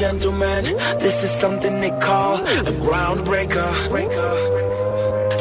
Gentlemen, 0.00 0.64
this 0.98 1.22
is 1.22 1.30
something 1.42 1.78
they 1.82 1.90
call 2.00 2.36
a 2.70 2.72
groundbreaker. 2.86 3.68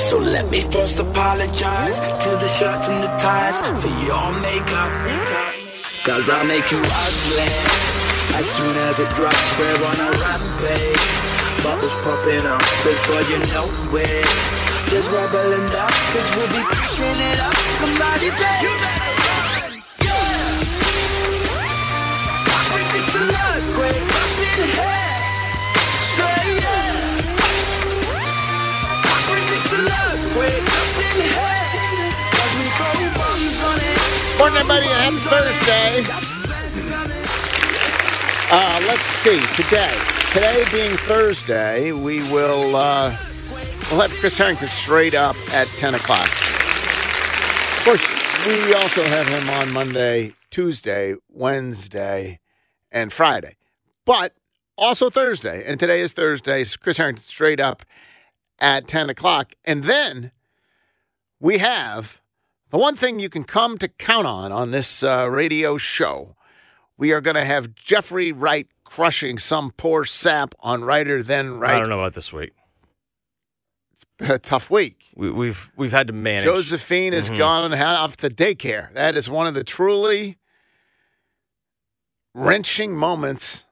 So 0.09 0.17
let 0.19 0.51
me 0.51 0.59
first 0.63 0.99
apologize 0.99 1.97
to 2.23 2.29
the 2.43 2.49
shirts 2.59 2.89
and 2.91 3.01
the 3.01 3.11
ties 3.23 3.55
for 3.81 3.87
your 3.87 4.29
makeup. 4.43 4.91
Cause 6.03 6.27
I 6.27 6.43
make 6.43 6.67
you 6.75 6.81
ugly 7.05 7.51
as 8.35 8.45
soon 8.57 8.75
as 8.87 8.95
it 8.99 9.11
drops. 9.15 9.47
We're 9.57 9.79
on 9.89 9.97
a 10.07 10.11
rampage. 10.23 11.07
Bubbles 11.63 11.95
popping 12.03 12.45
up 12.51 12.63
before 12.83 13.23
you 13.31 13.39
know 13.55 13.67
it. 13.95 14.27
There's 14.91 15.07
rubble 15.07 15.51
and 15.55 15.71
dust, 15.71 15.99
cause 16.11 16.29
we'll 16.35 16.51
be 16.51 16.63
pushing 16.67 17.19
it 17.31 17.39
up. 17.47 17.55
Somebody 17.79 18.27
say, 18.35 18.53
You 18.63 18.73
better 18.83 19.08
Morning, 34.39 34.57
everybody, 34.57 34.85
and 34.85 35.01
happy 35.03 35.17
Thursday. 35.29 36.03
Uh, 38.51 38.81
let's 38.87 39.05
see. 39.05 39.39
Today, 39.55 39.93
today 40.33 40.65
being 40.71 40.97
Thursday, 40.97 41.91
we 41.91 42.21
will 42.31 42.75
uh, 42.75 43.15
we'll 43.91 44.01
have 44.01 44.11
Chris 44.19 44.37
Herrington 44.37 44.67
straight 44.67 45.13
up 45.13 45.35
at 45.53 45.67
ten 45.77 45.95
o'clock. 45.95 46.27
Of 46.27 47.81
course, 47.85 48.07
we 48.47 48.73
also 48.73 49.03
have 49.03 49.27
him 49.27 49.49
on 49.49 49.71
Monday, 49.71 50.33
Tuesday, 50.49 51.15
Wednesday, 51.29 52.39
and 52.91 53.13
Friday, 53.13 53.55
but 54.05 54.33
also 54.79 55.09
Thursday. 55.09 55.63
And 55.65 55.79
today 55.79 56.01
is 56.01 56.13
Thursday. 56.13 56.63
Chris 56.79 56.97
Herrington 56.97 57.23
straight 57.23 57.59
up 57.59 57.83
at 58.59 58.87
ten 58.87 59.09
o'clock, 59.09 59.53
and 59.65 59.83
then 59.83 60.31
we 61.39 61.59
have 61.59 62.21
the 62.69 62.77
one 62.77 62.95
thing 62.95 63.19
you 63.19 63.29
can 63.29 63.43
come 63.43 63.77
to 63.77 63.87
count 63.87 64.27
on 64.27 64.51
on 64.51 64.71
this 64.71 65.03
uh, 65.03 65.27
radio 65.29 65.77
show. 65.77 66.35
We 66.97 67.11
are 67.13 67.21
going 67.21 67.35
to 67.35 67.45
have 67.45 67.75
Jeffrey 67.75 68.31
Wright 68.31 68.67
crushing 68.83 69.37
some 69.37 69.71
poor 69.77 70.03
sap 70.03 70.53
on 70.59 70.83
Writer 70.83 71.23
Then 71.23 71.59
Right. 71.59 71.75
I 71.75 71.79
don't 71.79 71.89
know 71.89 71.99
about 71.99 72.13
this 72.13 72.33
week. 72.33 72.51
It's 73.93 74.05
been 74.17 74.31
a 74.31 74.39
tough 74.39 74.69
week. 74.69 75.05
We, 75.15 75.31
we've 75.31 75.71
we've 75.75 75.91
had 75.91 76.07
to 76.07 76.13
manage. 76.13 76.45
Josephine 76.45 77.13
has 77.13 77.29
gone 77.29 77.65
and 77.65 77.73
had 77.73 77.95
off 77.95 78.17
to 78.17 78.29
daycare. 78.29 78.93
That 78.93 79.15
is 79.15 79.29
one 79.29 79.47
of 79.47 79.53
the 79.53 79.63
truly 79.63 80.37
wrenching 82.33 82.95
moments 82.95 83.65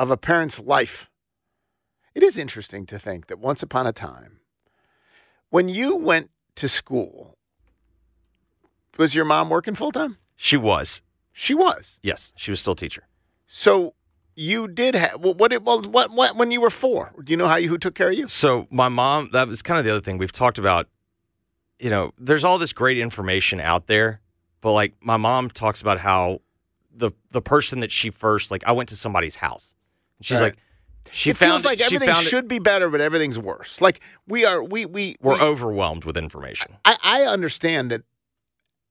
of 0.00 0.10
a 0.10 0.16
parent's 0.16 0.58
life. 0.58 1.10
It 2.14 2.22
is 2.22 2.38
interesting 2.38 2.86
to 2.86 2.98
think 2.98 3.26
that 3.26 3.38
once 3.38 3.62
upon 3.62 3.86
a 3.86 3.92
time, 3.92 4.40
when 5.50 5.68
you 5.68 5.94
went 5.94 6.30
to 6.56 6.68
school, 6.68 7.36
was 8.96 9.14
your 9.14 9.26
mom 9.26 9.50
working 9.50 9.74
full 9.74 9.92
time? 9.92 10.16
She 10.36 10.56
was. 10.56 11.02
She 11.32 11.52
was. 11.52 11.98
Yes, 12.02 12.32
she 12.34 12.50
was 12.50 12.60
still 12.60 12.72
a 12.72 12.76
teacher. 12.76 13.06
So 13.46 13.94
you 14.34 14.68
did 14.68 14.94
have 14.94 15.20
well, 15.20 15.34
what? 15.34 15.52
It, 15.52 15.64
well, 15.64 15.82
what? 15.82 16.10
What? 16.12 16.34
When 16.34 16.50
you 16.50 16.62
were 16.62 16.70
four, 16.70 17.12
do 17.22 17.30
you 17.30 17.36
know 17.36 17.46
how 17.46 17.56
you 17.56 17.68
who 17.68 17.76
took 17.76 17.94
care 17.94 18.08
of 18.08 18.14
you? 18.14 18.26
So 18.26 18.66
my 18.70 18.88
mom, 18.88 19.28
that 19.32 19.48
was 19.48 19.60
kind 19.60 19.78
of 19.78 19.84
the 19.84 19.90
other 19.90 20.00
thing 20.00 20.16
we've 20.16 20.32
talked 20.32 20.56
about. 20.56 20.88
You 21.78 21.90
know, 21.90 22.12
there's 22.16 22.42
all 22.42 22.56
this 22.56 22.72
great 22.72 22.96
information 22.96 23.60
out 23.60 23.86
there, 23.86 24.22
but 24.62 24.72
like 24.72 24.94
my 25.02 25.18
mom 25.18 25.50
talks 25.50 25.82
about 25.82 25.98
how 25.98 26.40
the 26.90 27.10
the 27.32 27.42
person 27.42 27.80
that 27.80 27.92
she 27.92 28.08
first 28.08 28.50
like 28.50 28.64
I 28.66 28.72
went 28.72 28.88
to 28.88 28.96
somebody's 28.96 29.36
house. 29.36 29.74
And 30.20 30.26
she's 30.26 30.40
Right. 30.40 30.52
like 30.54 30.58
she 31.12 31.30
it 31.30 31.36
feels 31.38 31.64
like 31.64 31.78
she 31.78 31.84
everything 31.86 32.14
found 32.14 32.24
it- 32.26 32.30
should 32.30 32.46
be 32.46 32.58
better, 32.60 32.88
but 32.88 33.00
everything's 33.00 33.38
worse. 33.38 33.80
Like 33.80 34.00
we 34.28 34.44
are, 34.44 34.62
we 34.62 34.86
we 34.86 35.16
we're 35.20 35.34
we, 35.34 35.40
overwhelmed 35.40 36.04
with 36.04 36.16
information. 36.16 36.76
I, 36.84 36.96
I 37.02 37.22
understand 37.24 37.90
that 37.90 38.02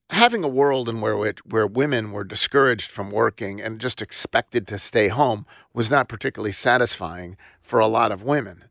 having 0.09 0.44
a 0.44 0.47
world 0.47 0.89
in 0.89 1.01
where 1.01 1.23
it, 1.28 1.39
where 1.45 1.68
women 1.68 2.12
were 2.12 2.23
discouraged 2.23 2.89
from 2.91 3.12
working 3.12 3.62
and 3.62 3.79
just 3.79 4.01
expected 4.01 4.68
to 4.68 4.79
stay 4.79 5.07
home 5.07 5.45
was 5.73 5.89
not 5.91 6.09
particularly 6.09 6.51
satisfying 6.51 7.38
for 7.62 7.79
a 7.79 7.88
lot 7.88 8.12
of 8.12 8.23
women. 8.23 8.66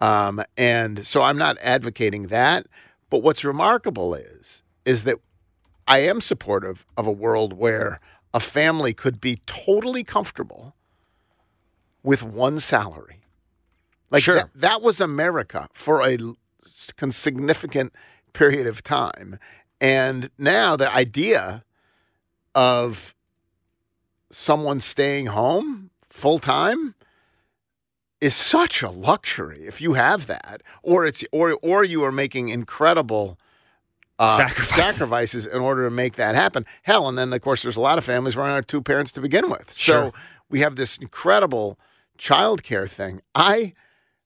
Um, 0.00 0.42
and 0.56 1.04
so 1.04 1.20
I'm 1.22 1.36
not 1.36 1.56
advocating 1.60 2.28
that. 2.28 2.66
But 3.10 3.22
what's 3.22 3.44
remarkable 3.44 4.14
is 4.14 4.62
is 4.84 5.04
that 5.04 5.16
I 5.88 5.98
am 5.98 6.20
supportive 6.20 6.86
of 6.96 7.06
a 7.06 7.12
world 7.12 7.52
where 7.54 8.00
a 8.32 8.40
family 8.40 8.94
could 8.94 9.20
be 9.20 9.40
totally 9.46 10.04
comfortable 10.04 10.74
with 12.04 12.22
one 12.22 12.58
salary. 12.60 13.22
Like 14.10 14.22
Sure. 14.22 14.36
that, 14.36 14.50
that 14.54 14.82
was 14.82 15.00
America 15.00 15.68
for 15.74 16.06
a 16.06 16.16
significant 16.64 17.92
period 18.32 18.66
of 18.68 18.82
time. 18.84 19.38
And 19.80 20.30
now 20.38 20.76
the 20.76 20.94
idea 20.94 21.64
of 22.54 23.14
someone 24.30 24.78
staying 24.80 25.26
home 25.26 25.90
full 26.08 26.38
time 26.38 26.94
is 28.20 28.34
such 28.34 28.82
a 28.82 28.90
luxury 28.90 29.66
if 29.66 29.80
you 29.80 29.94
have 29.94 30.26
that 30.26 30.62
or 30.82 31.04
it's 31.04 31.24
or 31.32 31.58
or 31.62 31.84
you 31.84 32.02
are 32.02 32.12
making 32.12 32.48
incredible 32.48 33.38
uh, 34.18 34.36
Sacrifices. 34.36 34.86
sacrifices 34.86 35.46
in 35.46 35.60
order 35.60 35.84
to 35.84 35.90
make 35.90 36.14
that 36.14 36.34
happen. 36.36 36.64
Hell, 36.82 37.08
and 37.08 37.18
then 37.18 37.32
of 37.32 37.40
course 37.40 37.62
there's 37.62 37.76
a 37.76 37.80
lot 37.80 37.98
of 37.98 38.04
families 38.04 38.36
where 38.36 38.46
there 38.46 38.56
are 38.56 38.62
two 38.62 38.80
parents 38.80 39.10
to 39.12 39.20
begin 39.20 39.50
with. 39.50 39.74
Sure. 39.74 40.10
So 40.12 40.14
we 40.48 40.60
have 40.60 40.76
this 40.76 40.96
incredible 40.98 41.78
childcare 42.18 42.88
thing. 42.88 43.20
I 43.34 43.74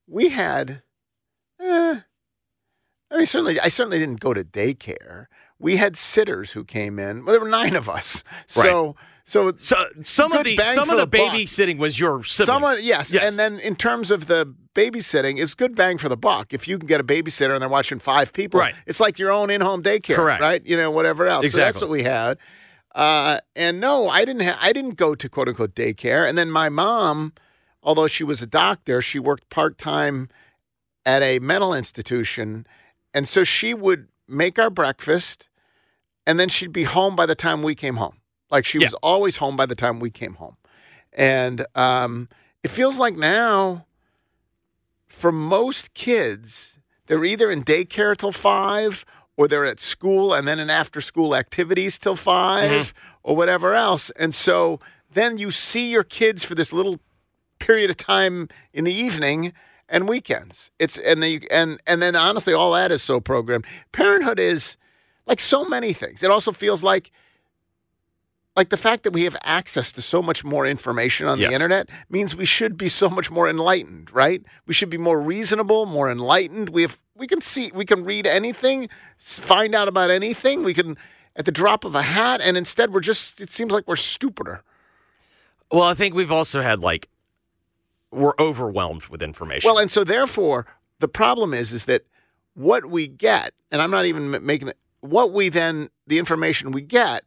we 0.07 0.31
had 0.31 0.83
eh, 1.61 2.01
I 3.11 3.17
mean 3.17 3.27
certainly 3.27 3.59
I 3.61 3.69
certainly 3.69 3.99
didn't 3.99 4.21
go 4.21 4.35
to 4.35 4.45
daycare. 4.45 5.27
We 5.59 5.77
had 5.77 5.97
sitters 5.97 6.53
who 6.53 6.65
came 6.65 6.99
in. 6.99 7.25
Well, 7.25 7.33
there 7.33 7.41
were 7.41 7.49
nine 7.49 7.75
of 7.77 7.89
us. 7.89 8.23
So 8.47 8.95
so 9.25 9.53
So 9.57 9.77
some 10.03 10.33
of 10.33 10.45
the 10.45 10.57
some 10.57 10.89
of 10.89 10.97
the, 10.97 11.03
the 11.05 11.07
buck. 11.07 11.33
babysitting 11.35 11.79
was 11.79 11.99
your 12.01 12.25
siblings. 12.25 12.47
Someone, 12.47 12.77
yes. 12.83 13.13
And 13.15 13.37
then 13.39 13.59
in 13.59 13.75
terms 13.77 14.11
of 14.11 14.27
the 14.27 14.55
babysitting, 14.75 15.39
it's 15.43 15.55
good 15.55 15.75
bang 15.75 15.99
for 15.99 16.09
the 16.09 16.17
buck. 16.17 16.55
If 16.55 16.67
you 16.69 16.79
can 16.79 16.87
get 16.87 17.01
a 17.01 17.05
babysitter 17.05 17.53
and 17.53 17.61
they're 17.61 17.69
watching 17.69 17.99
five 17.99 18.33
people, 18.33 18.61
Right. 18.61 18.75
it's 18.87 19.01
like 19.01 19.19
your 19.19 19.33
own 19.33 19.51
in-home 19.51 19.83
daycare, 19.83 20.15
Correct. 20.15 20.41
right? 20.41 20.65
You 20.65 20.77
know, 20.77 20.91
whatever 20.91 21.27
else. 21.27 21.45
So 21.51 21.57
that's 21.59 21.79
Exactly. 21.83 21.89
what 21.89 21.93
we 21.93 22.03
had. 22.05 22.39
Uh, 22.95 23.41
and 23.57 23.81
no, 23.81 24.09
I 24.09 24.25
didn't. 24.25 24.43
Ha- 24.45 24.59
I 24.63 24.73
didn't 24.73 24.95
go 24.97 25.15
to 25.15 25.29
quote 25.29 25.49
unquote 25.49 25.75
daycare. 25.75 26.27
And 26.27 26.39
then 26.39 26.51
my 26.51 26.69
mom, 26.69 27.33
although 27.83 28.07
she 28.07 28.25
was 28.25 28.43
a 28.43 28.47
doctor, 28.47 29.01
she 29.01 29.19
worked 29.19 29.49
part 29.51 29.79
time 29.79 30.29
at 31.07 31.23
a 31.23 31.39
mental 31.39 31.75
institution, 31.75 32.67
and 33.15 33.27
so 33.27 33.45
she 33.45 33.75
would 33.75 34.09
make 34.27 34.59
our 34.59 34.71
breakfast, 34.71 35.49
and 36.27 36.39
then 36.39 36.49
she'd 36.49 36.73
be 36.73 36.85
home 36.85 37.17
by 37.17 37.27
the 37.27 37.35
time 37.35 37.63
we 37.63 37.75
came 37.75 37.97
home. 37.97 38.19
Like 38.51 38.65
she 38.65 38.79
was 38.79 38.95
always 39.03 39.37
home 39.39 39.57
by 39.57 39.67
the 39.67 39.75
time 39.75 40.01
we 40.01 40.11
came 40.11 40.35
home. 40.35 40.57
And 41.13 41.67
um, 41.75 42.29
it 42.63 42.69
feels 42.69 42.99
like 42.99 43.17
now, 43.17 43.87
for 45.07 45.33
most 45.33 45.95
kids, 45.95 46.79
they're 47.07 47.25
either 47.25 47.51
in 47.51 47.63
daycare 47.63 48.17
till 48.17 48.33
five 48.33 49.05
or 49.39 49.47
they're 49.47 49.65
at 49.65 49.79
school 49.81 50.35
and 50.35 50.47
then 50.47 50.59
in 50.59 50.69
after 50.69 51.01
school 51.01 51.35
activities 51.35 51.97
till 51.97 52.17
5 52.17 52.93
or 53.23 53.37
whatever 53.37 53.73
else. 53.73 54.11
And 54.11 54.35
so 54.35 54.81
then 55.13 55.39
you 55.39 55.53
see 55.53 55.91
your 55.91 56.03
kids 56.03 56.45
for 56.45 56.57
this 56.57 56.73
little 56.73 56.99
period 57.69 57.91
of 57.91 57.97
time 57.99 58.49
in 58.73 58.85
the 58.85 58.93
evening 58.95 59.53
and 59.91 60.09
weekends. 60.09 60.71
It's 60.79 60.97
and 60.97 61.23
the 61.23 61.47
and 61.51 61.79
and 61.87 62.01
then 62.01 62.17
honestly 62.17 62.55
all 62.55 62.73
that 62.73 62.91
is 62.91 63.03
so 63.03 63.21
programmed. 63.21 63.67
Parenthood 63.93 64.41
is 64.41 64.79
like 65.27 65.39
so 65.39 65.67
many 65.67 65.93
things. 65.93 66.23
It 66.23 66.31
also 66.31 66.51
feels 66.51 66.83
like 66.83 67.11
like 68.57 68.71
the 68.71 68.77
fact 68.79 69.03
that 69.05 69.13
we 69.13 69.23
have 69.25 69.37
access 69.45 69.93
to 69.93 70.03
so 70.03 70.21
much 70.23 70.43
more 70.45 70.67
information 70.67 71.29
on 71.29 71.39
Yes. 71.39 71.51
the 71.51 71.55
internet 71.55 71.89
means 72.09 72.35
we 72.35 72.47
should 72.47 72.77
be 72.77 72.89
so 72.89 73.09
much 73.09 73.31
more 73.31 73.49
enlightened, 73.49 74.11
right? 74.13 74.43
We 74.67 74.75
should 74.75 74.91
be 74.91 74.99
more 74.99 75.21
reasonable, 75.21 75.85
more 75.87 76.11
enlightened. 76.11 76.71
We 76.71 76.83
have 76.83 76.99
we 77.15 77.27
can 77.27 77.43
see 77.43 77.71
we 77.75 77.85
can 77.85 78.03
read 78.03 78.27
anything, 78.27 78.89
find 79.19 79.75
out 79.75 79.89
about 79.89 80.11
anything. 80.11 80.65
We 80.65 80.73
can 80.73 80.97
at 81.37 81.45
the 81.45 81.53
drop 81.53 81.85
of 81.85 81.95
a 81.95 82.03
hat, 82.03 82.41
and 82.43 82.57
instead 82.57 82.93
we're 82.95 83.01
just 83.13 83.43
it 83.43 83.51
seems 83.51 83.73
like 83.73 83.87
we're 83.87 83.97
stupider. 83.97 84.63
Well, 85.71 85.83
I 85.83 85.93
think 85.95 86.15
we've 86.15 86.33
also 86.33 86.63
had 86.63 86.81
like 86.81 87.09
we're 88.11 88.35
overwhelmed 88.39 89.07
with 89.07 89.23
information. 89.23 89.69
Well, 89.69 89.79
and 89.79 89.91
so 89.91 90.05
therefore, 90.05 90.67
the 91.01 91.09
problem 91.09 91.55
is 91.55 91.73
is 91.73 91.85
that 91.85 92.05
what 92.55 92.87
we 92.87 93.07
get, 93.07 93.53
and 93.71 93.81
I'm 93.81 93.91
not 93.91 94.07
even 94.07 94.45
making 94.45 94.69
it, 94.69 94.79
what 95.01 95.33
we 95.33 95.49
then 95.49 95.89
the 96.07 96.19
information 96.19 96.73
we 96.73 96.83
get 96.83 97.25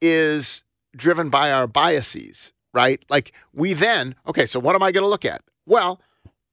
is 0.00 0.62
driven 0.96 1.30
by 1.30 1.50
our 1.50 1.66
biases, 1.66 2.52
right? 2.72 3.04
Like 3.08 3.32
we 3.52 3.72
then, 3.72 4.14
okay, 4.26 4.46
so 4.46 4.60
what 4.60 4.74
am 4.74 4.82
I 4.82 4.92
going 4.92 5.02
to 5.02 5.08
look 5.08 5.24
at? 5.24 5.42
Well, 5.66 6.00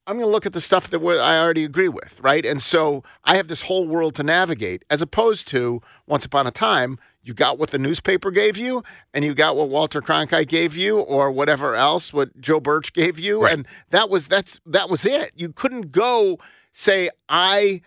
I'm 0.07 0.17
going 0.17 0.27
to 0.27 0.31
look 0.31 0.45
at 0.45 0.53
the 0.53 0.61
stuff 0.61 0.89
that 0.89 0.99
I 0.99 1.39
already 1.39 1.63
agree 1.63 1.87
with, 1.87 2.19
right? 2.21 2.45
And 2.45 2.61
so 2.61 3.03
I 3.23 3.35
have 3.35 3.47
this 3.47 3.61
whole 3.61 3.87
world 3.87 4.15
to 4.15 4.23
navigate, 4.23 4.83
as 4.89 5.01
opposed 5.01 5.47
to 5.49 5.81
once 6.07 6.25
upon 6.25 6.47
a 6.47 6.51
time, 6.51 6.97
you 7.23 7.33
got 7.33 7.57
what 7.59 7.69
the 7.71 7.77
newspaper 7.79 8.31
gave 8.31 8.57
you, 8.57 8.83
and 9.13 9.23
you 9.23 9.33
got 9.33 9.55
what 9.55 9.69
Walter 9.69 10.01
Cronkite 10.01 10.47
gave 10.47 10.75
you, 10.75 10.99
or 10.99 11.31
whatever 11.31 11.75
else, 11.75 12.11
what 12.13 12.39
Joe 12.41 12.59
Birch 12.59 12.93
gave 12.93 13.19
you, 13.19 13.43
Right. 13.43 13.53
and 13.53 13.67
that 13.89 14.09
was 14.09 14.27
that's 14.27 14.59
that 14.65 14.89
was 14.89 15.05
it. 15.05 15.31
You 15.35 15.51
couldn't 15.53 15.91
go 15.91 16.39
say 16.71 17.09
I. 17.29 17.81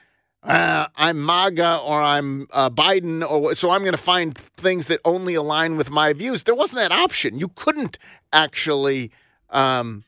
Uh, 0.46 0.86
I'm 0.96 1.24
MAGA 1.24 1.78
or 1.78 2.02
I'm 2.02 2.46
uh, 2.52 2.68
Biden, 2.68 3.26
or 3.26 3.54
so 3.54 3.70
I'm 3.70 3.80
going 3.80 3.92
to 3.92 3.96
find 3.96 4.36
things 4.36 4.88
that 4.88 5.00
only 5.02 5.32
align 5.34 5.78
with 5.78 5.90
my 5.90 6.12
views. 6.12 6.42
There 6.42 6.54
wasn't 6.54 6.80
that 6.80 6.92
option. 6.92 7.38
You 7.38 7.48
couldn't 7.48 7.96
actually, 8.30 9.10
um, 9.48 10.04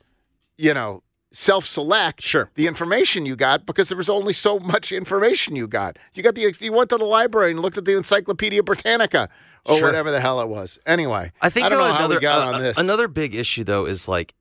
you 0.59 0.75
know, 0.75 1.03
self-select 1.37 2.23
Sure. 2.23 2.51
the 2.55 2.67
information 2.67 3.27
you 3.27 3.37
got 3.37 3.67
because 3.67 3.89
there 3.91 3.97
was 3.99 4.09
only 4.09 4.33
so 4.33 4.59
much 4.59 4.91
information 4.91 5.55
you 5.55 5.69
got. 5.69 5.99
You 6.15 6.23
got 6.23 6.35
the 6.35 6.55
you 6.61 6.73
went 6.73 6.89
to 6.91 6.97
the 6.97 7.05
library 7.05 7.51
and 7.51 7.61
looked 7.61 7.77
at 7.77 7.85
the 7.85 7.95
Encyclopedia 7.97 8.63
Britannica 8.63 9.29
or 9.67 9.77
Sure. 9.77 9.87
whatever 9.87 10.11
the 10.11 10.21
hell 10.21 10.41
it 10.41 10.49
was. 10.49 10.79
Anyway, 10.87 11.33
I 11.43 11.51
think 11.51 11.67
I 11.67 11.69
don't 11.69 11.79
know 11.79 11.85
how 11.93 11.97
another 11.99 12.15
we 12.15 12.21
got 12.21 12.49
uh, 12.49 12.57
on 12.57 12.63
this. 12.63 12.79
another 12.79 13.07
big 13.07 13.35
issue 13.35 13.65
though 13.65 13.85
is 13.85 14.09
like, 14.09 14.33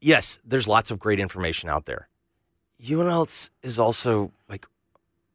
yes, 0.00 0.38
there's 0.44 0.66
lots 0.66 0.90
of 0.90 0.98
great 0.98 1.20
information 1.20 1.68
out 1.68 1.84
there. 1.84 2.08
You 2.78 3.00
and 3.02 3.10
else 3.10 3.50
is 3.62 3.78
also 3.78 4.32
like, 4.48 4.64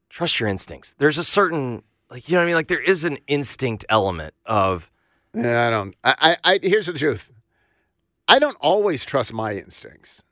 trust 0.10 0.40
your 0.40 0.50
instincts. 0.50 0.96
There's 0.98 1.20
a 1.20 1.24
certain 1.24 1.84
like 2.10 2.28
you 2.28 2.34
know 2.34 2.40
what 2.40 2.46
I 2.46 2.48
mean. 2.48 2.56
Like 2.56 2.68
there 2.68 2.82
is 2.82 3.04
an 3.04 3.20
instinct 3.28 3.86
element 3.90 4.34
of 4.48 4.90
Yeah, 5.36 5.68
I 5.68 5.70
don't. 5.70 5.96
I, 6.04 6.16
I, 6.44 6.54
I 6.54 6.60
here's 6.64 6.88
the 6.88 6.94
truth. 6.94 7.32
I 8.28 8.40
don't 8.40 8.58
always 8.60 9.06
trust 9.06 9.34
my 9.34 9.54
instincts, 9.54 10.24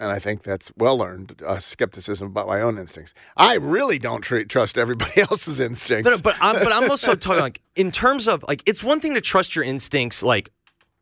and 0.00 0.10
I 0.10 0.18
think 0.18 0.42
that's 0.42 0.72
well 0.76 1.02
earned 1.02 1.40
uh, 1.46 1.58
skepticism 1.58 2.28
about 2.28 2.46
my 2.46 2.60
own 2.60 2.78
instincts. 2.78 3.14
I 3.36 3.54
really 3.54 3.98
don't 3.98 4.20
tr- 4.20 4.42
trust 4.42 4.76
everybody 4.76 5.20
else's 5.30 5.60
instincts. 5.60 6.10
No, 6.10 6.16
but 6.22 6.36
I'm, 6.40 6.56
but 6.56 6.72
I'm 6.72 6.90
also 6.90 7.14
talking 7.14 7.40
like 7.40 7.60
in 7.76 7.90
terms 7.90 8.26
of 8.28 8.44
like 8.48 8.62
it's 8.66 8.82
one 8.82 9.00
thing 9.00 9.14
to 9.14 9.20
trust 9.20 9.54
your 9.54 9.64
instincts. 9.64 10.22
Like, 10.22 10.50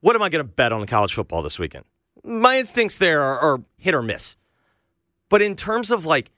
what 0.00 0.16
am 0.16 0.22
I 0.22 0.28
going 0.28 0.44
to 0.44 0.50
bet 0.50 0.72
on 0.72 0.86
college 0.86 1.14
football 1.14 1.42
this 1.42 1.58
weekend? 1.58 1.84
My 2.24 2.58
instincts 2.58 2.98
there 2.98 3.20
are, 3.22 3.38
are 3.38 3.62
hit 3.78 3.94
or 3.94 4.02
miss. 4.02 4.36
But 5.28 5.42
in 5.42 5.56
terms 5.56 5.90
of 5.90 6.04
like 6.04 6.30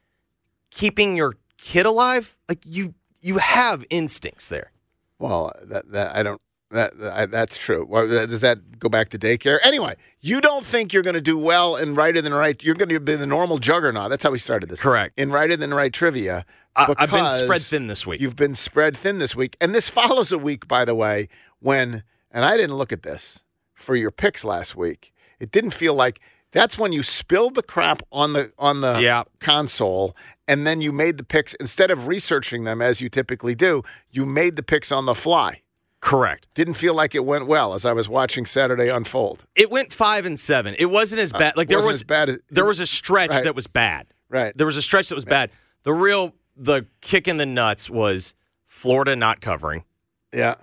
keeping 0.70 1.16
your 1.16 1.36
kid 1.58 1.86
alive, 1.86 2.36
like 2.48 2.60
you 2.64 2.94
you 3.20 3.38
have 3.38 3.84
instincts 3.90 4.48
there. 4.48 4.70
Well, 5.18 5.52
that 5.62 5.90
that 5.90 6.14
I 6.14 6.22
don't. 6.22 6.40
That, 6.74 6.98
that 6.98 7.30
that's 7.30 7.56
true. 7.56 7.86
Does 7.88 8.40
that 8.40 8.78
go 8.80 8.88
back 8.88 9.08
to 9.10 9.18
daycare? 9.18 9.58
Anyway, 9.64 9.94
you 10.20 10.40
don't 10.40 10.64
think 10.64 10.92
you're 10.92 11.02
going 11.04 11.14
to 11.14 11.20
do 11.20 11.38
well 11.38 11.76
in 11.76 11.94
righter 11.94 12.20
than 12.20 12.34
right. 12.34 12.60
You're 12.62 12.74
going 12.74 12.88
to 12.88 13.00
be 13.00 13.14
the 13.14 13.26
normal 13.26 13.58
juggernaut. 13.58 14.10
That's 14.10 14.22
how 14.24 14.30
we 14.32 14.38
started 14.38 14.68
this. 14.68 14.80
Correct. 14.80 15.18
In 15.18 15.30
righter 15.30 15.56
than 15.56 15.72
right 15.72 15.92
trivia. 15.92 16.44
I, 16.76 16.92
I've 16.98 17.10
been 17.12 17.30
spread 17.30 17.60
thin 17.60 17.86
this 17.86 18.04
week. 18.06 18.20
You've 18.20 18.34
been 18.34 18.56
spread 18.56 18.96
thin 18.96 19.18
this 19.18 19.36
week, 19.36 19.56
and 19.60 19.72
this 19.74 19.88
follows 19.88 20.32
a 20.32 20.38
week, 20.38 20.66
by 20.66 20.84
the 20.84 20.94
way, 20.94 21.28
when 21.60 22.02
and 22.32 22.44
I 22.44 22.56
didn't 22.56 22.76
look 22.76 22.92
at 22.92 23.02
this 23.04 23.44
for 23.72 23.94
your 23.94 24.10
picks 24.10 24.44
last 24.44 24.74
week. 24.74 25.12
It 25.38 25.52
didn't 25.52 25.70
feel 25.70 25.94
like 25.94 26.20
that's 26.50 26.76
when 26.78 26.92
you 26.92 27.02
spilled 27.04 27.54
the 27.54 27.62
crap 27.62 28.02
on 28.10 28.32
the 28.32 28.52
on 28.58 28.80
the 28.80 28.98
Yeah. 29.00 29.22
console, 29.38 30.16
and 30.48 30.66
then 30.66 30.80
you 30.80 30.90
made 30.92 31.16
the 31.18 31.24
picks 31.24 31.54
instead 31.54 31.90
of 31.92 32.08
researching 32.08 32.64
them 32.64 32.82
as 32.82 33.00
you 33.00 33.08
typically 33.08 33.54
do. 33.54 33.82
You 34.10 34.26
made 34.26 34.56
the 34.56 34.62
picks 34.64 34.90
on 34.90 35.06
the 35.06 35.14
fly. 35.14 35.60
Correct. 36.04 36.46
Didn't 36.52 36.74
feel 36.74 36.92
like 36.92 37.14
it 37.14 37.24
went 37.24 37.46
well 37.46 37.72
as 37.72 37.86
I 37.86 37.94
was 37.94 38.10
watching 38.10 38.44
Saturday 38.44 38.90
unfold. 38.90 39.44
It 39.56 39.70
went 39.70 39.90
five 39.90 40.26
and 40.26 40.38
seven. 40.38 40.74
It 40.78 40.84
wasn't 40.90 41.20
as 41.22 41.32
bad. 41.32 41.56
Like 41.56 41.68
there 41.68 41.78
Uh, 41.78 41.86
wasn't 41.86 41.88
was 41.92 41.96
as 41.96 42.02
bad 42.02 42.28
as- 42.28 42.38
there 42.50 42.66
was 42.66 42.78
a 42.78 42.86
stretch 42.86 43.30
Right. 43.30 43.44
that 43.44 43.54
was 43.54 43.66
bad. 43.66 44.08
Right. 44.28 44.54
There 44.54 44.66
was 44.66 44.76
a 44.76 44.82
stretch 44.82 45.08
that 45.08 45.14
was 45.14 45.24
bad. 45.24 45.50
The 45.84 45.94
real 45.94 46.34
the 46.56 46.86
kick 47.00 47.26
in 47.26 47.38
the 47.38 47.46
nuts 47.46 47.88
was 47.88 48.34
Florida 48.66 49.16
not 49.16 49.40
covering. 49.40 49.84
Yeah. 50.32 50.56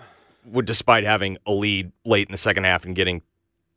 would 0.45 0.65
despite 0.65 1.03
having 1.03 1.37
a 1.45 1.51
lead 1.53 1.91
late 2.05 2.27
in 2.27 2.31
the 2.31 2.37
second 2.37 2.63
half 2.63 2.83
and 2.85 2.95
getting 2.95 3.21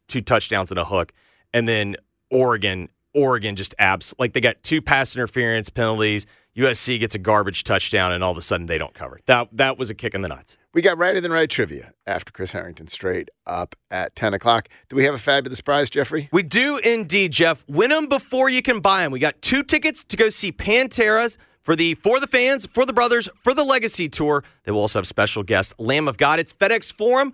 two 0.08 0.20
touchdowns 0.22 0.70
and 0.70 0.78
a 0.78 0.84
hook, 0.86 1.12
and 1.52 1.66
then 1.68 1.94
Oregon, 2.30 2.88
Oregon 3.14 3.56
just 3.56 3.74
abs 3.78 4.14
like 4.18 4.32
they 4.32 4.40
got 4.40 4.62
two 4.62 4.82
pass 4.82 5.14
interference 5.14 5.70
penalties. 5.70 6.26
USC 6.56 7.00
gets 7.00 7.16
a 7.16 7.18
garbage 7.18 7.64
touchdown, 7.64 8.12
and 8.12 8.22
all 8.22 8.30
of 8.30 8.38
a 8.38 8.42
sudden 8.42 8.66
they 8.66 8.78
don't 8.78 8.94
cover. 8.94 9.18
That 9.26 9.48
that 9.52 9.76
was 9.78 9.90
a 9.90 9.94
kick 9.94 10.14
in 10.14 10.22
the 10.22 10.28
nuts. 10.28 10.56
We 10.72 10.82
got 10.82 10.98
righter 10.98 11.20
than 11.20 11.32
right 11.32 11.50
trivia 11.50 11.92
after 12.06 12.30
Chris 12.32 12.52
Herrington 12.52 12.86
straight 12.86 13.28
up 13.46 13.74
at 13.90 14.14
10 14.14 14.34
o'clock. 14.34 14.68
Do 14.88 14.96
we 14.96 15.04
have 15.04 15.14
a 15.14 15.18
fabulous 15.18 15.60
prize, 15.60 15.90
Jeffrey? 15.90 16.28
We 16.32 16.42
do 16.42 16.78
indeed, 16.84 17.32
Geoff. 17.32 17.64
Win 17.68 17.90
them 17.90 18.06
before 18.06 18.48
you 18.48 18.62
can 18.62 18.80
buy 18.80 19.02
them. 19.02 19.10
We 19.12 19.18
got 19.18 19.40
two 19.42 19.62
tickets 19.62 20.04
to 20.04 20.16
go 20.16 20.28
see 20.28 20.52
Panteras 20.52 21.38
for 21.62 21.74
the 21.74 21.94
For 21.94 22.20
the 22.20 22.26
Fans, 22.26 22.66
For 22.66 22.84
the 22.86 22.92
Brothers, 22.92 23.28
for 23.40 23.54
the 23.54 23.64
Legacy 23.64 24.08
Tour. 24.08 24.44
They 24.64 24.70
will 24.72 24.80
also 24.80 25.00
have 25.00 25.06
special 25.06 25.42
guest 25.42 25.74
Lamb 25.78 26.06
of 26.06 26.16
God. 26.18 26.38
It's 26.38 26.52
FedEx 26.52 26.92
Forum, 26.92 27.32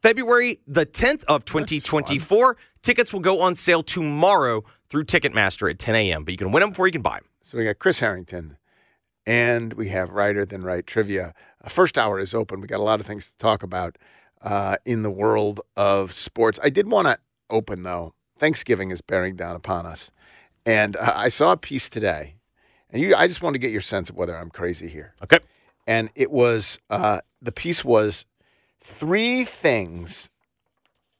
February 0.00 0.60
the 0.66 0.86
10th 0.86 1.24
of 1.24 1.44
2024. 1.44 2.56
Tickets 2.82 3.12
will 3.12 3.20
go 3.20 3.40
on 3.40 3.54
sale 3.54 3.82
tomorrow 3.82 4.62
through 4.94 5.02
Ticketmaster 5.02 5.68
at 5.68 5.80
10 5.80 5.96
a.m., 5.96 6.22
but 6.22 6.30
you 6.30 6.38
can 6.38 6.52
win 6.52 6.60
them 6.60 6.70
before 6.70 6.86
you 6.86 6.92
can 6.92 7.02
buy 7.02 7.16
them. 7.16 7.24
So 7.42 7.58
we 7.58 7.64
got 7.64 7.80
Chris 7.80 7.98
Herrington 7.98 8.56
and 9.26 9.72
we 9.72 9.88
have 9.88 10.10
Writer 10.10 10.44
Than 10.44 10.62
Right 10.62 10.86
trivia. 10.86 11.34
Uh, 11.60 11.68
first 11.68 11.98
hour 11.98 12.20
is 12.20 12.32
open. 12.32 12.60
We 12.60 12.68
got 12.68 12.78
a 12.78 12.84
lot 12.84 13.00
of 13.00 13.06
things 13.06 13.26
to 13.26 13.36
talk 13.38 13.64
about 13.64 13.98
uh, 14.40 14.76
in 14.84 15.02
the 15.02 15.10
world 15.10 15.60
of 15.76 16.12
sports. 16.12 16.60
I 16.62 16.70
did 16.70 16.88
want 16.88 17.08
to 17.08 17.18
open, 17.50 17.82
though. 17.82 18.14
Thanksgiving 18.38 18.92
is 18.92 19.00
bearing 19.00 19.34
down 19.34 19.56
upon 19.56 19.84
us. 19.84 20.12
And 20.64 20.94
uh, 20.94 21.12
I 21.12 21.28
saw 21.28 21.50
a 21.50 21.56
piece 21.56 21.88
today, 21.88 22.36
and 22.88 23.02
you, 23.02 23.16
I 23.16 23.26
just 23.26 23.42
want 23.42 23.54
to 23.54 23.58
get 23.58 23.72
your 23.72 23.80
sense 23.80 24.08
of 24.08 24.14
whether 24.14 24.38
I'm 24.38 24.50
crazy 24.50 24.86
here. 24.86 25.14
Okay. 25.24 25.40
And 25.88 26.08
it 26.14 26.30
was 26.30 26.78
uh, 26.88 27.18
the 27.42 27.50
piece 27.50 27.84
was 27.84 28.26
three 28.80 29.44
things 29.44 30.30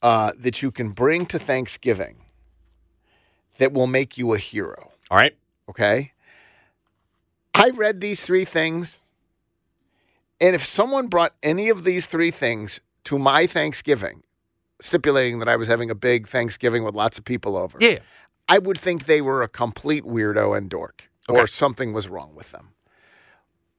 uh, 0.01 0.31
that 0.39 0.63
you 0.63 0.71
can 0.71 0.91
bring 0.91 1.27
to 1.27 1.41
Thanksgiving 1.41 2.24
that 3.59 3.73
will 3.73 3.87
make 3.87 4.17
you 4.19 4.33
a 4.35 4.39
hero. 4.39 4.93
All 5.11 5.19
right. 5.19 5.37
Okay. 5.69 6.13
I 7.55 7.71
read 7.71 8.01
these 8.01 8.25
three 8.25 8.45
things. 8.45 9.01
And 10.41 10.55
if 10.55 10.65
someone 10.65 11.07
brought 11.07 11.35
any 11.43 11.69
of 11.69 11.85
these 11.85 12.07
three 12.07 12.31
things 12.31 12.81
to 13.05 13.19
my 13.19 13.47
Thanksgiving, 13.47 14.23
stipulating 14.81 15.39
that 15.39 15.49
I 15.49 15.57
was 15.57 15.69
having 15.69 15.91
a 15.91 15.95
big 15.95 16.27
Thanksgiving 16.27 16.83
with 16.85 16.95
lots 16.95 17.19
of 17.19 17.25
people 17.25 17.57
over, 17.57 17.79
Yeah. 17.81 18.01
I 18.49 18.59
would 18.59 18.79
think 18.79 19.07
they 19.07 19.23
were 19.23 19.43
a 19.43 19.49
complete 19.49 20.05
weirdo 20.05 20.57
and 20.57 20.69
dork 20.69 21.09
or 21.29 21.39
Okay. 21.43 21.47
something 21.47 21.93
was 21.93 22.09
wrong 22.09 22.35
with 22.35 22.51
them. 22.51 22.75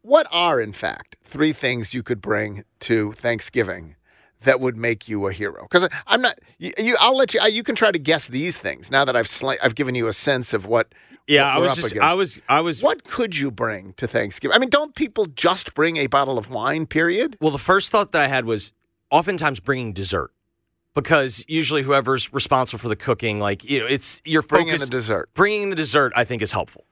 What 0.01 0.27
are, 0.32 0.62
in 0.62 0.74
fact, 0.74 1.17
three 1.24 1.51
things 1.51 1.94
you 1.94 2.01
could 2.03 2.22
bring 2.22 2.63
to 2.82 3.12
Thanksgiving 3.13 3.96
that 4.42 4.60
would 4.60 4.77
make 4.77 5.08
you 5.08 5.27
a 5.27 5.32
hero? 5.32 5.63
Because 5.63 5.89
I'm 6.08 6.22
not. 6.22 6.39
You, 6.58 6.72
you, 6.77 6.96
I'll 7.00 7.18
let 7.18 7.34
you. 7.34 7.42
You 7.50 7.63
can 7.63 7.75
try 7.75 7.92
to 7.92 8.00
guess 8.00 8.27
these 8.27 8.58
things 8.58 8.92
now 8.92 9.06
that 9.06 9.15
I've 9.15 9.30
I've 9.62 9.75
given 9.75 9.96
you 9.96 10.08
a 10.08 10.13
sense 10.13 10.54
of 10.54 10.65
what. 10.65 10.94
Yeah, 11.27 11.44
what 11.44 11.58
I 11.58 11.60
was 11.60 11.75
just, 11.75 11.92
against. 11.92 12.06
I 12.06 12.13
was, 12.13 12.42
I 12.48 12.62
was. 12.62 12.84
What 12.84 13.04
could 13.04 13.36
you 13.36 13.50
bring 13.50 13.94
to 13.94 14.08
Thanksgiving? 14.08 14.56
I 14.56 14.60
mean, 14.60 14.70
don't 14.70 14.94
people 14.94 15.25
just 15.25 15.74
bring 15.74 15.98
a 15.98 16.06
bottle 16.08 16.38
of 16.38 16.51
wine? 16.51 16.86
Period. 16.86 17.38
Well, 17.42 17.51
the 17.51 17.58
first 17.58 17.92
thought 17.92 18.12
that 18.12 18.22
I 18.22 18.27
had 18.27 18.46
was 18.46 18.74
oftentimes 19.10 19.60
bringing 19.60 19.92
dessert 19.92 20.32
because 20.96 21.46
usually 21.48 21.84
whoever's 21.84 22.34
responsible 22.34 22.80
for 22.80 22.88
the 22.88 22.96
cooking, 22.96 23.39
like 23.39 23.63
you 23.63 23.80
know, 23.80 23.86
it's 23.86 24.22
your 24.25 24.42
Bring 24.42 24.68
focus. 24.68 24.82
in 24.82 24.86
the 24.89 24.92
dessert. 24.92 25.30
Bringing 25.36 25.70
the 25.70 25.75
dessert, 25.75 26.13
I 26.15 26.24
think, 26.24 26.42
is 26.42 26.51
helpful. 26.51 26.86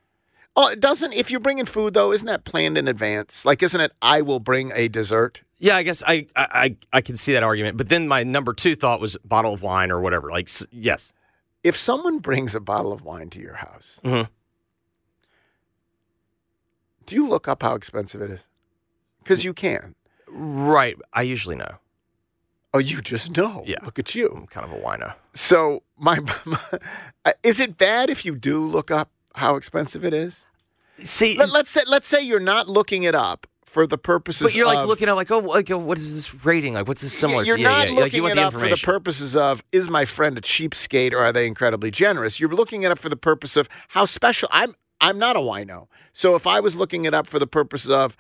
Oh, 0.56 0.70
it 0.70 0.80
doesn't. 0.80 1.14
If 1.14 1.32
you're 1.32 1.40
bringing 1.40 1.66
food, 1.66 1.96
though, 1.96 2.12
isn't 2.12 2.28
that 2.28 2.44
planned 2.44 2.78
in 2.78 2.88
advance? 2.88 3.44
Like, 3.44 3.64
isn't 3.64 3.80
it? 3.82 3.92
I 4.02 4.22
will 4.22 4.40
bring 4.40 4.72
a 4.76 4.88
dessert. 4.88 5.42
Yeah, 5.64 5.78
I 5.78 5.84
guess 5.84 6.04
I, 6.06 6.28
I, 6.36 6.76
I, 6.92 7.00
can 7.00 7.16
see 7.16 7.32
that 7.32 7.42
argument. 7.42 7.78
But 7.78 7.88
then 7.88 8.06
my 8.06 8.24
number 8.24 8.54
two 8.54 8.76
thought 8.76 9.00
was 9.00 9.16
bottle 9.24 9.54
of 9.54 9.62
wine 9.62 9.92
or 9.92 10.02
whatever. 10.02 10.30
Like, 10.30 10.50
yes, 10.72 11.14
If 11.64 11.78
someone 11.78 12.20
brings 12.20 12.54
a 12.54 12.60
bottle 12.60 12.92
of 12.92 13.04
wine 13.06 13.30
to 13.30 13.40
your 13.40 13.54
house, 13.54 14.02
Mhm. 14.04 14.28
do 17.06 17.16
you 17.16 17.30
look 17.30 17.48
up 17.48 17.64
how 17.64 17.76
expensive 17.76 18.22
it 18.22 18.30
is? 18.30 18.46
Because 19.20 19.46
you 19.46 19.54
can. 19.54 19.96
right. 20.28 20.98
I 21.14 21.22
usually 21.22 21.56
know. 21.56 21.78
Oh, 22.74 22.80
you 22.80 23.00
just 23.02 23.38
know. 23.38 23.64
Yeah. 23.66 23.78
Look 23.86 23.98
at 24.00 24.14
you. 24.14 24.34
I'm 24.36 24.48
kind 24.48 24.66
of 24.66 24.74
a 24.74 24.82
wino. 24.82 25.14
So 25.34 25.84
my, 25.98 26.20
my 26.46 26.60
uh, 27.24 27.32
is 27.42 27.62
it 27.62 27.78
bad 27.78 28.10
if 28.10 28.26
you 28.26 28.36
do 28.36 28.68
look 28.68 28.92
up 28.92 29.12
how 29.36 29.56
expensive 29.56 30.04
it 30.04 30.14
is? 30.14 30.44
See, 30.96 31.38
Let, 31.38 31.52
us 31.52 31.70
say 31.70 31.82
let's 31.88 32.08
say 32.08 32.22
you're 32.22 32.42
not 32.42 32.68
looking 32.68 33.04
it 33.04 33.16
up 33.16 33.48
for 33.74 33.88
the 33.88 33.98
purposes. 33.98 34.42
Of. 34.42 34.46
But 34.48 34.56
you're 34.56 34.68
like 34.68 34.80
of- 34.80 34.88
looking 34.88 35.10
at 35.10 35.14
like, 35.14 35.32
oh, 35.32 35.40
like, 35.40 35.70
oh, 35.72 35.78
what 35.80 35.98
is 35.98 36.14
this 36.16 36.46
rating? 36.46 36.76
Like, 36.76 36.88
what's 36.88 37.02
this 37.02 37.12
similar? 37.18 37.44
You're 37.44 37.58
to? 37.58 37.64
Not 37.64 37.90
yeah, 37.90 37.96
looking 37.96 38.00
like, 38.02 38.14
you 38.14 38.28
it 38.28 38.38
up 38.38 38.54
for 38.54 38.68
the 38.68 38.78
purposes 38.78 39.36
of 39.36 39.64
is 39.72 39.90
my 39.90 40.06
friend 40.06 40.38
a 40.38 40.42
cheapskate 40.42 41.12
or 41.14 41.18
are 41.20 41.32
they 41.34 41.48
incredibly 41.48 41.90
generous? 41.90 42.40
You're 42.40 42.50
looking 42.54 42.84
it 42.84 42.92
up 42.92 43.00
for 43.00 43.10
the 43.10 43.18
purpose 43.18 43.58
of 43.58 43.68
how 43.90 44.06
special. 44.06 44.48
I'm 44.52 44.74
I'm 45.02 45.18
not 45.18 45.36
a 45.36 45.40
wino, 45.40 45.88
so 46.14 46.36
if 46.36 46.46
I 46.48 46.60
was 46.62 46.76
looking 46.76 47.04
it 47.06 47.14
up 47.14 47.28
for 47.28 47.40
the 47.40 47.48
purpose 47.48 47.90
of 47.90 48.16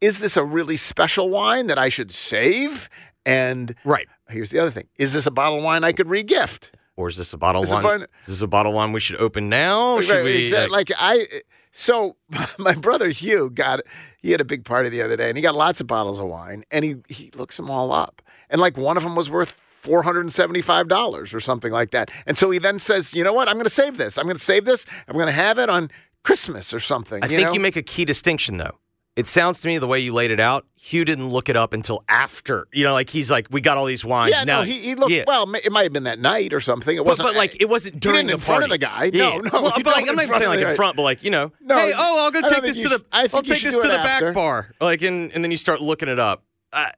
is 0.00 0.18
this 0.18 0.36
a 0.36 0.44
really 0.44 0.76
special 0.76 1.28
wine 1.30 1.66
that 1.68 1.78
I 1.78 1.88
should 1.88 2.10
save? 2.10 2.88
And 3.24 3.74
Right. 3.84 4.06
here's 4.28 4.50
the 4.50 4.58
other 4.58 4.70
thing: 4.70 4.88
is 4.98 5.12
this 5.12 5.26
a 5.26 5.30
bottle 5.30 5.58
of 5.58 5.64
wine 5.64 5.84
I 5.84 5.92
could 5.92 6.06
regift? 6.08 6.70
Or 6.96 7.08
is 7.08 7.16
this 7.18 7.32
a 7.34 7.36
bottle 7.38 7.62
Is 7.62 7.70
of 7.72 7.82
wine? 7.82 7.98
fine- 8.00 8.06
Is 8.22 8.26
this 8.28 8.40
a 8.40 8.46
bottle 8.46 8.72
of 8.72 8.76
wine 8.76 8.92
we 8.92 9.00
should 9.00 9.16
open 9.20 9.48
now? 9.50 10.00
Should 10.00 10.14
Right, 10.14 10.24
we, 10.24 10.42
exa- 10.44 10.68
like- 10.70 10.88
like 10.88 10.92
I 10.98 11.26
so 11.72 12.16
my 12.58 12.72
brother 12.74 13.10
Hugh 13.10 13.50
got 13.50 13.80
he 14.26 14.32
had 14.32 14.40
a 14.40 14.44
big 14.44 14.64
party 14.64 14.88
the 14.88 15.00
other 15.00 15.16
day 15.16 15.28
and 15.28 15.38
he 15.38 15.42
got 15.42 15.54
lots 15.54 15.80
of 15.80 15.86
bottles 15.86 16.18
of 16.18 16.26
wine 16.26 16.64
and 16.72 16.84
he 16.84 16.96
he 17.08 17.30
looks 17.36 17.56
them 17.56 17.70
all 17.70 17.92
up. 17.92 18.20
And 18.50 18.60
like 18.60 18.76
one 18.76 18.96
of 18.96 19.04
them 19.04 19.14
was 19.14 19.30
worth 19.30 19.50
four 19.50 20.02
hundred 20.02 20.22
and 20.22 20.32
seventy 20.32 20.60
five 20.60 20.88
dollars 20.88 21.32
or 21.32 21.38
something 21.38 21.72
like 21.72 21.92
that. 21.92 22.10
And 22.26 22.36
so 22.36 22.50
he 22.50 22.58
then 22.58 22.80
says 22.80 23.14
you 23.14 23.22
know 23.22 23.32
what? 23.32 23.48
I'm 23.48 23.54
going 23.54 23.64
to 23.64 23.70
save 23.70 23.98
this. 23.98 24.18
I'm 24.18 24.24
going 24.24 24.36
to 24.36 24.42
save 24.42 24.64
this. 24.64 24.84
I'm 25.06 25.14
going 25.14 25.26
to 25.26 25.32
have 25.32 25.58
it 25.58 25.70
on 25.70 25.90
Christmas 26.24 26.74
or 26.74 26.80
something 26.80 27.22
I 27.22 27.28
think 27.28 27.46
know? 27.46 27.54
you 27.54 27.60
make 27.60 27.76
a 27.76 27.82
key 27.82 28.04
distinction 28.04 28.56
though. 28.56 28.76
It 29.16 29.26
sounds 29.26 29.62
to 29.62 29.68
me 29.68 29.78
the 29.78 29.86
way 29.86 29.98
you 29.98 30.12
laid 30.12 30.30
it 30.30 30.40
out, 30.40 30.66
Hugh 30.78 31.02
didn't 31.04 31.30
look 31.30 31.48
it 31.48 31.56
up 31.56 31.72
until 31.72 32.04
after. 32.06 32.68
You 32.70 32.84
know, 32.84 32.92
like 32.92 33.08
he's 33.08 33.30
like, 33.30 33.48
we 33.50 33.62
got 33.62 33.78
all 33.78 33.86
these 33.86 34.04
wines. 34.04 34.30
yeah 34.30 34.44
now, 34.44 34.58
no 34.60 34.64
he, 34.66 34.74
he 34.74 34.94
looked 34.94 35.10
yeah. 35.10 35.24
well 35.26 35.50
it 35.54 35.72
might 35.72 35.84
have 35.84 35.92
been 35.94 36.04
that 36.04 36.18
night 36.18 36.52
or 36.52 36.60
something 36.60 36.94
it 36.94 37.04
wasn't 37.04 37.26
but 37.26 37.34
like 37.34 37.58
it 37.60 37.68
wasn't 37.68 37.94
he 37.94 38.00
during 38.00 38.16
didn't 38.16 38.26
the 38.28 38.34
in 38.34 38.40
front 38.40 38.64
of 38.64 38.68
the 38.70 38.76
guy 38.78 39.10
Yeah. 39.12 39.30
no 39.30 39.38
no 39.38 39.62
Well, 39.62 39.72
but 39.76 39.86
like, 39.86 40.08
I'm 40.08 40.16
not 40.16 40.24
even 40.26 40.38
saying 40.38 40.50
like 40.50 40.60
in 40.60 40.76
front, 40.76 40.96
but 40.96 41.02
like 41.02 41.24
you 41.24 41.30
know, 41.30 41.50
No, 41.62 41.76
hey, 41.76 41.92
oh, 41.96 42.24
I'll 42.24 42.30
go 42.30 42.46
take 42.46 42.62
this 42.62 42.82
to 42.82 42.88
the, 42.90 43.04
I 43.10 43.22
think 43.22 43.34
I'll 43.34 43.42
take 43.42 43.62
this 43.62 43.78
to 43.78 43.86
it 43.86 43.90
the 43.90 43.96
back 43.96 44.34
bar, 44.34 44.72
like, 44.80 45.00
and 45.00 45.32
and 45.32 45.42
then 45.42 45.50
you 45.50 45.56
start 45.56 45.80
looking 45.80 46.08
it 46.10 46.18
up. 46.18 46.44
I, 46.72 46.92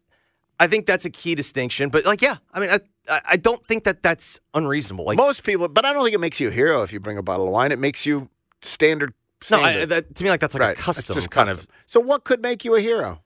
I 0.58 0.66
think 0.66 0.86
that's 0.86 1.04
a 1.04 1.10
key 1.10 1.36
distinction. 1.36 1.88
But 1.88 2.04
like, 2.04 2.20
yeah, 2.20 2.34
I 2.52 2.58
mean, 2.58 2.70
I, 2.70 2.80
I, 3.08 3.20
I 3.30 3.36
don't 3.36 3.64
think 3.64 3.84
that 3.84 4.02
that's 4.02 4.40
unreasonable. 4.54 5.04
Like, 5.04 5.16
most 5.18 5.44
people 5.44 5.68
but 5.68 5.84
I 5.84 5.92
don't 5.92 6.02
think 6.02 6.14
it 6.14 6.20
makes 6.20 6.40
you 6.40 6.48
a 6.48 6.50
hero 6.50 6.82
if 6.82 6.92
you 6.92 6.98
bring 6.98 7.16
a 7.16 7.22
bottle 7.22 7.46
of 7.46 7.52
wine 7.52 7.70
it 7.70 7.78
makes 7.78 8.04
you 8.04 8.28
standard 8.60 9.14
no. 9.50 9.58
I, 9.60 9.84
that, 9.84 10.14
to 10.14 10.24
me, 10.24 10.30
like 10.30 10.40
that's 10.40 10.54
like 10.54 10.60
right. 10.60 10.78
a 10.78 10.82
custom 10.82 11.14
just 11.14 11.30
kind 11.30 11.48
custom. 11.48 11.64
of. 11.68 11.68
So 11.86 12.00
what 12.00 12.24
could 12.24 12.40
make 12.42 12.64
you 12.64 12.74
a 12.74 12.80
hero? 12.80 13.22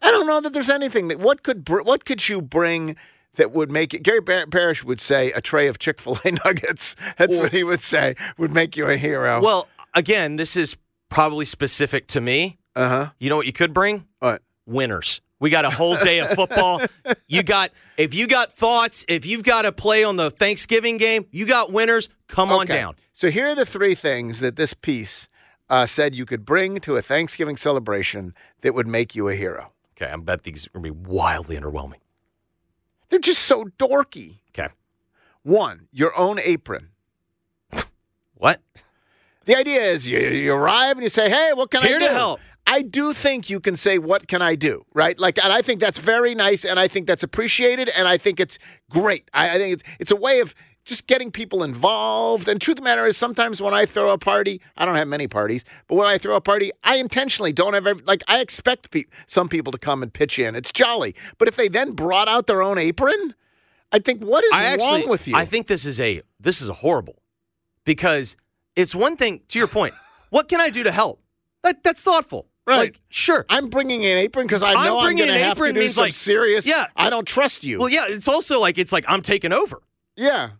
I 0.00 0.10
don't 0.10 0.26
know 0.26 0.40
that 0.40 0.52
there's 0.52 0.68
anything 0.70 1.08
that 1.08 1.18
what 1.18 1.42
could 1.42 1.64
br- 1.64 1.82
what 1.82 2.04
could 2.04 2.28
you 2.28 2.42
bring 2.42 2.96
that 3.36 3.52
would 3.52 3.70
make 3.70 3.94
it. 3.94 4.02
Gary 4.02 4.20
Bar- 4.20 4.46
Parrish 4.46 4.84
would 4.84 5.00
say 5.00 5.32
a 5.32 5.40
tray 5.40 5.66
of 5.68 5.78
Chick 5.78 6.00
Fil 6.00 6.18
A 6.24 6.30
nuggets. 6.44 6.96
That's 7.16 7.38
what 7.38 7.52
he 7.52 7.64
would 7.64 7.80
say 7.80 8.14
would 8.36 8.52
make 8.52 8.76
you 8.76 8.86
a 8.86 8.96
hero. 8.96 9.40
Well, 9.40 9.68
again, 9.94 10.36
this 10.36 10.56
is 10.56 10.76
probably 11.08 11.44
specific 11.44 12.06
to 12.08 12.20
me. 12.20 12.58
uh 12.76 12.88
huh. 12.88 13.10
You 13.18 13.30
know 13.30 13.36
what 13.36 13.46
you 13.46 13.52
could 13.52 13.72
bring? 13.72 14.06
What? 14.18 14.42
winners. 14.66 15.20
We 15.42 15.50
got 15.50 15.64
a 15.64 15.70
whole 15.70 15.96
day 15.96 16.20
of 16.20 16.30
football. 16.30 16.80
You 17.26 17.42
got 17.42 17.72
if 17.96 18.14
you 18.14 18.28
got 18.28 18.52
thoughts, 18.52 19.04
if 19.08 19.26
you've 19.26 19.42
got 19.42 19.62
to 19.62 19.72
play 19.72 20.04
on 20.04 20.14
the 20.16 20.30
Thanksgiving 20.30 20.98
game, 20.98 21.26
you 21.32 21.46
got 21.46 21.72
winners. 21.72 22.08
Come 22.28 22.52
on 22.52 22.62
Okay. 22.62 22.74
down. 22.74 22.94
So 23.12 23.28
here 23.28 23.48
are 23.48 23.54
the 23.56 23.66
three 23.66 23.96
things 23.96 24.38
that 24.38 24.54
this 24.54 24.72
piece 24.72 25.28
uh, 25.68 25.84
said 25.86 26.14
you 26.14 26.24
could 26.26 26.44
bring 26.44 26.78
to 26.80 26.94
a 26.94 27.02
Thanksgiving 27.02 27.56
celebration 27.56 28.34
that 28.60 28.72
would 28.72 28.86
make 28.86 29.16
you 29.16 29.28
a 29.28 29.34
hero. 29.34 29.72
Okay, 30.00 30.10
I 30.10 30.16
bet 30.16 30.44
these 30.44 30.68
are 30.68 30.70
gonna 30.78 30.82
be 30.84 30.90
wildly 30.90 31.56
underwhelming. 31.58 32.00
They're 33.08 33.18
just 33.18 33.42
so 33.42 33.64
dorky. 33.78 34.38
Okay, 34.50 34.68
One, 35.42 35.88
your 35.92 36.16
own 36.16 36.38
apron. 36.38 36.90
what? 38.34 38.60
The 39.44 39.56
idea 39.56 39.80
is 39.80 40.06
you, 40.06 40.18
you 40.20 40.54
arrive 40.54 40.92
and 40.92 41.02
you 41.02 41.08
say, 41.08 41.28
"Hey, 41.28 41.50
what 41.52 41.70
can 41.70 41.82
Here 41.82 41.96
I 41.96 41.98
do?" 41.98 42.04
Here 42.04 42.08
to 42.10 42.14
help. 42.14 42.40
I 42.66 42.82
do 42.82 43.12
think 43.12 43.50
you 43.50 43.60
can 43.60 43.76
say, 43.76 43.98
"What 43.98 44.28
can 44.28 44.40
I 44.40 44.54
do?" 44.54 44.84
Right? 44.94 45.18
Like, 45.18 45.42
and 45.42 45.52
I 45.52 45.62
think 45.62 45.80
that's 45.80 45.98
very 45.98 46.34
nice, 46.34 46.64
and 46.64 46.78
I 46.78 46.88
think 46.88 47.06
that's 47.06 47.22
appreciated, 47.22 47.90
and 47.96 48.08
I 48.08 48.16
think 48.16 48.40
it's 48.40 48.58
great. 48.88 49.28
I, 49.34 49.50
I 49.50 49.58
think 49.58 49.74
it's 49.74 49.82
it's 49.98 50.10
a 50.10 50.16
way 50.16 50.40
of 50.40 50.54
just 50.84 51.06
getting 51.06 51.30
people 51.30 51.62
involved. 51.62 52.48
And 52.48 52.60
truth 52.60 52.74
of 52.74 52.78
the 52.78 52.84
matter 52.84 53.06
is, 53.06 53.16
sometimes 53.16 53.62
when 53.62 53.74
I 53.74 53.86
throw 53.86 54.10
a 54.12 54.18
party, 54.18 54.60
I 54.76 54.84
don't 54.84 54.96
have 54.96 55.08
many 55.08 55.28
parties, 55.28 55.64
but 55.86 55.94
when 55.94 56.06
I 56.06 56.18
throw 56.18 56.34
a 56.34 56.40
party, 56.40 56.70
I 56.82 56.96
intentionally 56.96 57.52
don't 57.52 57.74
have 57.74 57.86
every, 57.86 58.02
like 58.04 58.22
I 58.26 58.40
expect 58.40 58.90
pe- 58.90 59.04
some 59.26 59.48
people 59.48 59.72
to 59.72 59.78
come 59.78 60.02
and 60.02 60.12
pitch 60.12 60.38
in. 60.38 60.54
It's 60.56 60.72
jolly, 60.72 61.14
but 61.38 61.48
if 61.48 61.56
they 61.56 61.68
then 61.68 61.92
brought 61.92 62.28
out 62.28 62.46
their 62.46 62.62
own 62.62 62.78
apron, 62.78 63.34
I 63.92 63.98
think, 63.98 64.22
what 64.22 64.42
is 64.44 64.52
I 64.52 64.64
actually, 64.64 65.00
wrong 65.02 65.08
with 65.08 65.28
you? 65.28 65.36
I 65.36 65.44
think 65.44 65.66
this 65.66 65.84
is 65.84 66.00
a 66.00 66.22
this 66.40 66.62
is 66.62 66.68
a 66.68 66.74
horrible 66.74 67.22
because 67.84 68.36
it's 68.74 68.94
one 68.94 69.16
thing. 69.16 69.42
To 69.48 69.58
your 69.58 69.68
point, 69.68 69.94
what 70.30 70.48
can 70.48 70.60
I 70.60 70.70
do 70.70 70.82
to 70.82 70.90
help? 70.90 71.22
That 71.62 71.84
that's 71.84 72.02
thoughtful. 72.02 72.48
Right. 72.66 72.76
Like, 72.78 73.00
sure. 73.08 73.44
I'm 73.48 73.68
bringing 73.70 74.04
an 74.04 74.16
apron 74.18 74.46
because 74.46 74.62
I 74.62 74.72
know 74.84 74.98
I'm, 74.98 75.06
bringing 75.06 75.26
going 75.26 75.28
to 75.30 75.34
an 75.34 75.40
have 75.48 75.56
to 75.56 75.62
apron 75.64 75.74
do 75.74 75.80
means, 75.80 75.94
some 75.96 76.02
like- 76.04 76.12
serious. 76.12 76.66
Yeah. 76.66 76.86
I 76.96 77.10
don't 77.10 77.26
trust 77.26 77.64
you. 77.64 77.80
Well, 77.80 77.88
yeah. 77.88 78.04
It's 78.08 78.28
also 78.28 78.60
like 78.60 78.78
it's 78.78 78.92
like 78.92 79.04
I'm 79.08 79.20
taking 79.22 79.52
over. 79.52 79.82
Yeah. 80.16 80.50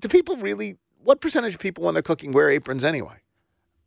Do 0.00 0.08
people 0.08 0.36
really? 0.36 0.78
What 1.04 1.20
percentage 1.20 1.54
of 1.54 1.60
people 1.60 1.84
when 1.84 1.94
they're 1.94 2.02
cooking 2.02 2.32
wear 2.32 2.48
aprons 2.48 2.82
anyway? 2.84 3.16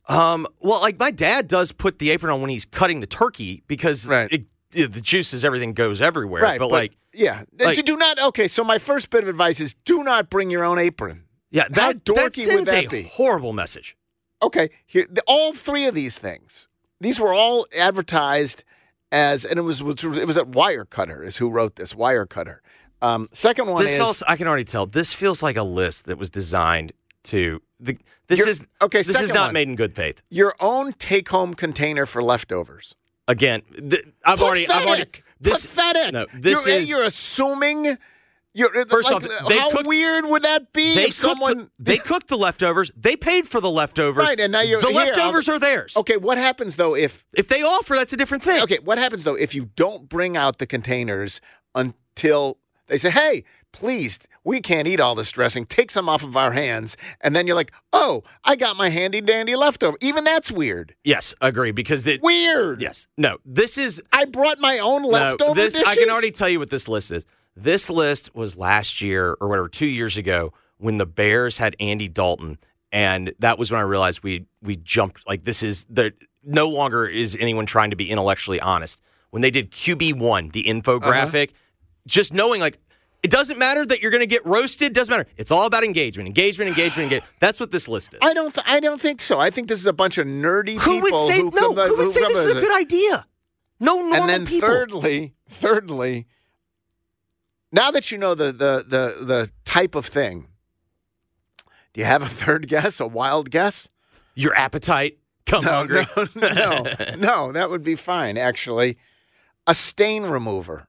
Um, 0.08 0.46
well, 0.60 0.80
like 0.80 0.98
my 1.00 1.10
dad 1.10 1.48
does 1.48 1.72
put 1.72 1.98
the 1.98 2.10
apron 2.10 2.32
on 2.32 2.40
when 2.40 2.50
he's 2.50 2.64
cutting 2.64 3.00
the 3.00 3.06
turkey 3.08 3.62
because 3.66 4.06
Right. 4.06 4.30
it, 4.30 4.44
it- 4.72 4.92
the 4.92 5.00
juices, 5.00 5.44
everything 5.44 5.72
goes 5.72 6.00
everywhere. 6.00 6.42
Right. 6.42 6.58
but, 6.60 6.70
like, 6.70 6.92
yeah, 7.12 7.42
like- 7.58 7.82
do 7.84 7.96
not. 7.96 8.20
Okay, 8.22 8.46
so 8.46 8.62
my 8.62 8.78
first 8.78 9.10
bit 9.10 9.22
of 9.24 9.28
advice 9.28 9.58
is 9.58 9.74
do 9.84 10.04
not 10.04 10.28
bring 10.30 10.50
your 10.50 10.62
own 10.64 10.78
apron. 10.78 11.24
yeah, 11.50 11.62
How 11.62 11.68
that, 11.92 12.04
that 12.04 12.04
dorky 12.04 12.46
would 12.54 12.66
that 12.66 12.84
a 12.84 12.88
be? 12.88 13.02
horrible 13.04 13.52
message. 13.52 13.96
Okay, 14.42 14.68
here 14.84 15.06
the, 15.10 15.22
all 15.26 15.54
three 15.54 15.86
of 15.86 15.94
these 15.94 16.18
things. 16.18 16.68
These 17.00 17.20
were 17.20 17.34
all 17.34 17.66
advertised 17.78 18.64
as, 19.12 19.44
and 19.44 19.58
it 19.58 19.62
was 19.62 19.80
it 19.80 20.26
was 20.26 20.36
at 20.36 20.50
Wirecutter 20.52 21.24
is 21.24 21.36
who 21.36 21.50
wrote 21.50 21.76
this. 21.76 21.94
Wirecutter. 21.94 22.58
Um, 23.02 23.28
second 23.32 23.68
one 23.68 23.82
This 23.82 23.94
is 23.94 24.00
also, 24.00 24.24
I 24.26 24.36
can 24.36 24.46
already 24.46 24.64
tell. 24.64 24.86
This 24.86 25.12
feels 25.12 25.42
like 25.42 25.56
a 25.56 25.62
list 25.62 26.06
that 26.06 26.16
was 26.18 26.30
designed 26.30 26.92
to 27.24 27.60
the. 27.78 27.98
This 28.28 28.44
is 28.46 28.66
okay, 28.82 28.98
This 28.98 29.20
is 29.20 29.32
not 29.32 29.48
one. 29.48 29.54
made 29.54 29.68
in 29.68 29.76
good 29.76 29.94
faith. 29.94 30.22
your 30.30 30.54
own 30.60 30.92
take-home 30.94 31.54
container 31.54 32.06
for 32.06 32.22
leftovers. 32.22 32.94
Again, 33.28 33.62
th- 33.72 34.04
I've 34.24 34.40
already, 34.42 34.66
I've 34.68 34.86
already. 34.86 35.04
Pathetic. 35.04 35.24
This 35.40 35.66
pathetic. 35.66 36.12
No, 36.14 36.26
this 36.34 36.66
you're, 36.66 36.74
is 36.76 36.88
you're 36.90 37.02
assuming. 37.04 37.98
First 38.88 39.10
like, 39.10 39.16
off, 39.24 39.48
they 39.48 39.58
how 39.58 39.70
cooked- 39.70 39.86
weird 39.86 40.24
would 40.26 40.42
that 40.42 40.72
be 40.72 40.94
they 40.94 41.00
if 41.02 41.06
cooked. 41.06 41.14
someone? 41.14 41.58
the, 41.58 41.70
they 41.78 41.96
cooked 41.98 42.28
the 42.28 42.36
leftovers. 42.38 42.90
They 42.96 43.16
paid 43.16 43.46
for 43.46 43.60
the 43.60 43.70
leftovers. 43.70 44.22
Right, 44.24 44.38
and 44.40 44.52
now 44.52 44.62
you're- 44.62 44.80
the 44.80 44.88
here, 44.88 45.00
I'll- 45.00 45.06
leftovers 45.06 45.48
are 45.48 45.58
theirs. 45.58 45.96
okay, 45.96 46.16
what 46.16 46.38
happens 46.38 46.76
though 46.76 46.94
if? 46.96 47.24
If 47.34 47.48
they 47.48 47.62
offer, 47.62 47.94
that's 47.94 48.12
a 48.12 48.16
different 48.16 48.42
thing. 48.42 48.62
Okay, 48.62 48.78
what 48.82 48.98
happens 48.98 49.24
though 49.24 49.34
if 49.34 49.54
you 49.54 49.70
don't 49.76 50.08
bring 50.08 50.36
out 50.36 50.58
the 50.58 50.66
containers 50.66 51.40
until 51.74 52.58
they 52.88 52.96
say, 52.96 53.10
"Hey, 53.10 53.44
please, 53.72 54.18
we 54.44 54.60
can't 54.60 54.86
eat 54.88 55.00
all 55.00 55.14
this 55.14 55.30
dressing. 55.32 55.66
Take 55.66 55.90
some 55.90 56.08
off 56.08 56.22
of 56.22 56.36
our 56.36 56.52
hands," 56.52 56.96
and 57.20 57.34
then 57.36 57.46
you're 57.46 57.56
like, 57.56 57.72
"Oh, 57.92 58.22
I 58.44 58.56
got 58.56 58.76
my 58.76 58.88
handy 58.88 59.20
dandy 59.20 59.56
leftover." 59.56 59.96
Even 60.00 60.24
that's 60.24 60.50
weird. 60.50 60.94
Yes, 61.04 61.34
agree 61.40 61.72
because 61.72 62.06
it. 62.06 62.20
Weird. 62.22 62.80
Yes, 62.80 63.08
no. 63.16 63.38
This 63.44 63.76
is 63.76 64.00
I 64.12 64.24
brought 64.24 64.58
my 64.60 64.78
own 64.78 65.02
leftover 65.02 65.50
no, 65.50 65.54
this, 65.54 65.74
dishes. 65.74 65.88
I 65.88 65.96
can 65.96 66.10
already 66.10 66.30
tell 66.30 66.48
you 66.48 66.58
what 66.58 66.70
this 66.70 66.88
list 66.88 67.10
is. 67.10 67.26
This 67.56 67.88
list 67.88 68.34
was 68.34 68.56
last 68.56 69.00
year 69.00 69.36
or 69.40 69.48
whatever, 69.48 69.68
two 69.68 69.86
years 69.86 70.18
ago, 70.18 70.52
when 70.76 70.98
the 70.98 71.06
Bears 71.06 71.56
had 71.56 71.74
Andy 71.80 72.06
Dalton, 72.06 72.58
and 72.92 73.32
that 73.38 73.58
was 73.58 73.72
when 73.72 73.80
I 73.80 73.84
realized 73.84 74.22
we 74.22 74.46
we 74.62 74.76
jumped. 74.76 75.26
Like 75.26 75.44
this 75.44 75.62
is 75.62 75.86
the 75.86 76.12
no 76.44 76.68
longer 76.68 77.06
is 77.06 77.36
anyone 77.40 77.64
trying 77.64 77.90
to 77.90 77.96
be 77.96 78.10
intellectually 78.10 78.60
honest. 78.60 79.00
When 79.30 79.40
they 79.42 79.50
did 79.50 79.70
QB 79.70 80.18
one, 80.18 80.48
the 80.48 80.64
infographic, 80.64 81.50
uh-huh. 81.50 81.58
just 82.06 82.32
knowing 82.32 82.60
like. 82.60 82.78
It 83.22 83.30
doesn't 83.30 83.58
matter 83.58 83.84
that 83.86 84.02
you're 84.02 84.12
going 84.12 84.22
to 84.22 84.28
get 84.28 84.44
roasted. 84.46 84.92
Doesn't 84.92 85.10
matter. 85.10 85.28
It's 85.36 85.50
all 85.50 85.66
about 85.66 85.82
engagement, 85.82 86.28
engagement, 86.28 86.68
engagement, 86.68 87.04
engagement. 87.04 87.34
That's 87.40 87.58
what 87.58 87.72
this 87.72 87.88
list 87.88 88.14
is. 88.14 88.20
I 88.22 88.34
don't. 88.34 88.54
Th- 88.54 88.64
I 88.68 88.78
don't 88.78 89.00
think 89.00 89.20
so. 89.20 89.40
I 89.40 89.50
think 89.50 89.66
this 89.66 89.80
is 89.80 89.86
a 89.86 89.92
bunch 89.92 90.18
of 90.18 90.28
nerdy 90.28 90.74
who 90.74 91.00
people 91.00 91.00
would 91.00 91.26
say 91.26 91.40
who 91.40 91.50
no? 91.52 91.74
come- 91.74 91.88
Who 91.88 91.96
would 91.96 92.10
say 92.12 92.20
this 92.20 92.38
is 92.38 92.56
a 92.56 92.60
good 92.60 92.78
idea? 92.78 93.26
No 93.80 93.94
normal 93.94 94.10
people. 94.10 94.22
And 94.22 94.30
then 94.30 94.46
people. 94.46 94.68
thirdly, 94.68 95.34
thirdly, 95.48 96.26
now 97.76 97.90
that 97.90 98.10
you 98.10 98.18
know 98.18 98.34
the 98.34 98.46
the 98.46 98.84
the 98.88 99.24
the 99.24 99.50
type 99.64 99.94
of 99.94 100.06
thing, 100.06 100.48
do 101.92 102.00
you 102.00 102.06
have 102.06 102.22
a 102.22 102.28
third 102.28 102.66
guess? 102.74 102.98
A 102.98 103.06
wild 103.06 103.50
guess? 103.50 103.88
Your 104.34 104.54
appetite. 104.56 105.18
Come 105.44 105.62
hungry. 105.62 106.04
no, 106.34 106.82
no, 106.82 106.82
no. 107.16 107.52
That 107.52 107.70
would 107.70 107.84
be 107.84 107.94
fine. 107.94 108.36
Actually, 108.36 108.98
a 109.66 109.74
stain 109.74 110.24
remover, 110.24 110.88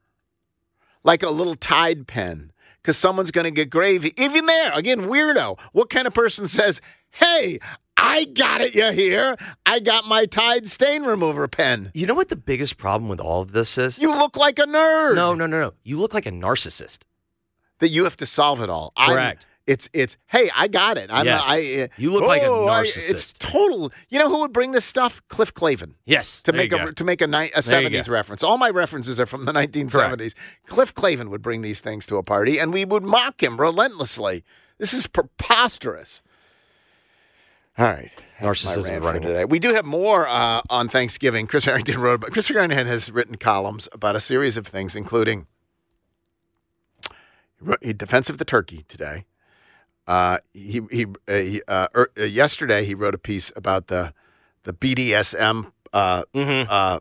like 1.04 1.22
a 1.22 1.30
little 1.30 1.54
Tide 1.54 2.08
pen, 2.08 2.52
because 2.82 2.96
someone's 2.96 3.30
going 3.30 3.44
to 3.44 3.52
get 3.52 3.70
gravy. 3.70 4.12
Even 4.20 4.46
there, 4.46 4.72
again, 4.72 5.02
weirdo. 5.02 5.60
What 5.72 5.90
kind 5.90 6.06
of 6.08 6.14
person 6.14 6.48
says, 6.48 6.80
"Hey"? 7.10 7.60
I 8.00 8.24
got 8.26 8.60
it, 8.60 8.74
you 8.74 8.90
hear? 8.92 9.36
I 9.66 9.80
got 9.80 10.06
my 10.06 10.24
Tide 10.26 10.66
stain 10.66 11.02
remover 11.02 11.48
pen. 11.48 11.90
You 11.94 12.06
know 12.06 12.14
what 12.14 12.28
the 12.28 12.36
biggest 12.36 12.76
problem 12.76 13.08
with 13.08 13.20
all 13.20 13.40
of 13.42 13.52
this 13.52 13.76
is? 13.76 13.98
You 13.98 14.14
look 14.16 14.36
like 14.36 14.58
a 14.58 14.62
nerd. 14.66 15.14
no, 15.16 15.34
no, 15.34 15.46
no, 15.46 15.60
no. 15.60 15.72
You 15.82 15.98
look 15.98 16.14
like 16.14 16.26
a 16.26 16.30
narcissist. 16.30 17.04
That 17.80 17.88
you 17.88 18.04
have 18.04 18.16
to 18.18 18.26
solve 18.26 18.60
it 18.60 18.68
all. 18.70 18.92
I'm- 18.96 19.10
Correct. 19.12 19.46
it's 19.66 19.88
it's 19.92 20.16
hey, 20.26 20.48
I 20.56 20.66
got 20.68 20.96
it. 20.98 21.10
I'm 21.12 21.24
Yes. 21.26 21.44
I, 21.46 21.82
uh, 21.82 21.88
You 21.96 22.10
look 22.12 22.24
like 22.24 22.42
a 22.42 22.46
oh, 22.46 22.66
I- 22.66 22.82
it's 22.82 22.96
narcissist. 22.96 23.38
total. 23.38 23.92
You 24.08 24.18
know 24.18 24.28
who 24.28 24.40
would 24.40 24.52
bring 24.52 24.72
this 24.72 24.84
stuff? 24.84 25.20
Cliff 25.28 25.52
Clavin. 25.54 25.92
Yes. 26.04 26.42
to 26.42 26.52
make 26.52 26.72
a 26.72 26.92
to 26.92 27.04
make 27.04 27.20
a, 27.20 27.26
ni- 27.26 27.52
a 27.54 27.60
70s 27.60 28.08
reference. 28.08 28.42
All 28.42 28.58
my 28.58 28.70
references 28.70 29.20
are 29.20 29.26
from 29.26 29.44
the 29.44 29.52
1970s. 29.52 30.34
Cliff 30.66 30.92
Clavin 30.94 31.28
would 31.30 31.42
bring 31.42 31.62
these 31.62 31.80
things 31.80 32.04
to 32.06 32.16
a 32.16 32.22
party, 32.22 32.58
and 32.58 32.72
we 32.72 32.84
would 32.84 33.02
mock 33.04 33.42
him 33.42 33.60
relentlessly. 33.60 34.42
This 34.78 34.92
is 34.92 35.06
preposterous. 35.06 36.22
All 37.78 37.86
right. 37.86 38.10
That's 38.40 38.64
Narcissism 38.64 39.02
running 39.02 39.22
today. 39.22 39.44
We 39.44 39.58
do 39.58 39.72
have 39.74 39.84
more 39.84 40.26
uh, 40.26 40.62
on 40.68 40.88
Thanksgiving. 40.88 41.46
Chris 41.46 41.64
Herrington 41.64 42.00
wrote 42.00 42.14
about. 42.14 42.32
Chris 42.32 42.48
Herrington 42.48 42.86
has 42.86 43.10
written 43.10 43.36
columns 43.36 43.88
about 43.92 44.16
a 44.16 44.20
series 44.20 44.56
of 44.56 44.66
things, 44.66 44.96
including 44.96 45.46
he 47.82 47.92
defense 47.92 48.30
of 48.30 48.38
the 48.38 48.44
turkey 48.44 48.84
today. 48.88 49.24
Uh, 50.06 50.38
he 50.54 50.80
he, 50.90 51.06
uh, 51.28 51.34
he 51.34 51.62
uh, 51.68 51.88
er, 51.94 52.10
uh, 52.18 52.24
yesterday 52.24 52.84
he 52.84 52.94
wrote 52.94 53.14
a 53.14 53.18
piece 53.18 53.52
about 53.54 53.88
the 53.88 54.12
the 54.64 54.72
BDSM 54.72 55.72
uh, 55.92 56.22
uh, 56.34 57.00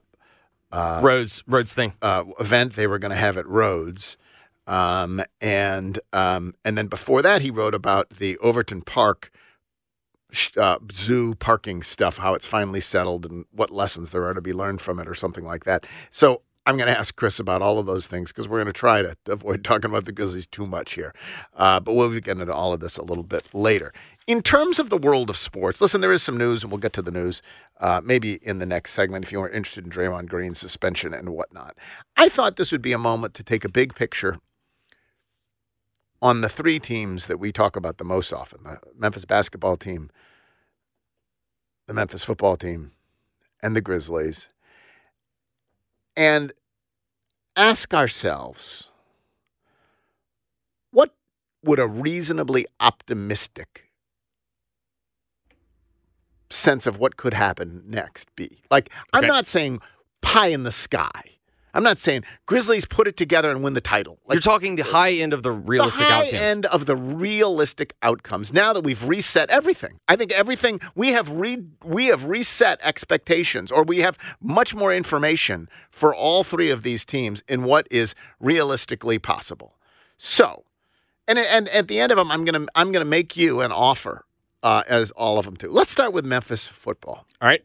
Rhodes, 1.04 1.44
Rhodes 1.48 1.74
thing. 1.74 1.94
uh, 2.02 2.24
event 2.40 2.74
they 2.74 2.88
were 2.88 3.00
going 3.00 3.12
to 3.12 3.18
have 3.18 3.38
at 3.38 3.48
Rhodes. 3.48 4.18
Um, 4.66 5.24
and 5.40 6.00
um, 6.14 6.54
and 6.66 6.78
then 6.78 6.88
before 6.88 7.22
that, 7.22 7.42
he 7.42 7.52
wrote 7.52 7.74
about 7.74 8.10
the 8.12 8.38
Overton 8.40 8.82
Park 8.82 9.32
uh, 10.58 10.78
zoo 10.92 11.36
parking 11.36 11.84
stuff, 11.84 12.18
how 12.18 12.34
it's 12.34 12.46
finally 12.46 12.82
settled, 12.82 13.26
and 13.26 13.46
what 13.52 13.72
lessons 13.72 14.10
there 14.10 14.26
are 14.26 14.34
to 14.34 14.42
be 14.42 14.54
learned 14.54 14.82
from 14.82 15.00
it, 15.00 15.08
or 15.08 15.16
something 15.16 15.46
like 15.46 15.64
that. 15.64 15.86
So 16.12 16.42
I'm 16.68 16.76
going 16.76 16.92
to 16.92 17.00
ask 17.00 17.16
Chris 17.16 17.40
about 17.40 17.62
all 17.62 17.80
of 17.80 17.86
those 17.86 18.08
things 18.08 18.30
because 18.30 18.50
we're 18.50 18.58
going 18.58 18.68
to 18.68 18.74
try 18.74 19.02
to 19.02 19.16
avoid 19.28 19.64
talking 19.64 19.90
about 19.90 20.04
the 20.04 20.12
Grizzlies 20.12 20.46
too 20.46 20.68
much 20.68 20.96
here. 20.96 21.14
Uh, 21.56 21.80
but 21.80 21.94
we'll 21.94 22.10
getting 22.20 22.42
into 22.42 22.54
all 22.54 22.74
of 22.74 22.82
this 22.82 22.98
a 22.98 23.04
little 23.04 23.24
bit 23.24 23.48
later. 23.54 23.94
In 24.28 24.42
terms 24.42 24.78
of 24.78 24.90
the 24.90 24.98
world 24.98 25.30
of 25.30 25.38
sports, 25.38 25.80
listen, 25.80 26.02
there 26.02 26.12
is 26.12 26.22
some 26.22 26.38
news, 26.38 26.64
and 26.64 26.72
we'll 26.72 26.80
get 26.80 26.92
to 26.94 27.02
the 27.02 27.12
news 27.12 27.42
uh, 27.80 28.02
maybe 28.04 28.34
in 28.42 28.60
the 28.60 28.66
next 28.66 28.92
segment 28.92 29.24
if 29.24 29.32
you 29.32 29.42
are 29.42 29.50
interested 29.50 29.86
in 29.86 29.92
Draymond 29.92 30.28
Green's 30.28 30.60
suspension 30.60 31.14
and 31.14 31.30
whatnot. 31.30 31.78
I 32.18 32.28
thought 32.28 32.58
this 32.58 32.74
would 32.74 32.82
be 32.82 32.92
a 32.92 32.98
moment 32.98 33.34
to 33.36 33.44
take 33.44 33.64
a 33.64 33.70
big 33.70 33.96
picture 33.96 34.40
on 36.22 36.42
the 36.42 36.50
three 36.50 36.80
teams 36.80 37.28
that 37.28 37.40
we 37.40 37.52
talk 37.52 37.76
about 37.76 37.98
the 37.98 38.04
most 38.04 38.34
often 38.34 38.64
the 38.64 38.80
Memphis 38.98 39.26
basketball 39.26 39.78
team, 39.78 40.10
the 41.88 41.94
Memphis 41.94 42.24
football 42.24 42.58
team, 42.58 42.92
and 43.62 43.76
the 43.76 43.82
Grizzlies, 43.82 44.50
and 46.16 46.52
ask 47.56 47.94
ourselves 47.94 48.90
what 50.92 51.14
would 51.64 51.80
a 51.80 51.88
reasonably 51.88 52.66
optimistic 52.80 53.92
sense 56.50 56.88
of 56.88 56.98
what 56.98 57.18
could 57.18 57.34
happen 57.34 57.84
next 57.88 58.34
be? 58.36 58.62
Like, 58.72 58.90
I'm 59.14 59.20
Okay. 59.20 59.28
not 59.28 59.46
saying 59.46 59.80
pie 60.22 60.48
in 60.48 60.64
the 60.64 60.72
sky. 60.72 61.37
I'm 61.78 61.84
not 61.84 62.00
saying 62.00 62.24
Grizzlies 62.48 62.86
put 62.86 63.08
it 63.08 63.16
together 63.16 63.52
and 63.52 63.64
win 63.64 63.76
the 63.76 63.82
title. 63.82 64.18
Like, 64.26 64.36
You're 64.36 64.42
talking 64.42 64.78
the 64.78 64.84
high 64.84 65.12
end 65.12 65.32
of 65.32 65.44
the 65.44 65.52
realistic 65.52 66.08
the 66.08 66.12
high 66.12 66.20
outcomes. 66.22 66.42
end 66.42 66.66
of 66.66 66.86
the 66.88 66.96
realistic 66.96 67.94
outcomes. 68.02 68.52
Now 68.52 68.74
that 68.74 68.84
we've 68.84 69.04
reset 69.08 69.52
everything, 69.52 70.00
I 70.08 70.16
think 70.16 70.32
everything 70.32 70.80
we 70.96 71.10
have 71.10 71.30
re, 71.30 71.64
we 71.86 72.08
have 72.08 72.24
reset 72.26 72.80
expectations, 72.82 73.72
or 73.72 73.84
we 73.84 74.00
have 74.00 74.18
much 74.42 74.74
more 74.74 74.92
information 74.92 75.70
for 75.92 76.16
all 76.16 76.44
three 76.44 76.72
of 76.72 76.82
these 76.82 77.06
teams 77.06 77.44
in 77.48 77.62
what 77.64 77.88
is 77.92 78.16
realistically 78.40 79.20
possible. 79.20 79.78
So, 80.18 80.64
and 81.28 81.38
and 81.38 81.70
at 81.70 81.88
the 81.88 82.00
end 82.00 82.12
of 82.12 82.18
them, 82.18 82.32
I'm 82.32 82.44
gonna 82.44 82.66
I'm 82.74 82.92
gonna 82.92 83.06
make 83.06 83.38
you 83.38 83.62
an 83.62 83.72
offer, 83.72 84.26
uh, 84.64 84.82
as 84.88 85.12
all 85.12 85.38
of 85.38 85.46
them 85.46 85.54
do. 85.54 85.70
Let's 85.70 85.92
start 85.92 86.12
with 86.12 86.26
Memphis 86.26 86.68
football. 86.68 87.28
All 87.40 87.48
right. 87.48 87.64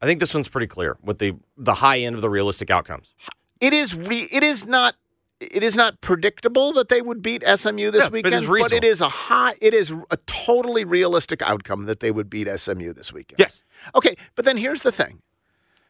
I 0.00 0.06
think 0.06 0.20
this 0.20 0.34
one's 0.34 0.48
pretty 0.48 0.66
clear 0.66 0.96
with 1.02 1.18
the 1.18 1.34
the 1.56 1.74
high 1.74 1.98
end 2.00 2.16
of 2.16 2.22
the 2.22 2.30
realistic 2.30 2.70
outcomes. 2.70 3.14
It 3.60 3.72
is 3.72 3.94
re, 3.96 4.28
it 4.30 4.42
is 4.42 4.66
not 4.66 4.94
it 5.40 5.62
is 5.62 5.76
not 5.76 6.00
predictable 6.00 6.72
that 6.72 6.88
they 6.88 7.02
would 7.02 7.22
beat 7.22 7.42
SMU 7.46 7.90
this 7.90 8.04
Yeah, 8.04 8.08
but 8.08 8.12
weekend, 8.12 8.46
but, 8.46 8.52
reasonable. 8.52 8.76
it 8.76 8.84
is 8.84 9.00
a 9.00 9.08
high 9.08 9.54
it 9.60 9.74
is 9.74 9.92
a 10.10 10.16
totally 10.26 10.84
realistic 10.84 11.42
outcome 11.42 11.84
that 11.86 12.00
they 12.00 12.10
would 12.10 12.28
beat 12.30 12.48
SMU 12.58 12.92
this 12.92 13.12
weekend. 13.12 13.38
Yes. 13.38 13.64
Okay, 13.94 14.16
but 14.34 14.44
then 14.44 14.56
here's 14.56 14.82
the 14.82 14.92
thing. 14.92 15.20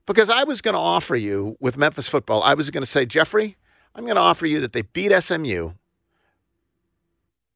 Because 0.04 0.28
I 0.30 0.44
was 0.44 0.60
going 0.60 0.74
to 0.74 0.80
offer 0.80 1.16
you 1.16 1.56
with 1.58 1.76
Memphis 1.76 2.08
football, 2.08 2.40
I 2.44 2.54
was 2.54 2.70
going 2.70 2.82
to 2.82 2.88
say, 2.88 3.06
Jeffrey, 3.06 3.56
I'm 3.92 4.04
going 4.04 4.14
to 4.14 4.20
offer 4.20 4.46
you 4.46 4.60
that 4.60 4.72
they 4.72 4.82
beat 4.82 5.10
SMU, 5.20 5.72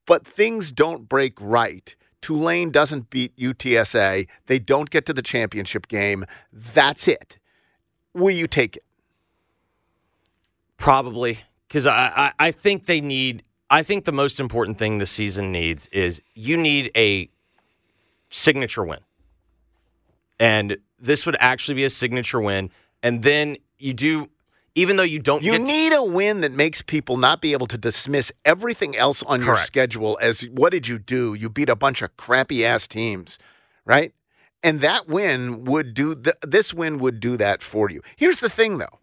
but 0.05 0.27
things 0.27 0.71
don't 0.73 1.07
break 1.07 1.35
right. 1.39 1.95
Tulane 2.21 2.69
doesn't 2.69 3.09
beat 3.09 3.35
UTSA. 3.35 4.27
They 4.45 4.59
don't 4.59 4.89
get 4.89 5.05
to 5.07 5.13
the 5.13 5.21
championship 5.21 5.87
game. 5.87 6.25
That's 6.53 7.07
it. 7.07 7.37
Will 8.13 8.31
you 8.31 8.47
take 8.47 8.77
it? 8.77 8.83
Probably 10.77 11.39
because 11.67 11.85
I, 11.87 12.11
I 12.15 12.47
I 12.47 12.51
think 12.51 12.85
they 12.85 13.01
need. 13.01 13.43
I 13.69 13.83
think 13.83 14.05
the 14.05 14.11
most 14.11 14.39
important 14.39 14.77
thing 14.77 14.97
the 14.97 15.05
season 15.05 15.51
needs 15.51 15.87
is 15.87 16.21
you 16.33 16.57
need 16.57 16.91
a 16.95 17.29
signature 18.29 18.83
win, 18.83 18.99
and 20.39 20.77
this 20.99 21.25
would 21.25 21.37
actually 21.39 21.75
be 21.75 21.83
a 21.83 21.89
signature 21.89 22.41
win. 22.41 22.71
And 23.03 23.23
then 23.23 23.57
you 23.77 23.93
do, 23.93 24.29
even 24.75 24.95
though 24.95 25.03
you 25.03 25.19
don't 25.19 25.43
You 25.43 25.59
need 25.59 25.93
a 25.93 26.03
win 26.03 26.41
that 26.41 26.51
makes 26.51 26.81
people 26.81 27.17
not 27.17 27.41
be 27.41 27.53
able 27.53 27.67
to 27.67 27.77
dismiss 27.77 28.31
everything 28.45 28.95
else 28.95 29.23
on 29.23 29.43
your 29.43 29.57
schedule 29.57 30.17
as 30.21 30.41
what 30.43 30.71
did 30.71 30.87
you 30.87 30.97
do? 30.97 31.33
You 31.33 31.49
beat 31.49 31.69
a 31.69 31.75
bunch 31.75 32.01
of 32.01 32.15
crappy 32.17 32.65
ass 32.65 32.87
teams, 32.87 33.37
right? 33.85 34.13
And 34.63 34.81
that 34.81 35.07
win 35.07 35.65
would 35.65 35.93
do 35.93 36.15
th- 36.15 36.35
this 36.43 36.73
win 36.73 36.99
would 36.99 37.19
do 37.19 37.35
that 37.37 37.61
for 37.61 37.89
you. 37.89 38.01
Here's 38.15 38.39
the 38.39 38.49
thing 38.49 38.77
though. 38.77 38.99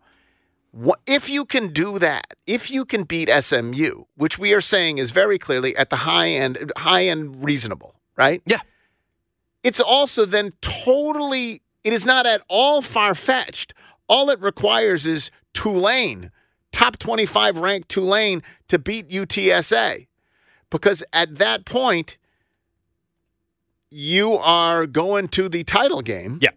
What, 0.70 1.00
if 1.06 1.30
you 1.30 1.44
can 1.44 1.72
do 1.72 1.98
that, 1.98 2.34
if 2.46 2.70
you 2.70 2.84
can 2.84 3.04
beat 3.04 3.30
SMU, 3.30 4.04
which 4.16 4.38
we 4.38 4.52
are 4.52 4.60
saying 4.60 4.98
is 4.98 5.10
very 5.10 5.38
clearly 5.38 5.74
at 5.76 5.90
the 5.90 5.96
high 5.96 6.28
end, 6.28 6.72
high 6.76 7.06
end 7.06 7.42
reasonable, 7.44 7.94
right? 8.16 8.42
Yeah. 8.46 8.60
It's 9.64 9.80
also 9.80 10.24
then 10.24 10.52
totally, 10.60 11.62
it 11.84 11.92
is 11.92 12.06
not 12.06 12.26
at 12.26 12.42
all 12.48 12.82
far 12.82 13.14
fetched. 13.14 13.74
All 14.08 14.30
it 14.30 14.40
requires 14.40 15.06
is 15.06 15.30
Tulane, 15.52 16.30
top 16.72 16.98
25 16.98 17.58
ranked 17.58 17.88
Tulane, 17.88 18.42
to 18.68 18.78
beat 18.78 19.08
UTSA. 19.08 20.06
Because 20.70 21.02
at 21.12 21.36
that 21.36 21.64
point, 21.64 22.18
you 23.90 24.32
are 24.34 24.86
going 24.86 25.28
to 25.28 25.48
the 25.48 25.64
title 25.64 26.02
game. 26.02 26.38
Yeah. 26.40 26.50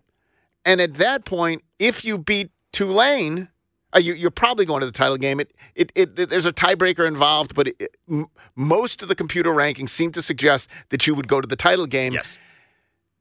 And 0.65 0.81
at 0.81 0.95
that 0.95 1.25
point, 1.25 1.63
if 1.79 2.05
you 2.05 2.17
beat 2.17 2.51
Tulane, 2.71 3.49
uh, 3.93 3.99
you, 3.99 4.13
you're 4.13 4.31
probably 4.31 4.65
going 4.65 4.81
to 4.81 4.85
the 4.85 4.91
title 4.91 5.17
game. 5.17 5.39
It, 5.39 5.51
it, 5.75 5.91
it, 5.95 6.29
there's 6.29 6.45
a 6.45 6.53
tiebreaker 6.53 7.05
involved, 7.07 7.55
but 7.55 7.67
it, 7.67 7.95
m- 8.09 8.27
most 8.55 9.01
of 9.01 9.07
the 9.07 9.15
computer 9.15 9.51
rankings 9.51 9.89
seem 9.89 10.11
to 10.13 10.21
suggest 10.21 10.69
that 10.89 11.07
you 11.07 11.15
would 11.15 11.27
go 11.27 11.41
to 11.41 11.47
the 11.47 11.55
title 11.55 11.85
game. 11.85 12.13
Yes. 12.13 12.37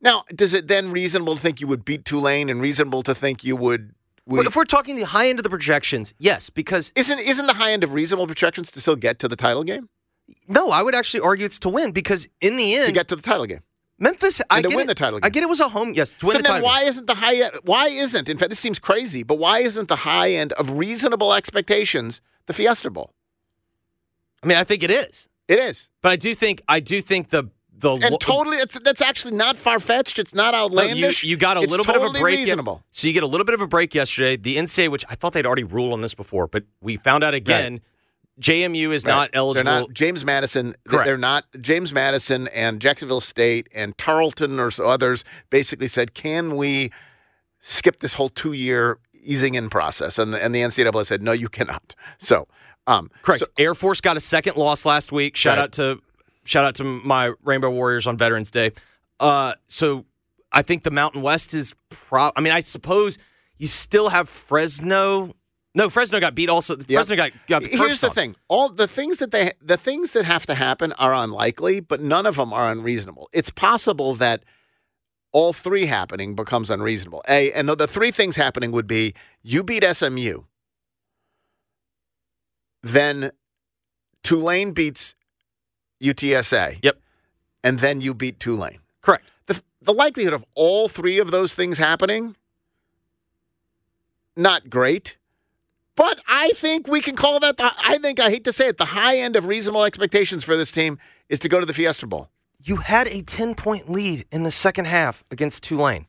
Now, 0.00 0.24
does 0.34 0.52
it 0.52 0.68
then 0.68 0.90
reasonable 0.90 1.36
to 1.36 1.42
think 1.42 1.60
you 1.60 1.66
would 1.66 1.84
beat 1.84 2.04
Tulane 2.04 2.48
and 2.48 2.60
reasonable 2.60 3.02
to 3.02 3.14
think 3.14 3.44
you 3.44 3.56
would? 3.56 3.94
Would 4.26 4.36
But 4.38 4.46
if 4.46 4.56
we're 4.56 4.64
talking 4.64 4.96
the 4.96 5.06
high 5.06 5.28
end 5.28 5.38
of 5.38 5.42
the 5.42 5.50
projections, 5.50 6.14
yes, 6.18 6.50
because 6.50 6.92
isn't 6.96 7.18
isn't 7.18 7.46
the 7.46 7.54
high 7.54 7.72
end 7.72 7.82
of 7.84 7.92
reasonable 7.94 8.26
projections 8.26 8.70
to 8.72 8.80
still 8.80 8.96
get 8.96 9.18
to 9.20 9.28
the 9.28 9.36
title 9.36 9.62
game? 9.64 9.88
no, 10.46 10.70
I 10.70 10.82
would 10.82 10.94
actually 10.94 11.20
argue 11.20 11.44
it's 11.44 11.58
to 11.60 11.68
win 11.68 11.90
because 11.92 12.28
in 12.40 12.56
the 12.56 12.74
end, 12.76 12.86
To 12.86 12.92
get 12.92 13.08
to 13.08 13.16
the 13.16 13.22
title 13.22 13.46
game. 13.46 13.60
Memphis, 13.98 14.40
I 14.48 14.62
to 14.62 14.68
get 14.68 14.76
win 14.76 14.84
it. 14.84 14.86
the 14.86 14.94
title 14.94 15.18
Game. 15.18 15.26
I 15.26 15.28
get 15.28 15.42
it 15.42 15.48
was 15.48 15.60
a 15.60 15.68
home. 15.68 15.92
Yes, 15.94 16.14
to 16.14 16.26
win 16.26 16.32
so 16.34 16.38
the 16.38 16.42
then 16.44 16.52
title. 16.52 16.66
why 16.68 16.80
game. 16.80 16.88
isn't 16.88 17.06
the 17.06 17.14
high 17.16 17.34
End, 17.34 17.52
why 17.64 17.86
isn't 17.88 18.28
in 18.28 18.38
fact 18.38 18.48
this 18.50 18.58
seems 18.58 18.78
crazy, 18.78 19.22
but 19.22 19.36
why 19.38 19.58
isn't 19.58 19.88
the 19.88 19.96
high 19.96 20.30
end 20.32 20.52
of 20.54 20.78
reasonable 20.78 21.34
expectations 21.34 22.20
the 22.46 22.52
Fiesta 22.54 22.90
Bowl? 22.90 23.12
I 24.42 24.46
mean, 24.46 24.56
I 24.56 24.64
think 24.64 24.82
it 24.82 24.90
is, 24.90 25.28
It 25.48 25.58
is. 25.58 25.88
but 26.00 26.12
I 26.12 26.16
do 26.16 26.34
think 26.34 26.62
I 26.68 26.80
do 26.80 27.02
think 27.02 27.28
the 27.30 27.50
the 27.80 27.92
And 27.94 28.10
lo- 28.12 28.16
totally 28.18 28.56
it's, 28.58 28.78
that's 28.80 29.00
actually 29.02 29.34
not 29.36 29.56
far 29.56 29.80
fetched. 29.80 30.18
It's 30.18 30.34
not 30.34 30.52
No, 30.52 30.58
you, 30.58 30.64
outlandish. 30.64 31.24
you 31.24 31.36
got 31.36 31.56
a 31.56 31.62
It's 31.62 31.70
little 31.70 31.84
bit 31.86 31.96
of 31.96 32.14
a 32.14 32.18
break. 32.18 32.38
reasonable. 32.38 32.82
so 32.90 33.06
you 33.08 33.12
get 33.14 33.22
a 33.22 33.26
little 33.26 33.44
bit 33.44 33.54
of 33.54 33.60
a 33.60 33.66
break 33.66 33.94
yesterday. 33.94 34.36
The 34.36 34.56
NCAA, 34.56 34.88
which 34.90 35.04
I 35.10 35.14
thought 35.14 35.32
they'd 35.32 35.46
already 35.46 35.64
ruled 35.64 35.92
on 35.92 36.00
this 36.02 36.14
before, 36.14 36.46
but 36.46 36.64
we 36.80 36.96
found 36.96 37.24
out 37.24 37.34
again. 37.34 37.80
JMU 38.40 38.90
is 38.94 39.04
not 39.04 39.28
eligible. 39.34 39.64
They're 39.70 39.80
not 39.80 39.92
James 39.92 40.24
Madison. 40.24 40.74
Correct. 40.88 41.04
They're 41.06 41.18
not 41.18 41.44
James 41.60 41.92
Madison 41.92 42.48
and 42.48 42.80
Jacksonville 42.80 43.20
State 43.20 43.68
and 43.74 43.96
Tarleton 43.98 44.58
or 44.58 44.70
so 44.70 44.86
others 44.88 45.24
basically 45.50 45.88
said, 45.88 46.14
"Can 46.14 46.56
we 46.56 46.90
skip 47.58 48.00
this 48.00 48.14
whole 48.14 48.30
two-year 48.30 48.98
easing 49.22 49.56
in 49.56 49.68
process?" 49.68 50.18
And 50.18 50.32
the, 50.32 50.42
and 50.42 50.54
the 50.54 50.60
NCAA 50.62 51.04
said, 51.04 51.22
"No, 51.22 51.32
you 51.32 51.50
cannot." 51.50 51.94
So, 52.16 52.48
um, 52.86 53.10
Correct. 53.20 53.40
so- 53.40 53.46
Air 53.58 53.74
Force 53.74 54.00
got 54.00 54.16
a 54.16 54.20
second 54.20 54.56
loss 54.56 54.86
last 54.86 55.12
week. 55.12 55.36
Shout 55.36 55.58
Right. 55.58 55.64
out 55.64 55.72
to 55.72 56.00
shout 56.50 56.64
out 56.64 56.74
to 56.74 56.84
my 56.84 57.32
Rainbow 57.44 57.70
Warriors 57.70 58.06
on 58.06 58.16
Veterans 58.16 58.50
Day. 58.50 58.72
Uh, 59.20 59.54
so 59.68 60.04
I 60.52 60.62
think 60.62 60.82
the 60.82 60.90
Mountain 60.90 61.22
West 61.22 61.54
is 61.54 61.74
pro. 61.88 62.32
I 62.34 62.40
mean, 62.40 62.52
I 62.52 62.60
suppose 62.60 63.18
you 63.56 63.68
still 63.68 64.08
have 64.08 64.28
Fresno. 64.28 65.34
No, 65.74 65.88
Fresno 65.88 66.18
got 66.18 66.34
beat. 66.34 66.48
Also, 66.48 66.76
Fresno 66.76 67.14
got 67.14 67.30
got 67.46 67.62
the 67.62 67.68
Here's 67.68 68.00
the 68.00 68.10
thing: 68.10 68.34
all 68.48 68.68
the 68.68 68.88
things 68.88 69.18
that 69.18 69.30
they, 69.30 69.52
the 69.62 69.76
things 69.76 70.12
that 70.12 70.24
have 70.24 70.46
to 70.46 70.54
happen 70.54 70.92
are 70.94 71.14
unlikely, 71.14 71.80
but 71.80 72.00
none 72.00 72.26
of 72.26 72.36
them 72.36 72.52
are 72.52 72.70
unreasonable. 72.72 73.28
It's 73.32 73.50
possible 73.50 74.14
that 74.16 74.42
all 75.32 75.52
three 75.52 75.86
happening 75.86 76.34
becomes 76.34 76.70
unreasonable. 76.70 77.22
A, 77.28 77.52
and 77.52 77.68
the 77.68 77.86
three 77.86 78.10
things 78.10 78.34
happening 78.34 78.72
would 78.72 78.88
be 78.88 79.14
you 79.42 79.62
beat 79.62 79.84
SMU, 79.84 80.42
then 82.82 83.30
Tulane 84.24 84.72
beats 84.72 85.14
UTSA. 86.02 86.78
Yep. 86.82 86.98
and 87.62 87.78
then 87.80 88.00
you 88.00 88.14
beat 88.14 88.40
Tulane. 88.40 88.78
Correct. 89.02 89.24
The, 89.46 89.60
the 89.82 89.92
likelihood 89.92 90.32
of 90.32 90.44
all 90.54 90.88
three 90.88 91.18
of 91.18 91.30
those 91.30 91.54
things 91.54 91.78
happening, 91.78 92.36
not 94.36 94.70
great. 94.70 95.16
But 95.96 96.20
I 96.26 96.50
think 96.50 96.86
we 96.88 97.00
can 97.00 97.16
call 97.16 97.40
that 97.40 97.56
the, 97.58 97.70
I 97.84 97.98
think, 97.98 98.20
I 98.20 98.30
hate 98.30 98.44
to 98.44 98.52
say 98.52 98.68
it, 98.68 98.78
the 98.78 98.86
high 98.86 99.18
end 99.18 99.36
of 99.36 99.46
reasonable 99.46 99.84
expectations 99.84 100.44
for 100.44 100.56
this 100.56 100.72
team 100.72 100.98
is 101.28 101.38
to 101.40 101.48
go 101.48 101.60
to 101.60 101.66
the 101.66 101.74
Fiesta 101.74 102.06
Bowl. 102.06 102.30
You 102.62 102.76
had 102.76 103.06
a 103.08 103.22
ten 103.22 103.54
point 103.54 103.90
lead 103.90 104.24
in 104.30 104.42
the 104.42 104.50
second 104.50 104.86
half 104.86 105.24
against 105.30 105.62
Tulane. 105.62 106.06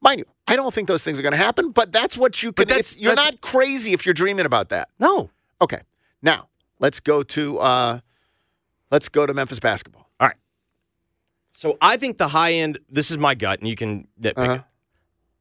Mind 0.00 0.18
you, 0.20 0.24
I 0.46 0.54
don't 0.56 0.72
think 0.72 0.86
those 0.88 1.02
things 1.02 1.18
are 1.18 1.22
going 1.22 1.32
to 1.32 1.38
happen, 1.38 1.70
but 1.70 1.92
that's 1.92 2.16
what 2.16 2.42
you 2.42 2.52
can. 2.52 2.62
But 2.62 2.68
that's- 2.68 2.96
you're 2.96 3.14
that's- 3.14 3.32
not 3.34 3.40
crazy 3.40 3.92
if 3.92 4.06
you're 4.06 4.14
dreaming 4.14 4.46
about 4.46 4.68
that. 4.70 4.88
No. 4.98 5.30
Okay, 5.60 5.80
now 6.22 6.48
let's 6.78 7.00
go 7.00 7.22
to 7.22 7.58
uh, 7.58 8.00
let's 8.90 9.08
go 9.08 9.26
to 9.26 9.34
Memphis 9.34 9.60
basketball. 9.60 10.08
All 10.20 10.28
right. 10.28 10.36
So 11.52 11.78
I 11.80 11.96
think 11.96 12.18
the 12.18 12.28
high 12.28 12.52
end. 12.54 12.78
This 12.88 13.10
is 13.10 13.18
my 13.18 13.34
gut, 13.34 13.60
and 13.60 13.68
you 13.68 13.76
can 13.76 14.08
nitpick 14.20 14.32
Uh-huh. 14.36 14.62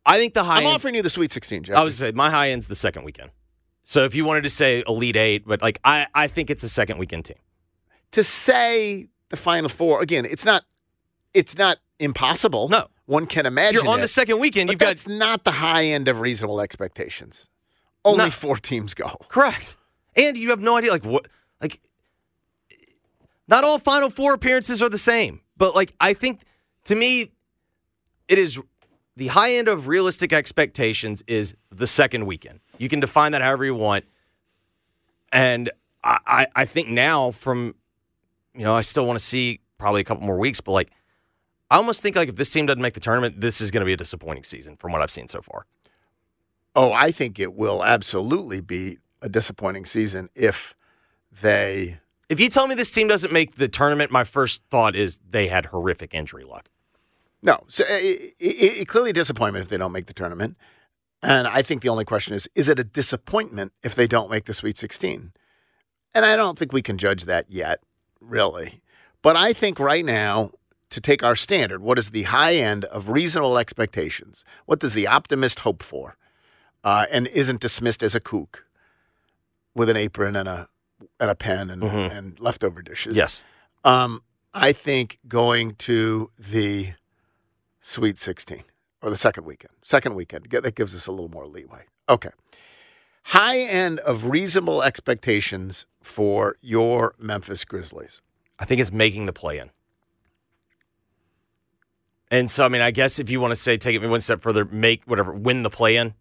I 0.05 0.17
think 0.19 0.33
the 0.35 0.43
high 0.43 0.57
I'm 0.59 0.65
end. 0.67 0.75
offering 0.75 0.95
you 0.95 1.01
the 1.01 1.09
Sweet 1.09 1.31
16, 1.31 1.63
Jeff. 1.63 1.75
I 1.77 1.83
was 1.83 1.95
say 1.97 2.11
my 2.11 2.29
high 2.29 2.51
end's 2.51 2.67
the 2.67 2.75
second 2.75 3.03
weekend. 3.05 3.31
So 3.83 4.03
if 4.05 4.15
you 4.15 4.23
wanted 4.25 4.43
to 4.43 4.49
say 4.49 4.83
Elite 4.87 5.15
Eight, 5.15 5.45
but 5.47 5.61
like 5.61 5.79
I, 5.83 6.07
I 6.13 6.27
think 6.27 6.49
it's 6.49 6.63
a 6.63 6.69
second 6.69 6.97
weekend 6.99 7.25
team. 7.25 7.37
to 8.11 8.23
say 8.23 9.07
the 9.29 9.37
Final 9.37 9.69
Four 9.69 10.01
again. 10.01 10.25
It's 10.25 10.45
not. 10.45 10.63
It's 11.33 11.57
not 11.57 11.79
impossible. 11.99 12.69
No. 12.69 12.87
one 13.05 13.25
can 13.25 13.45
imagine. 13.45 13.81
you're 13.83 13.91
on 13.91 13.99
it, 13.99 14.03
the 14.03 14.07
second 14.07 14.39
weekend, 14.39 14.69
you've 14.69 14.79
got 14.79 14.91
it's 14.93 15.07
not 15.07 15.43
the 15.43 15.51
high 15.51 15.83
end 15.85 16.07
of 16.07 16.19
reasonable 16.21 16.61
expectations. 16.61 17.49
Only 18.05 18.25
No. 18.25 18.31
four 18.31 18.57
teams 18.57 18.93
go. 18.93 19.09
correct, 19.27 19.75
and 20.15 20.37
you 20.37 20.49
have 20.51 20.59
no 20.61 20.77
idea 20.77 20.91
like 20.91 21.03
what 21.05 21.27
like. 21.61 21.81
Not 23.47 23.63
all 23.63 23.77
Final 23.79 24.09
Four 24.09 24.33
appearances 24.33 24.81
are 24.81 24.89
the 24.89 24.97
same, 24.97 25.41
but 25.57 25.75
like 25.75 25.93
I 25.99 26.13
think 26.13 26.41
to 26.85 26.95
me, 26.95 27.27
it 28.27 28.37
is 28.37 28.59
the 29.15 29.27
high 29.27 29.55
end 29.55 29.67
of 29.67 29.87
realistic 29.87 30.33
expectations 30.33 31.23
is 31.27 31.55
the 31.69 31.87
second 31.87 32.25
weekend. 32.25 32.59
You 32.77 32.89
can 32.89 32.99
define 32.99 33.31
that 33.33 33.41
however 33.41 33.65
you 33.65 33.75
want, 33.75 34.05
and 35.31 35.69
I, 36.03 36.17
I, 36.25 36.47
I 36.55 36.65
think 36.65 36.89
now 36.89 37.31
from 37.31 37.75
you 38.53 38.63
know 38.63 38.73
I 38.73 38.81
still 38.81 39.05
want 39.05 39.19
to 39.19 39.25
see 39.25 39.61
probably 39.77 40.01
a 40.01 40.03
couple 40.03 40.25
more 40.25 40.37
weeks, 40.37 40.59
but 40.61 40.71
like 40.71 40.91
I 41.69 41.77
almost 41.77 42.01
think 42.01 42.15
like 42.15 42.29
if 42.29 42.35
this 42.35 42.51
team 42.51 42.65
doesn't 42.65 42.81
make 42.81 42.93
the 42.93 42.99
tournament, 42.99 43.41
this 43.41 43.61
is 43.61 43.71
going 43.71 43.81
to 43.81 43.85
be 43.85 43.93
a 43.93 43.97
disappointing 43.97 44.43
season 44.43 44.75
from 44.77 44.91
what 44.91 45.01
I've 45.01 45.11
seen 45.11 45.27
so 45.27 45.41
far. 45.41 45.65
Oh, 46.75 46.91
I 46.91 47.11
think 47.11 47.39
it 47.39 47.53
will 47.53 47.83
absolutely 47.83 48.59
be 48.59 48.97
a 49.21 49.29
disappointing 49.29 49.85
season 49.85 50.29
if 50.35 50.75
they. 51.41 51.99
If 52.27 52.39
you 52.39 52.49
tell 52.49 52.67
me 52.67 52.75
this 52.75 52.91
team 52.91 53.07
doesn't 53.07 53.31
make 53.31 53.55
the 53.55 53.67
tournament, 53.67 54.11
my 54.11 54.23
first 54.23 54.63
thought 54.69 54.95
is 54.95 55.19
they 55.29 55.47
had 55.47 55.67
horrific 55.67 56.13
injury 56.13 56.43
luck. 56.43 56.69
No, 57.41 57.63
so 57.67 57.83
uh, 57.83 57.93
it, 57.93 58.33
it, 58.39 58.79
it, 58.79 58.87
clearly 58.87 59.11
a 59.11 59.13
disappointment 59.13 59.61
if 59.61 59.69
they 59.69 59.77
don't 59.77 59.91
make 59.91 60.07
the 60.07 60.13
tournament. 60.13 60.57
And 61.21 61.47
I 61.47 61.61
think 61.61 61.83
the 61.83 61.89
only 61.89 62.05
question 62.05 62.33
is: 62.33 62.49
Is 62.55 62.67
it 62.67 62.79
a 62.79 62.83
disappointment 62.83 63.71
if 63.83 63.93
they 63.93 64.07
don't 64.07 64.31
make 64.31 64.45
the 64.45 64.53
Sweet 64.53 64.77
16? 64.77 65.31
And 66.15 66.25
I 66.25 66.35
don't 66.35 66.57
think 66.57 66.73
we 66.73 66.81
can 66.81 66.97
judge 66.97 67.25
that 67.25 67.51
yet, 67.51 67.81
really. 68.19 68.81
But 69.21 69.35
I 69.35 69.53
think 69.53 69.79
right 69.79 70.05
now, 70.05 70.51
to 70.89 71.01
take 71.01 71.23
our 71.23 71.35
standard, 71.35 71.81
what 71.81 71.99
is 71.99 72.09
the 72.11 72.23
high 72.23 72.55
end 72.55 72.85
of 72.85 73.09
reasonable 73.09 73.57
expectations? 73.57 74.43
What 74.65 74.79
does 74.79 74.93
the 74.93 75.07
optimist 75.07 75.59
hope 75.59 75.83
for? 75.83 76.17
Uh, 76.83 77.05
and 77.11 77.27
isn't 77.27 77.59
dismissed 77.59 78.01
as 78.01 78.15
a 78.15 78.19
kook 78.19 78.65
with 79.73 79.89
an 79.89 79.97
apron 79.97 80.35
and 80.35 80.47
a 80.47 80.69
and 81.19 81.29
a 81.29 81.35
pen 81.35 81.69
and, 81.69 81.83
and 81.83 82.39
leftover 82.39 82.81
dishes. 82.81 83.15
Yes. 83.15 83.43
Um, 83.83 84.23
I 84.53 84.71
think 84.71 85.19
going 85.27 85.75
to 85.75 86.31
the 86.37 86.93
Sweet 87.81 88.19
16 88.19 88.63
or 89.01 89.09
the 89.09 89.15
second 89.15 89.45
weekend. 89.45 89.73
Second 89.83 90.15
weekend. 90.15 90.47
That 90.49 90.75
gives 90.75 90.95
us 90.95 91.07
a 91.07 91.11
little 91.11 91.29
more 91.29 91.45
leeway. 91.45 91.83
Okay. 92.09 92.29
High 93.25 93.59
end 93.59 93.99
of 93.99 94.29
reasonable 94.29 94.81
expectations 94.81 95.85
for 96.01 96.55
your 96.61 97.15
Memphis 97.19 97.65
Grizzlies. 97.65 98.21
I 98.57 98.65
think 98.65 98.81
it's 98.81 98.91
making 98.91 99.25
the 99.25 99.33
play 99.33 99.59
in. 99.59 99.71
And 102.31 102.49
so, 102.49 102.65
I 102.65 102.69
mean, 102.69 102.81
I 102.81 102.91
guess 102.91 103.19
if 103.19 103.29
you 103.29 103.39
want 103.39 103.51
to 103.51 103.55
say 103.55 103.77
take 103.77 103.95
it 103.95 104.07
one 104.07 104.21
step 104.21 104.41
further, 104.41 104.65
make 104.65 105.03
whatever, 105.05 105.31
win 105.33 105.63
the 105.63 105.69
play 105.69 105.95
in 105.97 106.13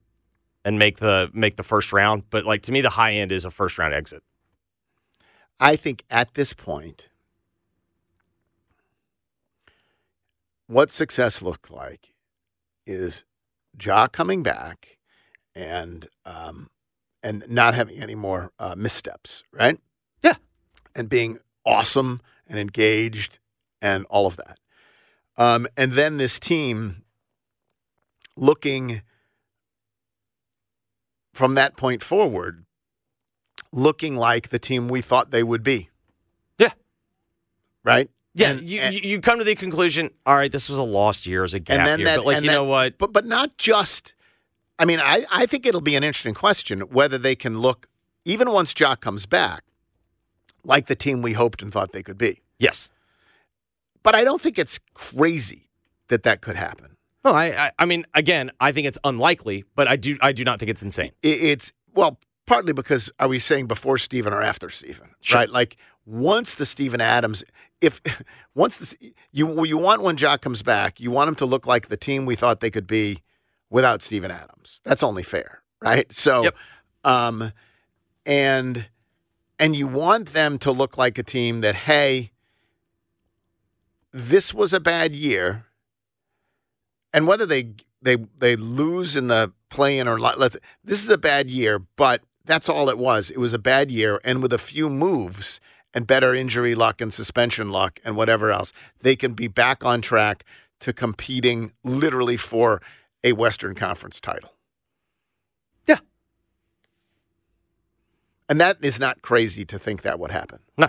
and 0.64 0.78
make 0.78 0.98
the 0.98 1.30
make 1.32 1.56
the 1.56 1.62
first 1.62 1.92
round. 1.92 2.24
But 2.30 2.44
like 2.44 2.62
to 2.62 2.72
me, 2.72 2.80
the 2.80 2.90
high 2.90 3.14
end 3.14 3.32
is 3.32 3.44
a 3.44 3.50
first 3.50 3.78
round 3.78 3.94
exit. 3.94 4.22
I 5.60 5.76
think 5.76 6.04
at 6.10 6.34
this 6.34 6.52
point, 6.52 7.08
what 10.66 10.90
success 10.90 11.42
looked 11.42 11.70
like 11.70 12.14
is 12.86 13.24
Ja 13.80 14.06
coming 14.08 14.42
back 14.42 14.98
and 15.54 16.08
um, 16.24 16.70
and 17.22 17.44
not 17.48 17.74
having 17.74 17.96
any 17.98 18.14
more 18.14 18.50
uh, 18.58 18.74
missteps, 18.76 19.42
right? 19.52 19.78
Yeah. 20.22 20.34
and 20.94 21.08
being 21.08 21.38
awesome 21.64 22.20
and 22.46 22.58
engaged 22.58 23.38
and 23.80 24.04
all 24.06 24.26
of 24.26 24.36
that. 24.36 24.58
Um, 25.36 25.66
and 25.76 25.92
then 25.92 26.18
this 26.18 26.38
team 26.38 27.02
looking 28.36 29.02
from 31.32 31.54
that 31.54 31.76
point 31.76 32.02
forward, 32.02 32.64
looking 33.74 34.16
like 34.16 34.48
the 34.50 34.58
team 34.58 34.88
we 34.88 35.00
thought 35.00 35.30
they 35.32 35.42
would 35.42 35.62
be. 35.62 35.90
Yeah. 36.58 36.70
Right? 37.82 38.08
Yeah, 38.34 38.50
And- 38.52 38.62
you, 38.62 38.80
and- 38.80 38.94
you 38.94 39.20
come 39.20 39.38
to 39.38 39.44
the 39.44 39.54
conclusion. 39.54 40.10
All 40.24 40.36
right, 40.36 40.50
this 40.50 40.68
was 40.68 40.78
a 40.78 40.82
lost 40.82 41.26
year 41.26 41.44
as 41.44 41.54
a 41.54 41.60
gap 41.60 41.78
and 41.78 41.86
then 41.86 41.98
year, 42.00 42.06
that, 42.08 42.16
but 42.18 42.26
like 42.26 42.42
you 42.42 42.48
that- 42.48 42.52
know 42.54 42.64
what? 42.64 42.98
But 42.98 43.12
but 43.12 43.26
not 43.26 43.56
just. 43.58 44.14
I 44.78 44.84
mean, 44.84 44.98
I 45.00 45.24
I 45.30 45.46
think 45.46 45.66
it'll 45.66 45.80
be 45.80 45.94
an 45.96 46.02
interesting 46.04 46.34
question 46.34 46.80
whether 46.80 47.18
they 47.18 47.34
can 47.36 47.58
look 47.60 47.86
even 48.24 48.50
once 48.50 48.74
Ja 48.78 48.94
comes 48.96 49.26
back, 49.26 49.62
like 50.64 50.86
the 50.86 50.96
team 50.96 51.22
we 51.22 51.32
hoped 51.32 51.62
and 51.62 51.70
thought 51.72 51.92
they 51.92 52.02
could 52.02 52.18
be. 52.18 52.40
Yes. 52.58 52.90
But 54.02 54.14
I 54.14 54.24
don't 54.24 54.40
think 54.40 54.58
it's 54.58 54.78
crazy 54.94 55.70
that 56.08 56.22
that 56.24 56.40
could 56.40 56.56
happen. 56.56 56.96
No, 57.24 57.32
I, 57.32 57.66
I 57.66 57.70
I 57.78 57.84
mean, 57.86 58.04
again, 58.14 58.50
I 58.60 58.72
think 58.72 58.86
it's 58.86 58.98
unlikely, 59.04 59.64
but 59.76 59.86
I 59.88 59.96
do 59.96 60.18
I 60.20 60.32
do 60.32 60.42
not 60.44 60.58
think 60.58 60.70
it's 60.70 60.82
insane. 60.82 61.12
It, 61.22 61.38
it's 61.42 61.72
well, 61.94 62.18
partly 62.46 62.72
because 62.72 63.10
are 63.18 63.28
we 63.28 63.38
saying 63.38 63.66
before 63.66 63.98
Steven 63.98 64.32
or 64.32 64.42
after 64.42 64.68
Steven? 64.70 65.10
Sure. 65.20 65.40
Right? 65.40 65.50
Like 65.50 65.76
once 66.06 66.54
the 66.54 66.66
Steven 66.66 67.00
Adams, 67.00 67.44
if 67.80 68.00
once 68.54 68.76
this 68.76 68.94
you 69.32 69.64
you 69.64 69.78
want 69.78 70.02
when 70.02 70.16
Ja 70.16 70.36
comes 70.36 70.62
back, 70.62 71.00
you 71.00 71.10
want 71.10 71.28
him 71.28 71.34
to 71.36 71.46
look 71.46 71.66
like 71.66 71.88
the 71.88 71.96
team 71.96 72.26
we 72.26 72.34
thought 72.36 72.60
they 72.60 72.70
could 72.70 72.86
be 72.86 73.22
without 73.70 74.02
Steven 74.02 74.30
Adams. 74.30 74.80
That's 74.84 75.02
only 75.02 75.22
fair, 75.22 75.62
right? 75.80 76.10
So, 76.12 76.44
Yep. 76.44 76.56
um, 77.04 77.52
and 78.26 78.88
and 79.58 79.74
you 79.76 79.86
want 79.86 80.32
them 80.32 80.58
to 80.58 80.72
look 80.72 80.98
like 80.98 81.18
a 81.18 81.22
team 81.22 81.60
that 81.62 81.74
hey, 81.74 82.30
this 84.12 84.54
was 84.54 84.72
a 84.72 84.80
bad 84.80 85.14
year, 85.14 85.66
and 87.12 87.26
whether 87.26 87.46
they 87.46 87.74
they 88.02 88.16
they 88.38 88.56
lose 88.56 89.16
in 89.16 89.28
the 89.28 89.52
play-in 89.70 90.06
or 90.06 90.18
not, 90.18 90.38
this 90.84 91.02
is 91.02 91.08
a 91.08 91.18
bad 91.18 91.50
year, 91.50 91.78
but 91.96 92.22
that's 92.44 92.68
all 92.68 92.88
it 92.88 92.98
was. 92.98 93.30
It 93.30 93.38
was 93.38 93.52
a 93.52 93.58
bad 93.58 93.90
year, 93.90 94.20
and 94.24 94.42
with 94.42 94.52
a 94.52 94.58
few 94.58 94.90
moves 94.90 95.60
and 95.92 96.06
better 96.06 96.34
injury 96.34 96.74
luck 96.74 97.00
and 97.00 97.12
suspension 97.12 97.70
luck 97.70 98.00
and 98.04 98.16
whatever 98.16 98.50
else, 98.50 98.72
they 99.00 99.16
can 99.16 99.32
be 99.34 99.48
back 99.48 99.84
on 99.84 100.00
track 100.00 100.44
to 100.80 100.92
competing 100.92 101.72
literally 101.84 102.36
for 102.36 102.82
a 103.22 103.32
Western 103.32 103.74
Conference 103.74 104.20
title. 104.20 104.54
Yeah. 105.86 105.98
And 108.48 108.60
that 108.60 108.76
is 108.82 109.00
not 109.00 109.22
crazy 109.22 109.64
to 109.66 109.78
think 109.78 110.02
that 110.02 110.18
would 110.18 110.30
happen. 110.30 110.60
No. 110.76 110.88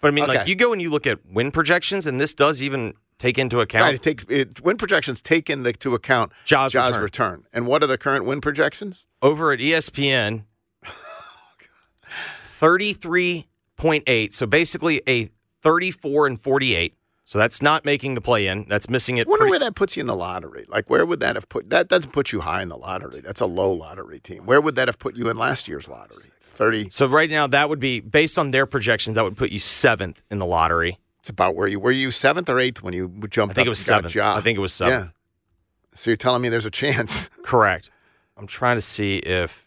But 0.00 0.08
I 0.08 0.10
mean, 0.12 0.26
like 0.26 0.46
you 0.46 0.54
go 0.54 0.72
and 0.72 0.80
you 0.80 0.90
look 0.90 1.06
at 1.06 1.18
win 1.26 1.50
projections, 1.50 2.06
and 2.06 2.20
this 2.20 2.34
does 2.34 2.62
even 2.62 2.94
take 3.18 3.38
into 3.38 3.60
account 3.60 3.84
Right, 3.84 3.94
it 3.94 4.02
takes 4.02 4.24
it, 4.28 4.60
win 4.62 4.76
projections 4.76 5.22
take 5.22 5.48
into 5.48 5.94
account 5.94 6.32
Ja's 6.44 6.74
return. 6.74 7.02
return. 7.02 7.44
And 7.52 7.66
what 7.66 7.82
are 7.82 7.86
the 7.86 7.98
current 7.98 8.24
win 8.24 8.40
projections? 8.40 9.06
over 9.22 9.52
at 9.52 9.58
ESPN. 9.60 10.44
Thirty-three 12.54 13.46
point 13.76 14.04
eight. 14.06 14.32
So 14.32 14.46
basically 14.46 15.02
a 15.08 15.28
thirty-four 15.62 16.26
and 16.26 16.40
forty-eight 16.40 16.94
So 17.24 17.38
that's 17.38 17.60
not 17.60 17.84
making 17.84 18.14
the 18.14 18.20
play 18.20 18.46
in. 18.46 18.66
That's 18.68 18.88
missing 18.88 19.16
it. 19.16 19.26
I 19.26 19.30
wonder 19.30 19.42
pretty- 19.44 19.50
where 19.50 19.58
that 19.60 19.74
puts 19.74 19.96
you 19.96 20.02
in 20.02 20.06
the 20.06 20.14
lottery. 20.16 20.64
Like, 20.68 20.88
where 20.88 21.04
would 21.04 21.20
that 21.20 21.34
have 21.36 21.48
put? 21.48 21.70
That 21.70 21.88
doesn't 21.88 22.12
put 22.12 22.32
you 22.32 22.40
high 22.40 22.62
in 22.62 22.68
the 22.68 22.76
lottery. 22.76 23.20
That's 23.20 23.40
a 23.40 23.46
low 23.46 23.72
lottery 23.72 24.20
team. 24.20 24.46
Where 24.46 24.60
would 24.60 24.76
that 24.76 24.88
have 24.88 24.98
put 24.98 25.16
you 25.16 25.28
in 25.28 25.36
last 25.36 25.68
year's 25.68 25.88
lottery? 25.88 26.30
Thirty. 26.40 26.88
so 26.90 27.06
right 27.06 27.28
now, 27.28 27.48
that 27.48 27.68
would 27.68 27.80
be 27.80 27.98
based 27.98 28.38
on 28.38 28.52
their 28.52 28.66
projections. 28.66 29.16
That 29.16 29.24
would 29.24 29.36
put 29.36 29.50
you 29.50 29.58
seventh 29.58 30.22
in 30.30 30.38
the 30.38 30.46
lottery. 30.46 30.98
It's 31.18 31.28
about 31.28 31.56
where 31.56 31.66
you 31.66 31.80
were. 31.80 31.90
You 31.90 32.12
seventh 32.12 32.48
or 32.48 32.60
eighth 32.60 32.82
when 32.82 32.94
you 32.94 33.08
jumped. 33.28 33.52
I 33.52 33.54
think 33.54 33.66
it 33.66 33.70
was 33.70 33.80
and 33.80 34.02
got 34.02 34.04
a 34.04 34.10
seventh. 34.10 34.36
I 34.36 34.40
think 34.40 34.56
it 34.56 34.60
was 34.60 34.72
seventh. 34.72 35.06
Yeah. 35.06 35.10
So 35.96 36.10
you're 36.10 36.16
telling 36.16 36.42
me 36.42 36.48
there's 36.50 36.66
a 36.66 36.70
chance? 36.70 37.28
Correct. 37.42 37.90
I'm 38.36 38.46
trying 38.46 38.76
to 38.76 38.80
see 38.80 39.18
if 39.18 39.63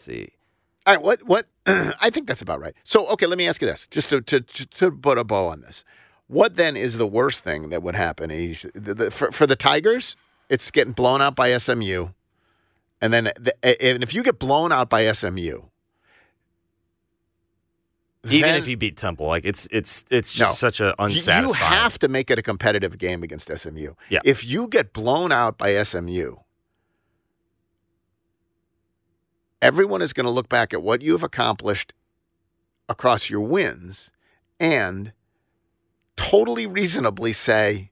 see. 0.00 0.30
All 0.86 0.94
right, 0.94 1.04
what 1.04 1.22
what? 1.24 1.46
I 1.66 2.10
think 2.10 2.26
that's 2.26 2.42
about 2.42 2.60
right. 2.60 2.74
So, 2.84 3.06
okay, 3.08 3.26
let 3.26 3.38
me 3.38 3.46
ask 3.46 3.60
you 3.60 3.68
this, 3.68 3.86
just 3.86 4.08
to 4.10 4.20
to, 4.22 4.40
to, 4.40 4.90
put 4.90 5.18
a 5.18 5.24
bow 5.24 5.46
on 5.48 5.60
this. 5.60 5.84
What 6.26 6.56
then 6.56 6.76
is 6.76 6.96
the 6.96 7.06
worst 7.06 7.42
thing 7.44 7.70
that 7.70 7.82
would 7.82 7.94
happen 7.96 8.30
the, 8.30 8.94
the, 8.94 9.10
for 9.10 9.30
for 9.30 9.46
the 9.46 9.56
Tigers? 9.56 10.16
It's 10.48 10.70
getting 10.70 10.92
blown 10.92 11.20
out 11.22 11.36
by 11.36 11.56
SMU, 11.56 12.08
and 13.00 13.12
then 13.12 13.24
the, 13.38 13.54
and 13.82 14.02
if 14.02 14.14
you 14.14 14.22
get 14.22 14.38
blown 14.38 14.72
out 14.72 14.88
by 14.88 15.10
SMU, 15.12 15.62
Even 18.24 18.40
then 18.42 18.56
if 18.56 18.68
you 18.68 18.76
beat 18.76 18.96
Temple, 18.96 19.26
like 19.26 19.44
it's 19.44 19.68
it's 19.70 20.04
it's 20.10 20.38
No. 20.38 20.46
just 20.46 20.58
such 20.58 20.80
an 20.80 20.92
unsatisfying. 20.98 21.46
you 21.46 21.52
have 21.54 21.98
to 22.00 22.08
make 22.08 22.30
it 22.30 22.38
a 22.38 22.42
competitive 22.42 22.98
game 22.98 23.22
against 23.22 23.50
SMU. 23.56 23.94
Yeah. 24.08 24.20
If 24.24 24.44
you 24.44 24.66
get 24.68 24.92
blown 24.92 25.32
out 25.32 25.56
by 25.56 25.80
SMU, 25.82 26.36
everyone 29.62 30.02
is 30.02 30.12
going 30.12 30.26
to 30.26 30.32
look 30.32 30.48
back 30.48 30.72
at 30.72 30.82
what 30.82 31.02
you've 31.02 31.22
accomplished 31.22 31.92
across 32.88 33.30
your 33.30 33.40
wins 33.40 34.10
and 34.58 35.12
totally 36.16 36.66
reasonably 36.66 37.32
say 37.32 37.90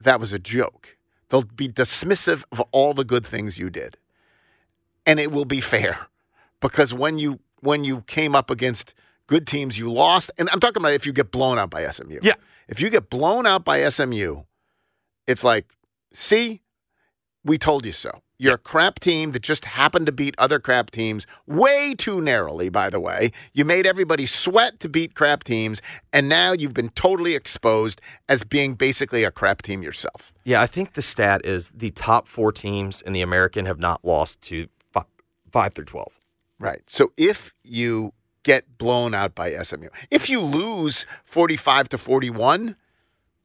that 0.00 0.20
was 0.20 0.32
a 0.32 0.38
joke. 0.38 0.96
They'll 1.28 1.42
be 1.42 1.68
dismissive 1.68 2.44
of 2.50 2.60
all 2.72 2.94
the 2.94 3.04
good 3.04 3.26
things 3.26 3.58
you 3.58 3.70
did. 3.70 3.96
And 5.06 5.20
it 5.20 5.30
will 5.30 5.44
be 5.44 5.60
fair 5.60 6.06
because 6.60 6.92
when 6.94 7.18
you 7.18 7.40
when 7.60 7.84
you 7.84 8.02
came 8.02 8.34
up 8.34 8.50
against 8.50 8.94
good 9.26 9.46
teams 9.46 9.78
you 9.78 9.90
lost 9.92 10.30
and 10.38 10.48
I'm 10.50 10.60
talking 10.60 10.82
about 10.82 10.92
if 10.92 11.06
you 11.06 11.12
get 11.12 11.30
blown 11.30 11.58
out 11.58 11.70
by 11.70 11.88
SMU. 11.88 12.18
Yeah. 12.22 12.34
If 12.68 12.80
you 12.80 12.90
get 12.90 13.10
blown 13.10 13.46
out 13.46 13.64
by 13.64 13.86
SMU, 13.88 14.42
it's 15.26 15.44
like, 15.44 15.76
see, 16.12 16.62
we 17.44 17.58
told 17.58 17.84
you 17.84 17.92
so. 17.92 18.22
You're 18.42 18.54
a 18.54 18.58
crap 18.58 19.00
team 19.00 19.32
that 19.32 19.42
just 19.42 19.66
happened 19.66 20.06
to 20.06 20.12
beat 20.12 20.34
other 20.38 20.58
crap 20.58 20.90
teams 20.90 21.26
way 21.46 21.92
too 21.92 22.22
narrowly, 22.22 22.70
by 22.70 22.88
the 22.88 22.98
way. 22.98 23.32
You 23.52 23.66
made 23.66 23.84
everybody 23.84 24.24
sweat 24.24 24.80
to 24.80 24.88
beat 24.88 25.14
crap 25.14 25.44
teams, 25.44 25.82
and 26.10 26.26
now 26.26 26.52
you've 26.52 26.72
been 26.72 26.88
totally 26.88 27.34
exposed 27.34 28.00
as 28.30 28.42
being 28.42 28.76
basically 28.76 29.24
a 29.24 29.30
crap 29.30 29.60
team 29.60 29.82
yourself. 29.82 30.32
Yeah, 30.42 30.62
I 30.62 30.66
think 30.66 30.94
the 30.94 31.02
stat 31.02 31.42
is 31.44 31.68
the 31.74 31.90
top 31.90 32.26
four 32.26 32.50
teams 32.50 33.02
in 33.02 33.12
the 33.12 33.20
American 33.20 33.66
have 33.66 33.78
not 33.78 34.06
lost 34.06 34.40
to 34.44 34.68
five, 34.90 35.04
five 35.52 35.74
through 35.74 35.84
twelve. 35.84 36.18
Right. 36.58 36.80
So 36.86 37.12
if 37.18 37.52
you 37.62 38.14
get 38.42 38.78
blown 38.78 39.12
out 39.12 39.34
by 39.34 39.54
SMU, 39.62 39.88
if 40.10 40.30
you 40.30 40.40
lose 40.40 41.04
45 41.24 41.90
to 41.90 41.98
41, 41.98 42.74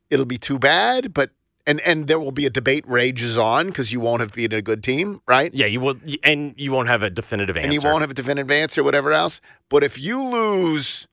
it'll 0.10 0.26
be 0.26 0.38
too 0.38 0.58
bad, 0.58 1.14
but 1.14 1.32
and 1.68 1.80
and 1.82 2.08
there 2.08 2.20
will 2.20 2.32
be 2.32 2.46
a 2.46 2.50
debate 2.50 2.84
rages 2.88 3.38
on 3.38 3.68
because 3.68 3.92
you 3.92 4.00
won't 4.00 4.22
have 4.22 4.34
beaten 4.34 4.58
a 4.58 4.62
good 4.62 4.84
team, 4.84 5.20
right? 5.28 5.54
Yeah, 5.54 5.66
you 5.66 5.80
will, 5.80 5.96
and 6.24 6.54
you 6.58 6.72
won't 6.72 6.88
have 6.88 7.02
a 7.04 7.10
definitive 7.10 7.58
answer. 7.58 7.66
and 7.66 7.74
you 7.74 7.82
won't 7.82 8.02
have 8.02 8.12
a 8.12 8.14
definitive 8.14 8.52
answer, 8.52 8.84
whatever 8.84 9.12
else. 9.14 9.42
But 9.70 9.84
if 9.84 10.00
you 10.00 10.24
lose, 10.24 11.08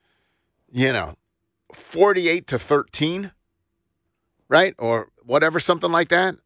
you 0.70 0.92
know, 0.92 1.14
48 1.74 2.46
to 2.48 2.58
13, 2.58 3.32
right? 4.48 4.74
Or 4.78 5.10
whatever, 5.24 5.58
something 5.60 5.90
like 5.90 6.08
that, 6.10 6.36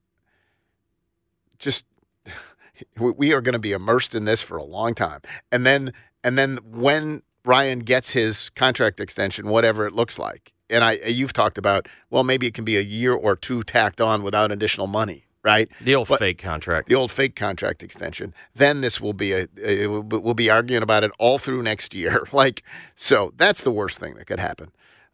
just 1.59 1.85
we- 2.99 3.11
we 3.13 3.33
are 3.33 3.41
going 3.41 3.55
to 3.55 3.59
be 3.59 3.73
immersed 3.73 4.15
in 4.15 4.25
this 4.25 4.43
for 4.43 4.57
a 4.57 4.65
long 4.65 4.95
time. 4.95 5.21
And 5.51 5.67
then, 5.67 5.93
and 6.23 6.37
then 6.39 6.59
when 6.65 7.23
Ryan 7.45 7.81
gets 7.81 8.11
his 8.11 8.51
contract 8.51 9.01
extension, 9.01 9.49
whatever 9.49 9.87
it 9.87 9.95
looks 9.95 10.19
like, 10.19 10.53
and 10.71 10.83
I, 10.85 10.93
you've 11.07 11.33
talked 11.33 11.59
about, 11.59 11.87
well, 12.11 12.25
maybe 12.25 12.47
it 12.47 12.55
can 12.55 12.65
be 12.65 12.77
a 12.77 12.81
year 12.83 13.13
or 13.15 13.37
two 13.37 13.63
tacked 13.63 14.01
on 14.01 14.23
without 14.23 14.51
additional 14.53 14.87
money, 14.87 15.25
right? 15.43 15.69
the 15.81 15.95
old 15.95 16.09
But- 16.09 16.19
fake 16.19 16.39
contract. 16.39 16.89
the 16.89 16.95
old 16.95 17.11
fake 17.13 17.37
contract 17.37 17.83
extension. 17.83 18.35
Then 18.55 18.81
this 18.81 19.01
will 19.01 19.13
be 19.13 19.33
a, 19.33 19.47
a 19.65 19.87
we'll 19.87 20.35
be 20.35 20.51
arguing 20.51 20.83
about 20.83 21.05
it 21.05 21.11
all 21.19 21.39
through 21.39 21.63
next 21.63 21.95
year. 21.95 22.27
Like 22.33 22.63
so, 22.95 23.33
that's 23.37 23.63
the 23.63 23.71
worst 23.73 23.99
thing 23.99 24.15
that 24.15 24.27
could 24.27 24.41
happen. 24.41 24.71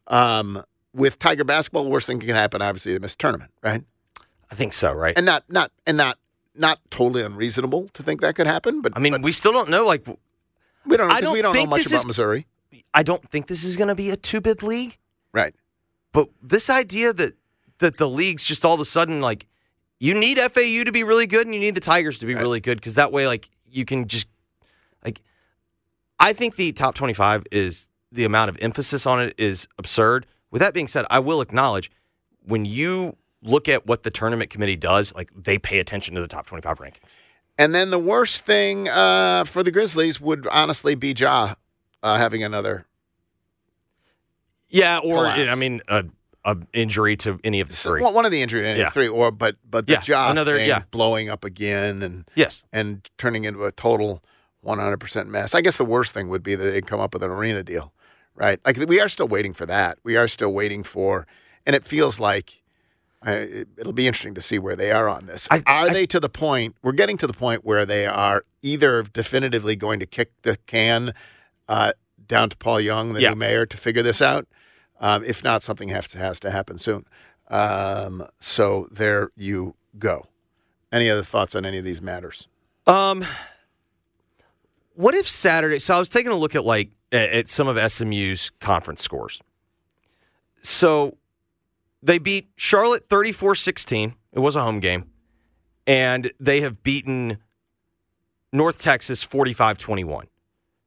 Um, 0.09 0.63
with 0.95 1.19
Tiger 1.19 1.45
basketball, 1.45 1.85
the 1.85 1.91
worst 1.91 2.07
thing 2.07 2.19
that 2.19 2.27
can 2.27 2.37
happen, 2.37 2.61
obviously, 2.61 2.93
they 2.93 2.99
miss 2.99 3.15
tournament, 3.17 3.51
right? 3.63 3.83
I 4.51 4.55
think 4.55 4.73
so, 4.75 4.93
right? 4.93 5.17
And 5.17 5.25
not 5.25 5.45
not 5.49 5.71
and 5.87 5.97
not 5.97 6.19
not 6.55 6.81
totally 6.91 7.23
unreasonable 7.25 7.89
to 7.95 8.03
think 8.03 8.21
that 8.21 8.35
could 8.35 8.47
happen. 8.47 8.83
But 8.83 8.93
I 8.95 9.01
mean, 9.01 9.23
we 9.23 9.33
still 9.33 9.53
don't 9.53 9.71
know. 9.71 9.87
Like, 9.87 10.07
we 10.87 10.97
don't 10.99 11.09
know 11.09 11.15
I 11.15 11.21
don't 11.23 11.33
we 11.33 11.41
don't 11.41 11.55
know 11.55 11.65
much 11.67 11.87
about 11.87 12.01
is- 12.01 12.07
Missouri, 12.07 12.47
I 12.93 13.03
don't 13.03 13.27
think 13.31 13.47
this 13.47 13.65
is 13.65 13.77
going 13.77 13.89
to 13.89 13.95
be 13.95 14.11
a 14.11 14.17
two 14.17 14.41
bid 14.43 14.63
league. 14.63 14.99
Right? 15.33 15.55
But 16.13 16.29
this 16.43 16.69
idea 16.71 17.13
that 17.13 17.35
that 17.79 17.97
the 17.97 18.09
league's 18.09 18.45
just 18.45 18.65
all 18.65 18.75
of 18.75 18.81
a 18.81 18.85
sudden 18.85 19.21
like 19.21 19.47
you 19.99 20.15
need 20.15 20.39
FAU 20.39 20.85
to 20.85 20.93
be 20.93 21.05
really 21.05 21.27
good 21.27 21.47
and 21.47 21.55
you 21.55 21.61
need 21.61 21.75
the 21.75 21.81
Tigers 21.81 22.19
to 22.19 22.27
be 22.27 22.35
really 22.35 22.61
good 22.61 22.79
because 22.79 22.95
that 22.95 23.13
way 23.13 23.27
like 23.27 23.51
you 23.71 23.85
can 23.85 24.07
just 24.07 24.29
like 25.05 25.21
I 26.19 26.33
think 26.33 26.57
the 26.57 26.73
top 26.73 26.95
25 26.95 27.45
is 27.51 27.89
the 28.11 28.25
amount 28.25 28.51
of 28.51 28.59
emphasis 28.61 29.07
on 29.07 29.21
it 29.21 29.35
is 29.39 29.67
absurd. 29.79 30.27
With 30.51 30.61
that 30.61 30.75
being 30.75 30.87
said, 30.87 31.07
I 31.11 31.19
will 31.19 31.41
acknowledge 31.41 31.91
when 32.45 32.65
you 32.65 33.17
look 33.43 33.69
at 33.69 33.87
what 33.87 34.03
the 34.03 34.11
tournament 34.11 34.51
committee 34.51 34.77
does, 34.77 35.15
like 35.15 35.31
they 35.35 35.59
pay 35.59 35.79
attention 35.79 36.15
to 36.15 36.21
the 36.21 36.29
top 36.29 36.47
25 36.47 36.79
rankings. 36.79 37.17
And 37.59 37.75
then 37.75 37.91
the 37.91 37.99
worst 37.99 38.45
thing 38.45 38.89
uh, 38.89 39.45
for 39.45 39.63
the 39.63 39.71
Grizzlies 39.71 40.21
would 40.21 40.47
honestly 40.49 40.95
be 40.95 41.13
Ja 41.17 41.55
uh, 42.03 42.19
having 42.19 42.43
another 42.43 42.87
Yeah, 44.73 44.99
or 44.99 45.15
Collapse. 45.15 45.49
I 45.51 45.55
mean 45.55 45.81
a, 45.89 46.05
a 46.45 46.57
injury 46.73 47.17
to 47.19 47.39
any 47.45 47.61
of 47.61 47.69
the 47.69 47.77
three. 47.77 48.03
Well, 48.03 48.13
one 48.15 48.25
of 48.25 48.33
the 48.33 48.43
injury 48.43 48.67
any 48.67 48.81
Yeah. 48.81 48.89
three, 48.91 49.07
or 49.09 49.31
but 49.31 49.57
but 49.69 49.87
the 49.87 49.93
Yeah, 49.95 50.01
job 50.01 50.31
another- 50.33 50.55
thing 50.57 50.69
yeah. 50.69 50.83
blowing 50.91 51.29
up 51.29 51.45
again 51.45 52.03
and 52.03 52.25
yes. 52.35 52.65
and 52.73 53.09
turning 53.19 53.45
into 53.45 53.65
a 53.65 53.71
total 53.73 54.23
100% 54.65 55.27
mess. 55.29 55.55
I 55.55 55.61
guess 55.61 55.77
the 55.77 55.85
worst 55.85 56.13
thing 56.15 56.29
would 56.29 56.43
be 56.43 56.55
that 56.55 56.65
they'd 56.65 56.87
come 56.87 57.01
up 57.01 57.15
with 57.15 57.23
an 57.23 57.31
arena 57.31 57.63
deal, 57.63 57.93
right? 58.35 58.61
Like 58.65 58.77
we 58.89 59.01
are 59.01 59.09
still 59.09 59.29
waiting 59.29 59.53
for 59.55 59.67
that. 59.67 59.99
We 60.05 60.17
are 60.17 60.29
still 60.29 60.53
waiting 60.53 60.83
for, 60.85 61.27
and 61.67 61.75
it 61.77 61.85
feels 61.85 62.19
like 62.21 62.63
it, 63.27 63.69
it'll 63.77 63.93
be 63.93 64.07
interesting 64.07 64.35
to 64.35 64.41
see 64.41 64.59
where 64.59 64.75
they 64.77 64.91
are 64.91 65.09
on 65.09 65.27
this. 65.27 65.47
I- 65.51 65.63
are 65.67 65.89
I- 65.89 65.93
they 65.93 66.07
to 66.07 66.19
the 66.21 66.29
point? 66.29 66.77
We're 66.83 66.93
getting 66.93 67.17
to 67.19 67.27
the 67.27 67.33
point 67.33 67.65
where 67.65 67.85
they 67.85 68.07
are 68.07 68.45
either 68.63 69.03
definitively 69.03 69.75
going 69.77 69.99
to 70.01 70.07
kick 70.07 70.31
the 70.43 70.57
can 70.67 71.13
uh, 71.69 71.93
down 72.27 72.49
to 72.51 72.57
Paul 72.57 72.81
Young, 72.81 73.13
the 73.13 73.21
Yeah. 73.21 73.31
new 73.31 73.37
mayor, 73.37 73.67
to 73.67 73.77
figure 73.77 74.03
this 74.03 74.23
out. 74.23 74.47
Um, 75.03 75.25
if 75.25 75.45
not, 75.45 75.63
something 75.63 75.89
has 75.89 76.09
to, 76.09 76.19
has 76.19 76.41
to 76.41 76.51
happen 76.51 76.79
soon. 76.79 77.05
Um, 77.49 78.25
so 78.39 78.89
there 78.91 79.31
you 79.37 79.75
go. 79.99 80.27
Any 80.91 81.11
other 81.11 81.23
thoughts 81.23 81.55
on 81.55 81.67
any 81.67 81.79
of 81.79 81.85
these 81.85 82.01
matters? 82.01 82.49
Um, 82.87 83.25
what 84.95 85.15
if 85.15 85.29
Saturday? 85.29 85.81
So 85.81 85.97
I 85.97 85.99
was 85.99 86.09
taking 86.09 86.33
a 86.33 86.37
look 86.37 86.55
at 86.55 86.65
like 86.65 86.91
at 87.11 87.49
some 87.49 87.69
of 87.69 87.79
SMU's 87.91 88.51
conference 88.61 89.03
scores. 89.03 89.43
So 90.63 91.19
they 92.03 92.19
beat 92.19 92.49
Charlotte 92.57 93.09
34-16. 93.09 94.15
It 94.33 94.39
was 94.39 94.57
a 94.57 94.63
home 94.63 94.81
game. 94.81 95.11
And 95.87 96.33
they 96.41 96.61
have 96.61 96.83
beaten 96.83 97.39
North 98.53 98.81
Texas 98.81 99.27
45-21. 99.27 100.25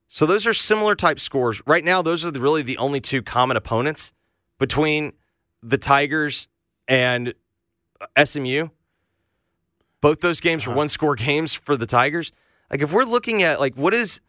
So 0.08 0.26
those 0.26 0.46
are 0.46 0.54
similar 0.54 0.96
type 0.96 1.20
scores. 1.20 1.62
Right 1.66 1.84
now, 1.84 2.02
those 2.02 2.24
are 2.24 2.32
the, 2.32 2.40
really 2.40 2.62
the 2.62 2.78
only 2.78 3.02
two 3.02 3.22
common 3.22 3.58
opponents 3.58 4.14
between 4.60 5.14
the 5.62 5.78
Tigers 5.78 6.48
and 6.88 7.34
uh, 8.00 8.26
SMU. 8.26 8.70
Both 10.02 10.22
those 10.22 10.40
games 10.40 10.68
were 10.68 10.74
one 10.74 10.88
score 10.88 11.16
games 11.16 11.54
for 11.54 11.76
the 11.76 11.86
Tigers. 11.86 12.32
Like 12.72 12.82
if 12.82 12.94
we're 12.94 13.04
looking 13.04 13.44
at 13.44 13.60
like 13.60 13.76
what 13.76 13.94
is 13.94 14.22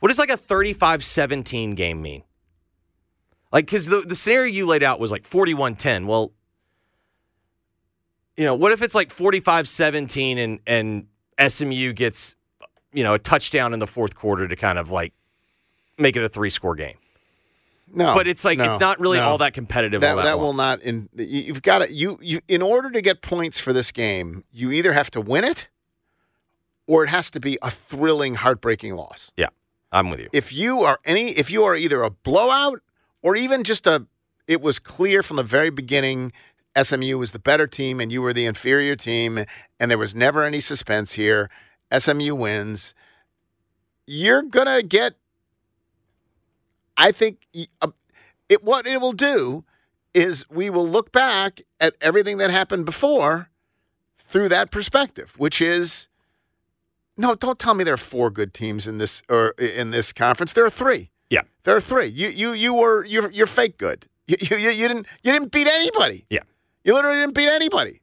what 0.00 0.08
does 0.08 0.18
like 0.18 0.30
a 0.30 0.36
35-17 0.36 1.74
game 1.74 2.00
mean? 2.02 2.22
Like 3.52 3.66
cuz 3.66 3.86
the 3.86 4.02
the 4.02 4.14
scenario 4.14 4.52
you 4.52 4.66
laid 4.66 4.82
out 4.82 5.00
was 5.00 5.10
like 5.10 5.28
41-10. 5.28 6.06
Well, 6.06 6.32
you 8.36 8.44
know, 8.44 8.54
what 8.54 8.72
if 8.72 8.82
it's 8.82 8.94
like 8.94 9.08
45-17 9.10 10.38
and 10.38 10.60
and 10.66 11.06
SMU 11.50 11.92
gets 11.92 12.34
you 12.92 13.04
know, 13.04 13.14
a 13.14 13.18
touchdown 13.18 13.72
in 13.72 13.78
the 13.78 13.86
fourth 13.86 14.14
quarter 14.14 14.48
to 14.48 14.56
kind 14.56 14.78
of 14.78 14.90
like 14.90 15.12
make 15.98 16.16
it 16.16 16.22
a 16.22 16.28
three-score 16.28 16.74
game. 16.74 16.96
No, 17.92 18.14
but 18.14 18.26
it's 18.26 18.44
like 18.44 18.58
no, 18.58 18.64
it's 18.64 18.80
not 18.80 19.00
really 19.00 19.18
no. 19.18 19.24
all 19.24 19.38
that 19.38 19.54
competitive. 19.54 20.02
That 20.02 20.16
that, 20.16 20.24
that 20.24 20.38
will 20.38 20.52
not. 20.52 20.82
In 20.82 21.08
you- 21.14 21.24
you've 21.24 21.62
got 21.62 21.78
to 21.78 21.92
you 21.92 22.18
you 22.20 22.40
in 22.46 22.60
order 22.60 22.90
to 22.90 23.00
get 23.00 23.22
points 23.22 23.58
for 23.58 23.72
this 23.72 23.92
game, 23.92 24.44
you 24.52 24.70
either 24.70 24.92
have 24.92 25.10
to 25.12 25.22
win 25.22 25.44
it, 25.44 25.68
or 26.86 27.04
it 27.04 27.08
has 27.08 27.30
to 27.30 27.40
be 27.40 27.58
a 27.62 27.70
thrilling, 27.70 28.34
heartbreaking 28.34 28.94
loss. 28.94 29.32
Yeah, 29.38 29.48
I'm 29.90 30.10
with 30.10 30.20
you. 30.20 30.28
If 30.32 30.52
you 30.52 30.80
are 30.80 30.98
any, 31.06 31.30
if 31.30 31.50
you 31.50 31.64
are 31.64 31.74
either 31.74 32.02
a 32.02 32.10
blowout 32.10 32.80
or 33.22 33.36
even 33.36 33.64
just 33.64 33.86
a, 33.86 34.06
it 34.46 34.60
was 34.60 34.78
clear 34.78 35.22
from 35.22 35.36
the 35.36 35.42
very 35.42 35.70
beginning 35.70 36.32
SMU 36.80 37.18
was 37.18 37.32
the 37.32 37.38
better 37.38 37.66
team 37.66 38.00
and 38.00 38.12
you 38.12 38.22
were 38.22 38.32
the 38.32 38.46
inferior 38.46 38.96
team, 38.96 39.44
and 39.80 39.90
there 39.90 39.98
was 39.98 40.14
never 40.14 40.42
any 40.44 40.60
suspense 40.60 41.12
here. 41.12 41.50
SMU 41.96 42.34
wins. 42.34 42.94
You're 44.06 44.42
gonna 44.42 44.82
get. 44.82 45.14
I 46.96 47.12
think 47.12 47.46
uh, 47.80 47.90
it. 48.48 48.64
What 48.64 48.86
it 48.86 49.00
will 49.00 49.12
do 49.12 49.64
is 50.14 50.44
we 50.50 50.70
will 50.70 50.88
look 50.88 51.12
back 51.12 51.60
at 51.80 51.94
everything 52.00 52.38
that 52.38 52.50
happened 52.50 52.84
before 52.84 53.50
through 54.18 54.48
that 54.48 54.70
perspective, 54.70 55.34
which 55.38 55.60
is 55.60 56.08
no. 57.16 57.34
Don't 57.34 57.58
tell 57.58 57.74
me 57.74 57.84
there 57.84 57.94
are 57.94 57.98
four 57.98 58.30
good 58.30 58.54
teams 58.54 58.86
in 58.86 58.98
this 58.98 59.22
or 59.28 59.50
in 59.58 59.90
this 59.90 60.12
conference. 60.12 60.52
There 60.52 60.64
are 60.64 60.70
three. 60.70 61.10
Yeah, 61.30 61.42
there 61.64 61.76
are 61.76 61.80
three. 61.80 62.06
You 62.06 62.28
you 62.28 62.52
you 62.52 62.74
were 62.74 63.04
you're 63.04 63.30
you're 63.30 63.46
fake 63.46 63.78
good. 63.78 64.06
You, 64.26 64.36
you, 64.40 64.56
you 64.58 64.88
didn't 64.88 65.06
you 65.22 65.32
didn't 65.32 65.52
beat 65.52 65.66
anybody. 65.66 66.26
Yeah. 66.28 66.40
You 66.84 66.94
literally 66.94 67.18
didn't 67.18 67.34
beat 67.34 67.48
anybody. 67.48 68.00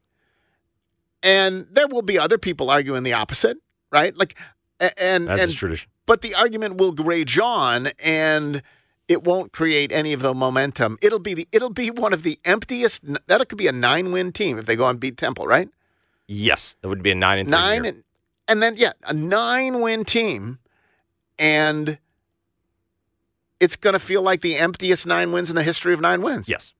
And 1.22 1.66
there 1.72 1.88
will 1.88 2.02
be 2.02 2.18
other 2.18 2.38
people 2.38 2.70
arguing 2.70 3.02
the 3.02 3.14
opposite, 3.14 3.58
right? 3.96 4.16
Like, 4.16 4.36
and 4.78 5.26
That's 5.26 5.40
and 5.40 5.52
tradition. 5.52 5.90
But 6.04 6.20
the 6.20 6.34
argument 6.34 6.76
will 6.76 6.92
rage 6.92 7.38
on, 7.38 7.88
and 7.98 8.62
it 9.08 9.24
won't 9.24 9.52
create 9.52 9.90
any 9.90 10.12
of 10.12 10.20
the 10.20 10.34
momentum. 10.34 10.98
It'll 11.00 11.18
be 11.18 11.34
the 11.34 11.48
it'll 11.50 11.72
be 11.72 11.90
one 11.90 12.12
of 12.12 12.22
the 12.22 12.38
emptiest. 12.44 13.02
That 13.26 13.48
could 13.48 13.58
be 13.58 13.66
a 13.66 13.72
nine 13.72 14.12
win 14.12 14.32
team 14.32 14.58
if 14.58 14.66
they 14.66 14.76
go 14.76 14.88
and 14.88 15.00
beat 15.00 15.16
Temple, 15.16 15.46
right? 15.46 15.68
Yes, 16.28 16.76
it 16.82 16.88
would 16.88 17.02
be 17.02 17.10
a 17.10 17.14
nine 17.14 17.38
and 17.38 17.48
nine, 17.50 17.84
and, 17.84 18.04
and 18.48 18.62
then 18.62 18.74
yeah, 18.76 18.92
a 19.04 19.14
nine 19.14 19.80
win 19.80 20.04
team, 20.04 20.58
and 21.38 21.98
it's 23.58 23.76
going 23.76 23.94
to 23.94 24.00
feel 24.00 24.22
like 24.22 24.42
the 24.42 24.56
emptiest 24.56 25.06
nine 25.06 25.32
wins 25.32 25.48
in 25.50 25.56
the 25.56 25.62
history 25.62 25.94
of 25.94 26.00
nine 26.00 26.20
wins. 26.20 26.48
Yes, 26.48 26.74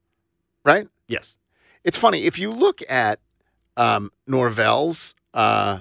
right. 0.64 0.88
Yes. 1.08 1.38
It's 1.82 1.96
funny 1.96 2.24
if 2.24 2.38
you 2.38 2.50
look 2.50 2.80
at 2.90 3.20
um, 3.76 4.10
Norvell's 4.26 5.14
uh, 5.32 5.80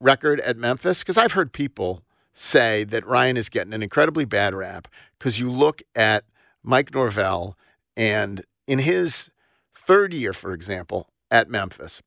record 0.00 0.40
at 0.40 0.56
Memphis, 0.56 1.00
because 1.00 1.16
I've 1.16 1.32
heard 1.32 1.52
people 1.52 2.02
say 2.32 2.84
that 2.84 3.06
Ryan 3.06 3.36
is 3.36 3.48
getting 3.48 3.72
an 3.72 3.82
incredibly 3.82 4.24
bad 4.24 4.54
rap 4.54 4.88
because 5.18 5.40
you 5.40 5.50
look 5.50 5.82
at 5.94 6.24
Mike 6.62 6.94
Norvell 6.94 7.56
and 7.96 8.44
in 8.66 8.80
his 8.80 9.30
third 9.74 10.12
year, 10.12 10.32
for 10.32 10.52
example, 10.52 11.08
at 11.30 11.48
Memphis, 11.48 12.02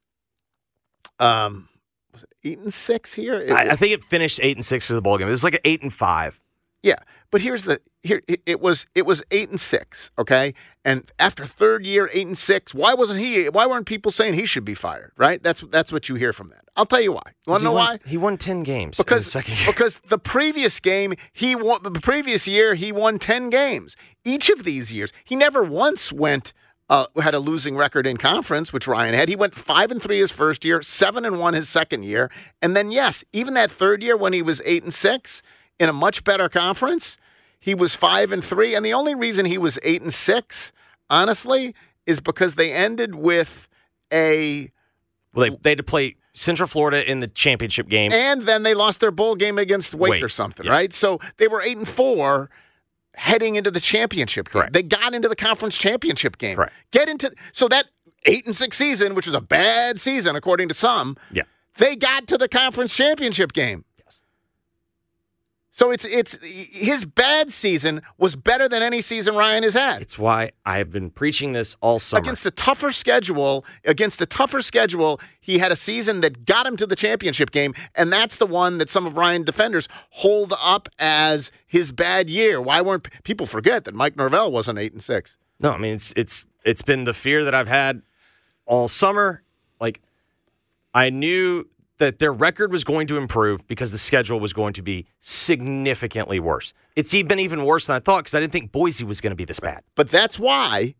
um, 1.19 1.69
was 2.13 2.23
it 2.23 2.29
eight 2.43 2.59
and 2.59 2.73
six 2.73 3.13
here? 3.13 3.35
It, 3.35 3.51
I, 3.51 3.71
I, 3.71 3.75
think 3.75 3.93
it 3.93 4.03
finished 4.03 4.39
eight 4.41 4.55
and 4.55 4.65
six 4.65 4.89
as 4.89 4.95
the 4.95 5.01
ball 5.01 5.17
game. 5.17 5.27
It 5.27 5.31
was 5.31 5.43
like 5.43 5.55
an 5.55 5.61
eight 5.65 5.81
and 5.81 5.93
five. 5.93 6.39
Yeah, 6.81 6.95
but 7.31 7.41
here's 7.41 7.63
the 7.63 7.81
here 8.01 8.21
it 8.45 8.61
was 8.61 8.87
it 8.95 9.05
was 9.05 9.21
eight 9.31 9.49
and 9.49 9.59
six, 9.59 10.11
okay. 10.17 10.53
And 10.85 11.09
after 11.19 11.45
third 11.45 11.85
year, 11.85 12.09
eight 12.13 12.25
and 12.25 12.37
six, 12.37 12.73
why 12.73 12.93
wasn't 12.93 13.19
he? 13.19 13.49
Why 13.49 13.67
weren't 13.67 13.85
people 13.85 14.11
saying 14.11 14.35
he 14.35 14.45
should 14.45 14.63
be 14.63 14.73
fired? 14.73 15.11
Right? 15.17 15.43
That's 15.43 15.61
that's 15.61 15.91
what 15.91 16.07
you 16.07 16.15
hear 16.15 16.31
from 16.31 16.49
that. 16.49 16.63
I'll 16.77 16.85
tell 16.85 17.01
you 17.01 17.11
why. 17.11 17.21
You 17.45 17.51
want 17.51 17.59
to 17.59 17.65
know 17.65 17.73
won, 17.73 17.87
why? 17.87 17.97
He 18.09 18.17
won 18.17 18.37
ten 18.37 18.63
games 18.63 18.97
because 18.97 19.33
the 19.33 19.43
because 19.67 19.99
the 20.07 20.17
previous 20.17 20.79
game 20.79 21.13
he 21.33 21.55
won. 21.55 21.83
The 21.83 21.91
previous 21.91 22.47
year 22.47 22.75
he 22.75 22.93
won 22.93 23.19
ten 23.19 23.49
games. 23.49 23.97
Each 24.23 24.49
of 24.49 24.63
these 24.63 24.91
years, 24.91 25.11
he 25.25 25.35
never 25.35 25.63
once 25.63 26.11
went. 26.11 26.53
Uh, 26.91 27.05
had 27.21 27.35
a 27.35 27.39
losing 27.39 27.75
record 27.75 28.07
in 28.07 28.17
conference, 28.17 28.73
which 28.73 28.87
Ryan 28.87 29.13
had. 29.13 29.29
He 29.29 29.35
went 29.35 29.53
five 29.53 29.91
and 29.91 30.01
three 30.01 30.17
his 30.17 30.31
first 30.31 30.65
year, 30.65 30.81
seven 30.81 31.23
and 31.23 31.39
one 31.39 31.53
his 31.53 31.69
second 31.69 32.01
year, 32.01 32.31
and 32.63 32.75
then 32.75 32.89
yes, 32.89 33.23
even 33.31 33.53
that 33.53 33.71
third 33.71 34.01
year 34.01 34.17
when 34.17 34.33
he 34.33 34.41
was 34.41 34.59
eight 34.65 34.81
and 34.81 34.91
six 34.91 35.43
in 35.79 35.89
a 35.89 35.93
much 35.93 36.23
better 36.23 36.49
conference, 36.49 37.17
he 37.59 37.73
was 37.73 37.95
five 37.95 38.31
and 38.31 38.43
three, 38.43 38.75
and 38.75 38.85
the 38.85 38.93
only 38.93 39.15
reason 39.15 39.45
he 39.45 39.57
was 39.57 39.79
eight 39.83 40.01
and 40.01 40.13
six, 40.13 40.71
honestly, 41.09 41.73
is 42.05 42.19
because 42.19 42.55
they 42.55 42.71
ended 42.71 43.15
with 43.15 43.67
a. 44.11 44.71
Well, 45.33 45.49
they, 45.49 45.57
they 45.61 45.69
had 45.71 45.77
to 45.77 45.83
play 45.83 46.15
Central 46.33 46.67
Florida 46.67 47.09
in 47.09 47.19
the 47.19 47.27
championship 47.27 47.87
game, 47.87 48.11
and 48.13 48.43
then 48.43 48.63
they 48.63 48.73
lost 48.73 48.99
their 48.99 49.11
bowl 49.11 49.35
game 49.35 49.57
against 49.57 49.93
Wake, 49.93 50.11
Wake 50.11 50.23
or 50.23 50.29
something, 50.29 50.65
yeah. 50.65 50.71
right? 50.71 50.93
So 50.93 51.19
they 51.37 51.47
were 51.47 51.61
eight 51.61 51.77
and 51.77 51.87
four. 51.87 52.49
Heading 53.15 53.55
into 53.55 53.69
the 53.71 53.81
championship 53.81 54.47
game. 54.47 54.61
Correct. 54.61 54.73
They 54.73 54.83
got 54.83 55.13
into 55.13 55.27
the 55.27 55.35
conference 55.35 55.77
championship 55.77 56.37
game. 56.37 56.55
Correct. 56.55 56.73
Get 56.91 57.09
into 57.09 57.33
so 57.51 57.67
that 57.67 57.85
eight 58.25 58.45
and 58.45 58.55
six 58.55 58.77
season, 58.77 59.13
which 59.13 59.25
was 59.25 59.35
a 59.35 59.41
bad 59.41 59.99
season 59.99 60.35
according 60.37 60.69
to 60.69 60.73
some, 60.73 61.17
yeah. 61.31 61.43
they 61.77 61.95
got 61.97 62.27
to 62.27 62.37
the 62.37 62.47
conference 62.47 62.95
championship 62.95 63.51
game. 63.51 63.83
So 65.79 65.91
it's 65.91 66.03
it's 66.03 66.37
his 66.77 67.05
bad 67.05 67.51
season 67.51 68.01
was 68.17 68.35
better 68.35 68.67
than 68.67 68.83
any 68.83 68.99
season 68.99 69.37
Ryan 69.37 69.63
has 69.63 69.75
had. 69.75 70.01
It's 70.01 70.19
why 70.19 70.51
I 70.65 70.77
have 70.77 70.91
been 70.91 71.09
preaching 71.09 71.53
this 71.53 71.77
all 71.79 71.99
summer. 71.99 72.19
Against 72.19 72.43
the 72.43 72.51
tougher 72.51 72.91
schedule, 72.91 73.63
against 73.85 74.19
the 74.19 74.25
tougher 74.25 74.61
schedule, 74.61 75.21
he 75.39 75.59
had 75.59 75.71
a 75.71 75.77
season 75.77 76.19
that 76.19 76.43
got 76.45 76.67
him 76.67 76.75
to 76.75 76.85
the 76.85 76.97
championship 76.97 77.51
game, 77.51 77.73
and 77.95 78.11
that's 78.11 78.35
the 78.35 78.45
one 78.45 78.77
that 78.79 78.89
some 78.89 79.07
of 79.07 79.15
Ryan 79.15 79.43
defenders 79.43 79.87
hold 80.09 80.53
up 80.61 80.89
as 80.99 81.49
his 81.65 81.93
bad 81.93 82.29
year. 82.29 82.61
Why 82.61 82.81
weren't 82.81 83.07
people 83.23 83.45
forget 83.45 83.85
that 83.85 83.95
Mike 83.95 84.17
Norvell 84.17 84.51
wasn't 84.51 84.79
eight 84.79 84.91
and 84.91 85.01
six? 85.01 85.37
No, 85.61 85.71
I 85.71 85.77
mean 85.77 85.93
it's 85.93 86.11
it's 86.17 86.45
it's 86.65 86.81
been 86.81 87.05
the 87.05 87.13
fear 87.13 87.45
that 87.45 87.55
I've 87.55 87.69
had 87.69 88.01
all 88.65 88.89
summer. 88.89 89.43
Like 89.79 90.01
I 90.93 91.09
knew 91.09 91.69
that 91.99 92.19
their 92.19 92.33
record 92.33 92.71
was 92.71 92.83
going 92.83 93.07
to 93.07 93.17
improve 93.17 93.67
because 93.67 93.91
the 93.91 93.97
schedule 93.97 94.39
was 94.39 94.51
going 94.51 94.73
to 94.73 94.81
be 94.81 95.05
significantly 95.19 96.39
worse. 96.39 96.73
It's 96.95 97.11
been 97.11 97.39
even 97.39 97.63
worse 97.65 97.87
than 97.87 97.97
I 97.97 97.99
thought 97.99 98.19
because 98.19 98.35
I 98.35 98.39
didn't 98.39 98.53
think 98.53 98.71
Boise 98.71 99.03
was 99.03 99.21
going 99.21 99.31
to 99.31 99.35
be 99.35 99.45
this 99.45 99.59
bad. 99.59 99.83
But 99.95 100.09
that's 100.09 100.39
why, 100.39 100.95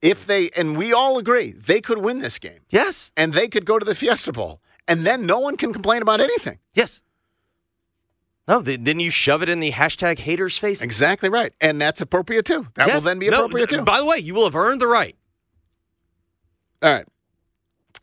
if 0.00 0.24
they, 0.26 0.50
and 0.56 0.78
we 0.78 0.92
all 0.92 1.18
agree, 1.18 1.52
they 1.52 1.80
could 1.80 1.98
win 1.98 2.20
this 2.20 2.38
game. 2.38 2.60
Yes. 2.70 3.12
And 3.16 3.32
they 3.32 3.48
could 3.48 3.64
go 3.64 3.78
to 3.78 3.84
the 3.84 3.94
Fiesta 3.94 4.32
Bowl. 4.32 4.60
And 4.86 5.04
then 5.04 5.26
no 5.26 5.38
one 5.38 5.56
can 5.56 5.72
complain 5.72 6.00
about 6.00 6.20
anything. 6.20 6.58
Yes. 6.72 7.02
No, 8.46 8.62
then 8.62 8.98
you 8.98 9.10
shove 9.10 9.42
it 9.42 9.50
in 9.50 9.60
the 9.60 9.72
hashtag 9.72 10.20
haters 10.20 10.56
face. 10.56 10.80
Exactly 10.80 11.28
right. 11.28 11.52
And 11.60 11.78
that's 11.78 12.00
appropriate 12.00 12.46
too. 12.46 12.66
That 12.76 12.86
yes. 12.86 12.96
will 12.96 13.02
then 13.02 13.18
be 13.18 13.28
no, 13.28 13.44
appropriate 13.44 13.68
too. 13.68 13.82
By 13.82 13.98
the 13.98 14.06
way, 14.06 14.16
you 14.16 14.32
will 14.32 14.44
have 14.44 14.56
earned 14.56 14.80
the 14.80 14.86
right. 14.86 15.14
All 16.82 16.90
right. 16.90 17.06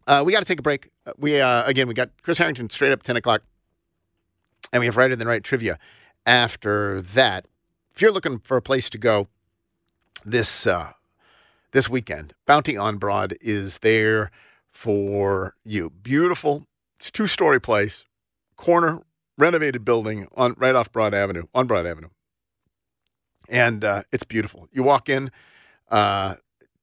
Uh, 0.07 0.23
we 0.25 0.31
got 0.31 0.39
to 0.39 0.45
take 0.45 0.59
a 0.59 0.63
break. 0.63 0.89
We 1.17 1.41
uh, 1.41 1.65
again, 1.65 1.87
we 1.87 1.93
got 1.93 2.09
Chris 2.21 2.37
Herrington 2.37 2.69
straight 2.69 2.91
up 2.91 3.03
ten 3.03 3.15
o'clock, 3.15 3.41
and 4.71 4.79
we 4.79 4.85
have 4.85 4.97
righter 4.97 5.15
than 5.15 5.27
right 5.27 5.43
trivia. 5.43 5.79
After 6.25 7.01
that, 7.01 7.47
if 7.93 8.01
you're 8.01 8.11
looking 8.11 8.39
for 8.39 8.57
a 8.57 8.61
place 8.61 8.89
to 8.91 8.97
go 8.97 9.27
this 10.23 10.67
uh, 10.67 10.93
this 11.71 11.89
weekend, 11.89 12.33
Bounty 12.45 12.77
on 12.77 12.97
Broad 12.97 13.35
is 13.41 13.79
there 13.79 14.31
for 14.69 15.55
you. 15.63 15.89
Beautiful, 15.89 16.67
it's 16.99 17.09
two 17.09 17.27
story 17.27 17.59
place, 17.59 18.05
corner 18.57 19.01
renovated 19.37 19.83
building 19.83 20.27
on 20.35 20.55
right 20.57 20.75
off 20.75 20.91
Broad 20.91 21.13
Avenue 21.13 21.45
on 21.53 21.65
Broad 21.65 21.87
Avenue, 21.87 22.09
and 23.49 23.83
uh, 23.83 24.03
it's 24.11 24.23
beautiful. 24.23 24.67
You 24.71 24.83
walk 24.83 25.09
in, 25.09 25.31
uh, 25.89 26.35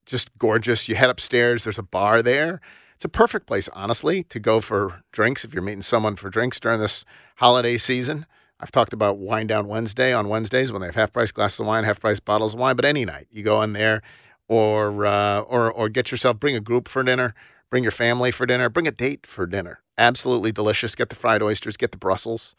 just 0.06 0.36
gorgeous. 0.38 0.88
You 0.88 0.96
head 0.96 1.10
upstairs. 1.10 1.62
There's 1.62 1.78
a 1.78 1.84
bar 1.84 2.20
there 2.20 2.60
it's 3.02 3.06
a 3.06 3.08
perfect 3.08 3.48
place, 3.48 3.68
honestly, 3.72 4.22
to 4.22 4.38
go 4.38 4.60
for 4.60 5.02
drinks 5.10 5.44
if 5.44 5.52
you're 5.52 5.60
meeting 5.60 5.82
someone 5.82 6.14
for 6.14 6.30
drinks 6.30 6.60
during 6.60 6.78
this 6.78 7.04
holiday 7.38 7.76
season. 7.76 8.26
I've 8.60 8.70
talked 8.70 8.92
about 8.92 9.18
Wine 9.18 9.48
Down 9.48 9.66
Wednesday 9.66 10.12
on 10.12 10.28
Wednesdays 10.28 10.70
when 10.70 10.82
they 10.82 10.86
have 10.86 10.94
half 10.94 11.12
price 11.12 11.32
glasses 11.32 11.58
of 11.58 11.66
wine, 11.66 11.82
half 11.82 11.98
price 11.98 12.20
bottles 12.20 12.54
of 12.54 12.60
wine. 12.60 12.76
But 12.76 12.84
any 12.84 13.04
night, 13.04 13.26
you 13.32 13.42
go 13.42 13.60
in 13.62 13.72
there, 13.72 14.02
or 14.46 15.04
uh, 15.04 15.40
or 15.40 15.72
or 15.72 15.88
get 15.88 16.12
yourself, 16.12 16.38
bring 16.38 16.54
a 16.54 16.60
group 16.60 16.86
for 16.86 17.02
dinner, 17.02 17.34
bring 17.70 17.82
your 17.82 17.90
family 17.90 18.30
for 18.30 18.46
dinner, 18.46 18.68
bring 18.68 18.86
a 18.86 18.92
date 18.92 19.26
for 19.26 19.48
dinner. 19.48 19.80
Absolutely 19.98 20.52
delicious. 20.52 20.94
Get 20.94 21.08
the 21.08 21.16
fried 21.16 21.42
oysters, 21.42 21.76
get 21.76 21.90
the 21.90 21.98
Brussels, 21.98 22.54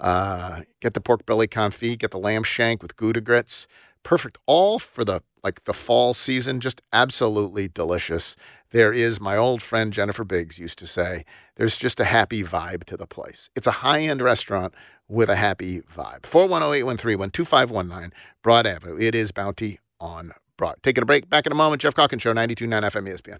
uh, 0.00 0.62
get 0.80 0.94
the 0.94 1.00
pork 1.00 1.24
belly 1.24 1.46
confit, 1.46 2.00
get 2.00 2.10
the 2.10 2.18
lamb 2.18 2.42
shank 2.42 2.82
with 2.82 2.96
Gouda 2.96 3.20
grits. 3.20 3.68
Perfect, 4.02 4.38
all 4.46 4.80
for 4.80 5.04
the 5.04 5.22
like 5.44 5.62
the 5.64 5.74
fall 5.74 6.14
season. 6.14 6.58
Just 6.58 6.82
absolutely 6.92 7.68
delicious 7.68 8.34
there 8.74 8.92
is, 8.92 9.20
my 9.20 9.36
old 9.36 9.62
friend 9.62 9.92
Jennifer 9.92 10.24
Biggs 10.24 10.58
used 10.58 10.80
to 10.80 10.86
say, 10.88 11.24
there's 11.54 11.78
just 11.78 12.00
a 12.00 12.04
happy 12.04 12.42
vibe 12.42 12.82
to 12.86 12.96
the 12.96 13.06
place. 13.06 13.48
It's 13.54 13.68
a 13.68 13.70
high 13.86 14.00
end 14.00 14.20
restaurant 14.20 14.74
with 15.08 15.30
a 15.30 15.36
happy 15.36 15.82
vibe. 15.82 16.26
410 16.26 16.80
813 16.80 17.30
2519 17.30 18.12
Broad 18.42 18.66
Avenue. 18.66 18.98
It 18.98 19.14
is 19.14 19.30
Bounty 19.30 19.78
on 20.00 20.32
Broad. 20.56 20.82
Taking 20.82 21.02
a 21.02 21.06
break. 21.06 21.30
Back 21.30 21.46
in 21.46 21.52
a 21.52 21.54
moment. 21.54 21.82
Geoff 21.82 21.94
Calkins 21.94 22.22
Show, 22.22 22.32
929 22.32 22.82
FM 22.82 23.08
ESPN. 23.08 23.38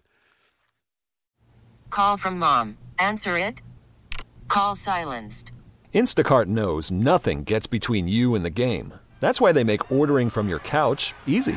Call 1.90 2.16
from 2.16 2.38
mom. 2.38 2.78
Answer 3.00 3.36
it. 3.36 3.60
Call 4.46 4.76
silenced. 4.76 5.50
Instacart 5.92 6.46
knows 6.46 6.92
nothing 6.92 7.42
gets 7.42 7.66
between 7.66 8.06
you 8.06 8.36
and 8.36 8.44
the 8.44 8.50
game. 8.50 8.94
That's 9.18 9.40
why 9.40 9.50
they 9.50 9.64
make 9.64 9.90
ordering 9.90 10.30
from 10.30 10.48
your 10.48 10.60
couch 10.60 11.12
easy. 11.26 11.56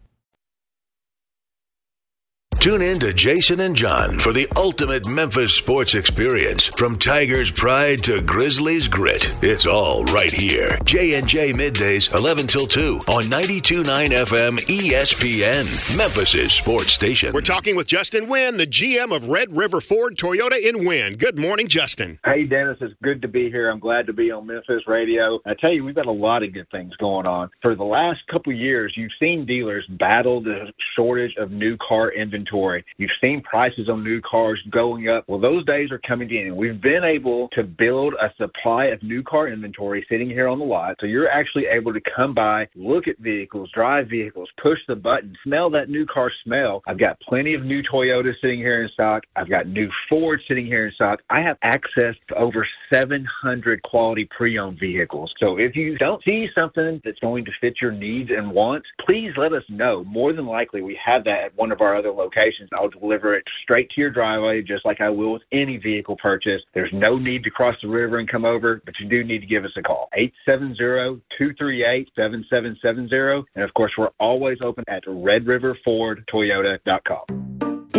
Tune 2.61 2.83
in 2.83 2.99
to 2.99 3.11
Jason 3.11 3.61
and 3.61 3.75
John 3.75 4.19
for 4.19 4.31
the 4.31 4.47
ultimate 4.55 5.07
Memphis 5.07 5.51
sports 5.51 5.95
experience. 5.95 6.67
From 6.67 6.95
Tigers 6.95 7.49
pride 7.49 8.03
to 8.03 8.21
Grizzlies 8.21 8.87
grit. 8.87 9.33
It's 9.41 9.65
all 9.65 10.05
right 10.05 10.29
here. 10.29 10.77
J&J 10.83 11.53
Middays 11.53 12.15
11 12.15 12.45
till 12.45 12.67
2 12.67 12.99
on 13.07 13.23
92.9 13.23 14.09
FM 14.09 14.59
ESPN, 14.59 15.97
Memphis' 15.97 16.53
sports 16.53 16.93
station. 16.93 17.33
We're 17.33 17.41
talking 17.41 17.75
with 17.75 17.87
Justin 17.87 18.27
Wynn, 18.27 18.57
the 18.57 18.67
GM 18.67 19.11
of 19.11 19.25
Red 19.25 19.57
River 19.57 19.81
Ford 19.81 20.15
Toyota 20.15 20.61
in 20.63 20.85
Wynne. 20.85 21.15
Good 21.15 21.39
morning, 21.39 21.67
Justin. 21.67 22.19
Hey, 22.23 22.43
Dennis. 22.43 22.77
It's 22.79 22.93
good 23.01 23.23
to 23.23 23.27
be 23.27 23.49
here. 23.49 23.71
I'm 23.71 23.79
glad 23.79 24.05
to 24.05 24.13
be 24.13 24.29
on 24.29 24.45
Memphis 24.45 24.83
radio. 24.85 25.39
I 25.47 25.55
tell 25.55 25.71
you, 25.71 25.83
we've 25.83 25.95
got 25.95 26.05
a 26.05 26.11
lot 26.11 26.43
of 26.43 26.53
good 26.53 26.69
things 26.69 26.95
going 26.97 27.25
on. 27.25 27.49
For 27.63 27.73
the 27.73 27.83
last 27.83 28.19
couple 28.27 28.53
years, 28.53 28.93
you've 28.95 29.13
seen 29.19 29.47
dealers 29.47 29.87
battle 29.89 30.43
the 30.43 30.71
shortage 30.95 31.35
of 31.37 31.49
new 31.49 31.75
car 31.77 32.11
inventory. 32.11 32.50
You've 32.97 33.11
seen 33.21 33.41
prices 33.41 33.89
on 33.89 34.03
new 34.03 34.21
cars 34.21 34.61
going 34.69 35.09
up. 35.09 35.23
Well, 35.27 35.39
those 35.39 35.65
days 35.65 35.91
are 35.91 35.99
coming 35.99 36.29
in. 36.29 36.55
We've 36.55 36.81
been 36.81 37.03
able 37.03 37.47
to 37.49 37.63
build 37.63 38.13
a 38.21 38.31
supply 38.37 38.85
of 38.85 39.01
new 39.03 39.23
car 39.23 39.47
inventory 39.47 40.05
sitting 40.09 40.29
here 40.29 40.47
on 40.47 40.59
the 40.59 40.65
lot. 40.65 40.97
So 40.99 41.05
you're 41.05 41.29
actually 41.29 41.67
able 41.67 41.93
to 41.93 42.01
come 42.15 42.33
by, 42.33 42.67
look 42.75 43.07
at 43.07 43.17
vehicles, 43.19 43.69
drive 43.73 44.09
vehicles, 44.09 44.49
push 44.61 44.79
the 44.87 44.95
button, 44.95 45.35
smell 45.43 45.69
that 45.71 45.89
new 45.89 46.05
car 46.05 46.31
smell. 46.43 46.83
I've 46.87 46.99
got 46.99 47.19
plenty 47.21 47.53
of 47.53 47.63
new 47.63 47.81
Toyotas 47.83 48.39
sitting 48.41 48.59
here 48.59 48.83
in 48.83 48.89
stock. 48.89 49.23
I've 49.35 49.49
got 49.49 49.67
new 49.67 49.89
Ford 50.09 50.41
sitting 50.47 50.65
here 50.65 50.87
in 50.87 50.93
stock. 50.93 51.21
I 51.29 51.41
have 51.41 51.57
access 51.61 52.15
to 52.27 52.35
over 52.35 52.67
700 52.91 53.81
quality 53.83 54.27
pre-owned 54.35 54.79
vehicles. 54.79 55.33
So 55.39 55.57
if 55.57 55.75
you 55.75 55.97
don't 55.97 56.23
see 56.23 56.49
something 56.53 57.01
that's 57.03 57.19
going 57.19 57.45
to 57.45 57.51
fit 57.61 57.75
your 57.81 57.91
needs 57.91 58.29
and 58.31 58.51
wants, 58.51 58.87
please 59.05 59.31
let 59.37 59.53
us 59.53 59.63
know. 59.69 60.03
More 60.03 60.33
than 60.33 60.45
likely, 60.45 60.81
we 60.81 60.99
have 61.03 61.23
that 61.25 61.43
at 61.43 61.57
one 61.57 61.71
of 61.71 61.81
our 61.81 61.95
other 61.95 62.11
locations. 62.11 62.40
I'll 62.73 62.89
deliver 62.89 63.33
it 63.35 63.43
straight 63.63 63.89
to 63.91 64.01
your 64.01 64.09
driveway, 64.09 64.61
just 64.61 64.85
like 64.85 64.99
I 65.01 65.09
will 65.09 65.33
with 65.33 65.41
any 65.51 65.75
vehicle 65.77 66.15
purchase. 66.17 66.61
There's 66.73 66.93
no 66.93 67.17
need 67.17 67.43
to 67.43 67.49
cross 67.49 67.75
the 67.81 67.87
river 67.87 68.19
and 68.19 68.29
come 68.29 68.45
over, 68.45 68.79
but 68.85 68.93
you 68.99 69.09
do 69.09 69.23
need 69.23 69.39
to 69.39 69.47
give 69.47 69.65
us 69.65 69.71
a 69.77 69.81
call. 69.81 70.09
870-238-7770. 70.47 73.43
And 73.55 73.63
of 73.63 73.73
course, 73.73 73.93
we're 73.97 74.11
always 74.19 74.59
open 74.61 74.83
at 74.87 75.03
redriverfordtoyota.com. 75.05 77.50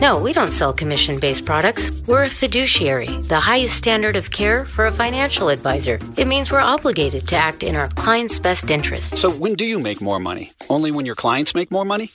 No, 0.00 0.18
we 0.18 0.32
don't 0.32 0.52
sell 0.52 0.72
commission 0.72 1.18
based 1.18 1.44
products. 1.44 1.90
We're 2.06 2.24
a 2.24 2.28
fiduciary, 2.28 3.06
the 3.06 3.38
highest 3.40 3.76
standard 3.76 4.16
of 4.16 4.30
care 4.30 4.64
for 4.64 4.86
a 4.86 4.92
financial 4.92 5.48
advisor. 5.48 5.98
It 6.16 6.26
means 6.26 6.50
we're 6.50 6.60
obligated 6.60 7.28
to 7.28 7.36
act 7.36 7.62
in 7.62 7.76
our 7.76 7.88
client's 7.88 8.38
best 8.38 8.70
interest. 8.70 9.16
So, 9.16 9.30
when 9.30 9.54
do 9.54 9.64
you 9.64 9.78
make 9.78 10.00
more 10.00 10.18
money? 10.18 10.52
Only 10.68 10.90
when 10.90 11.06
your 11.06 11.14
clients 11.14 11.54
make 11.54 11.70
more 11.70 11.84
money? 11.84 12.10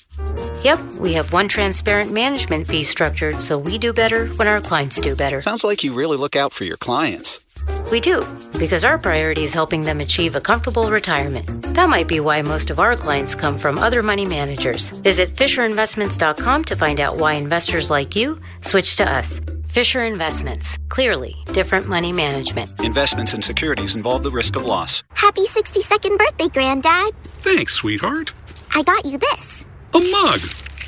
Yep, 0.63 0.79
we 0.99 1.13
have 1.13 1.33
one 1.33 1.47
transparent 1.47 2.11
management 2.11 2.67
fee 2.67 2.83
structured 2.83 3.41
so 3.41 3.57
we 3.57 3.77
do 3.77 3.93
better 3.93 4.27
when 4.35 4.47
our 4.47 4.59
clients 4.59 4.99
do 4.99 5.15
better. 5.15 5.39
Sounds 5.39 5.63
like 5.63 5.83
you 5.83 5.93
really 5.93 6.17
look 6.17 6.35
out 6.35 6.51
for 6.51 6.65
your 6.65 6.77
clients. 6.77 7.39
We 7.91 7.99
do, 7.99 8.25
because 8.59 8.83
our 8.83 8.97
priority 8.97 9.43
is 9.43 9.53
helping 9.53 9.83
them 9.83 10.01
achieve 10.01 10.35
a 10.35 10.41
comfortable 10.41 10.89
retirement. 10.89 11.45
That 11.73 11.89
might 11.89 12.07
be 12.07 12.19
why 12.19 12.41
most 12.41 12.69
of 12.69 12.79
our 12.79 12.95
clients 12.95 13.35
come 13.35 13.57
from 13.57 13.77
other 13.77 14.03
money 14.03 14.25
managers. 14.25 14.89
Visit 14.89 15.35
FisherInvestments.com 15.35 16.63
to 16.65 16.75
find 16.75 16.99
out 16.99 17.17
why 17.17 17.33
investors 17.33 17.89
like 17.89 18.15
you 18.15 18.39
switch 18.61 18.97
to 18.97 19.09
us. 19.09 19.39
Fisher 19.67 20.03
Investments. 20.03 20.77
Clearly, 20.89 21.35
different 21.53 21.87
money 21.87 22.11
management. 22.11 22.79
Investments 22.79 23.33
in 23.33 23.41
securities 23.41 23.95
involve 23.95 24.23
the 24.23 24.31
risk 24.31 24.55
of 24.55 24.65
loss. 24.65 25.03
Happy 25.13 25.45
62nd 25.45 26.17
birthday, 26.17 26.47
Granddad. 26.47 27.11
Thanks, 27.39 27.73
sweetheart. 27.73 28.33
I 28.73 28.81
got 28.83 29.05
you 29.05 29.17
this. 29.17 29.67
A 29.93 29.99
mug. 29.99 30.39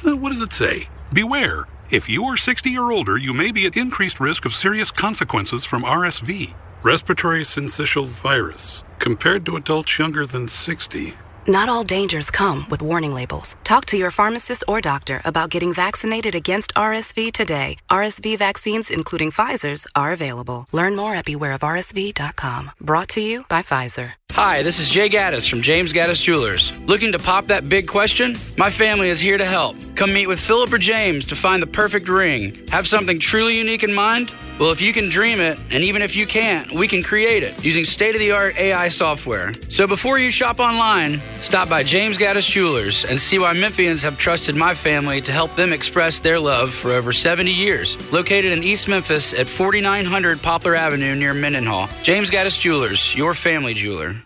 Uh, 0.05 0.15
what 0.17 0.31
does 0.31 0.41
it 0.41 0.51
say? 0.53 0.87
Beware. 1.13 1.65
If 1.91 2.07
you 2.07 2.23
are 2.25 2.37
60 2.37 2.77
or 2.77 2.91
older, 2.91 3.17
you 3.17 3.33
may 3.33 3.51
be 3.51 3.65
at 3.65 3.77
increased 3.77 4.19
risk 4.19 4.45
of 4.45 4.53
serious 4.53 4.91
consequences 4.91 5.65
from 5.65 5.83
RSV, 5.83 6.53
respiratory 6.83 7.41
syncytial 7.43 8.05
virus, 8.05 8.83
compared 8.99 9.45
to 9.45 9.55
adults 9.55 9.97
younger 9.97 10.25
than 10.25 10.47
60. 10.47 11.13
Not 11.47 11.67
all 11.67 11.83
dangers 11.83 12.29
come 12.29 12.67
with 12.69 12.83
warning 12.83 13.13
labels. 13.13 13.55
Talk 13.63 13.85
to 13.87 13.97
your 13.97 14.11
pharmacist 14.11 14.63
or 14.67 14.81
doctor 14.81 15.21
about 15.25 15.49
getting 15.49 15.73
vaccinated 15.73 16.35
against 16.35 16.73
RSV 16.75 17.31
today. 17.31 17.77
RSV 17.89 18.37
vaccines, 18.37 18.91
including 18.91 19.31
Pfizer's, 19.31 19.87
are 19.95 20.11
available. 20.11 20.67
Learn 20.71 20.95
more 20.95 21.15
at 21.15 21.25
bewareofrsv.com. 21.25 22.71
Brought 22.79 23.09
to 23.09 23.21
you 23.21 23.45
by 23.49 23.63
Pfizer. 23.63 24.18
Hi, 24.39 24.61
this 24.63 24.79
is 24.79 24.87
Jay 24.87 25.09
Gaddis 25.09 25.49
from 25.49 25.61
James 25.61 25.91
Gaddis 25.91 26.23
Jewelers. 26.23 26.71
Looking 26.85 27.11
to 27.11 27.19
pop 27.19 27.47
that 27.47 27.67
big 27.67 27.89
question? 27.89 28.37
My 28.57 28.69
family 28.69 29.09
is 29.09 29.19
here 29.19 29.37
to 29.37 29.43
help. 29.43 29.75
Come 29.97 30.13
meet 30.13 30.27
with 30.27 30.39
Philip 30.39 30.71
or 30.71 30.77
James 30.77 31.25
to 31.25 31.35
find 31.35 31.61
the 31.61 31.67
perfect 31.67 32.07
ring. 32.07 32.65
Have 32.69 32.87
something 32.87 33.19
truly 33.19 33.57
unique 33.57 33.83
in 33.83 33.93
mind? 33.93 34.31
Well, 34.57 34.71
if 34.71 34.81
you 34.81 34.93
can 34.93 35.09
dream 35.09 35.41
it, 35.41 35.59
and 35.71 35.83
even 35.83 36.01
if 36.01 36.15
you 36.15 36.25
can't, 36.25 36.71
we 36.71 36.87
can 36.87 37.03
create 37.03 37.43
it 37.43 37.63
using 37.65 37.83
state 37.83 38.15
of 38.15 38.19
the 38.19 38.31
art 38.31 38.57
AI 38.57 38.87
software. 38.89 39.53
So 39.67 39.87
before 39.87 40.19
you 40.19 40.31
shop 40.31 40.59
online, 40.59 41.21
stop 41.41 41.67
by 41.69 41.83
James 41.83 42.17
Gaddis 42.17 42.49
Jewelers 42.49 43.03
and 43.03 43.19
see 43.19 43.39
why 43.39 43.53
Memphians 43.53 44.03
have 44.03 44.17
trusted 44.17 44.55
my 44.55 44.73
family 44.73 45.19
to 45.21 45.33
help 45.33 45.55
them 45.55 45.73
express 45.73 46.19
their 46.19 46.39
love 46.39 46.73
for 46.73 46.91
over 46.91 47.11
70 47.11 47.51
years. 47.51 47.97
Located 48.13 48.53
in 48.53 48.63
East 48.63 48.87
Memphis 48.87 49.33
at 49.33 49.49
4900 49.49 50.41
Poplar 50.41 50.75
Avenue 50.75 51.15
near 51.15 51.33
Mendenhall. 51.33 51.89
James 52.03 52.29
Gaddis 52.29 52.59
Jewelers, 52.59 53.13
your 53.15 53.33
family 53.33 53.73
jeweler. 53.73 54.18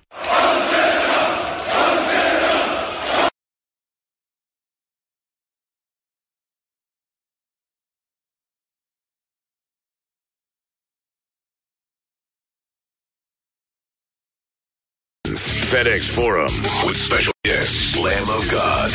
FedEx 15.74 16.08
Forum 16.08 16.54
with 16.86 16.96
special 16.96 17.34
guest 17.44 17.98
Lamb 17.98 18.30
of 18.30 18.48
God. 18.52 18.92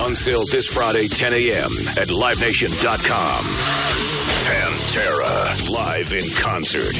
On 0.00 0.14
sale 0.14 0.46
this 0.50 0.66
Friday, 0.66 1.08
10 1.08 1.34
a.m. 1.34 1.70
at 1.98 2.08
LiveNation.com. 2.08 4.13
Pantera, 4.44 5.70
live 5.70 6.12
in 6.12 6.30
concert. 6.34 6.94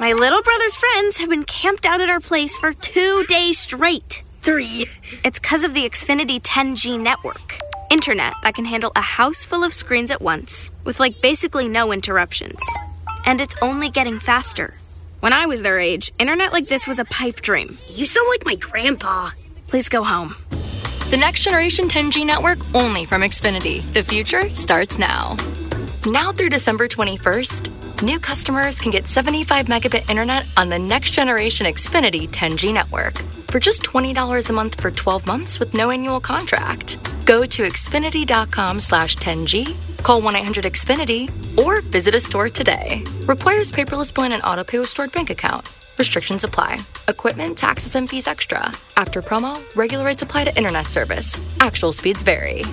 My 0.00 0.12
little 0.12 0.42
brother's 0.42 0.76
friends 0.76 1.18
have 1.18 1.28
been 1.28 1.44
camped 1.44 1.86
out 1.86 2.00
at 2.00 2.10
our 2.10 2.18
place 2.18 2.58
for 2.58 2.74
two 2.74 3.24
days 3.28 3.56
straight. 3.56 4.24
Three. 4.42 4.86
It's 5.24 5.38
because 5.38 5.62
of 5.62 5.72
the 5.72 5.88
Xfinity 5.88 6.42
10G 6.42 6.98
network. 6.98 7.58
Internet 7.90 8.34
that 8.42 8.54
can 8.54 8.64
handle 8.64 8.90
a 8.96 9.00
house 9.00 9.44
full 9.44 9.62
of 9.62 9.72
screens 9.72 10.10
at 10.10 10.20
once, 10.20 10.72
with 10.82 10.98
like 10.98 11.22
basically 11.22 11.68
no 11.68 11.92
interruptions. 11.92 12.60
And 13.24 13.40
it's 13.40 13.54
only 13.62 13.88
getting 13.88 14.18
faster. 14.18 14.74
When 15.20 15.32
I 15.32 15.46
was 15.46 15.62
their 15.62 15.78
age, 15.78 16.12
internet 16.18 16.52
like 16.52 16.66
this 16.66 16.88
was 16.88 16.98
a 16.98 17.04
pipe 17.04 17.40
dream. 17.40 17.78
You 17.86 18.04
sound 18.04 18.26
like 18.30 18.44
my 18.44 18.56
grandpa. 18.56 19.30
Please 19.68 19.88
go 19.88 20.02
home. 20.02 20.34
The 21.10 21.16
next 21.16 21.42
generation 21.42 21.88
10G 21.88 22.24
network 22.24 22.60
only 22.72 23.04
from 23.04 23.22
Xfinity. 23.22 23.82
The 23.92 24.04
future 24.04 24.48
starts 24.54 24.96
now. 24.96 25.36
Now 26.06 26.30
through 26.30 26.50
December 26.50 26.86
21st, 26.86 28.02
new 28.04 28.20
customers 28.20 28.78
can 28.78 28.92
get 28.92 29.08
75 29.08 29.66
megabit 29.66 30.08
internet 30.08 30.46
on 30.56 30.68
the 30.68 30.78
next 30.78 31.10
generation 31.10 31.66
Xfinity 31.66 32.28
10G 32.28 32.72
network 32.72 33.18
for 33.50 33.58
just 33.58 33.82
$20 33.82 34.50
a 34.50 34.52
month 34.52 34.80
for 34.80 34.92
12 34.92 35.26
months 35.26 35.58
with 35.58 35.74
no 35.74 35.90
annual 35.90 36.20
contract. 36.20 36.96
Go 37.26 37.44
to 37.44 37.64
xfinity.com 37.64 38.78
slash 38.78 39.16
10G, 39.16 39.74
call 40.04 40.22
1-800-XFINITY, 40.22 41.58
or 41.58 41.80
visit 41.80 42.14
a 42.14 42.20
store 42.20 42.48
today. 42.48 43.02
Requires 43.24 43.72
paperless 43.72 44.14
plan 44.14 44.30
and 44.30 44.44
auto 44.44 44.62
pay 44.62 44.78
with 44.78 44.88
stored 44.88 45.10
bank 45.10 45.30
account. 45.30 45.66
Restrictions 46.00 46.44
apply. 46.44 46.78
Equipment, 47.08 47.58
taxes, 47.58 47.94
and 47.94 48.08
fees 48.08 48.26
extra. 48.26 48.72
After 48.96 49.20
promo, 49.20 49.60
regular 49.76 50.02
rates 50.06 50.22
apply 50.22 50.44
to 50.44 50.56
internet 50.56 50.86
service. 50.86 51.36
Actual 51.60 51.92
speeds 51.92 52.22
vary. 52.22 52.64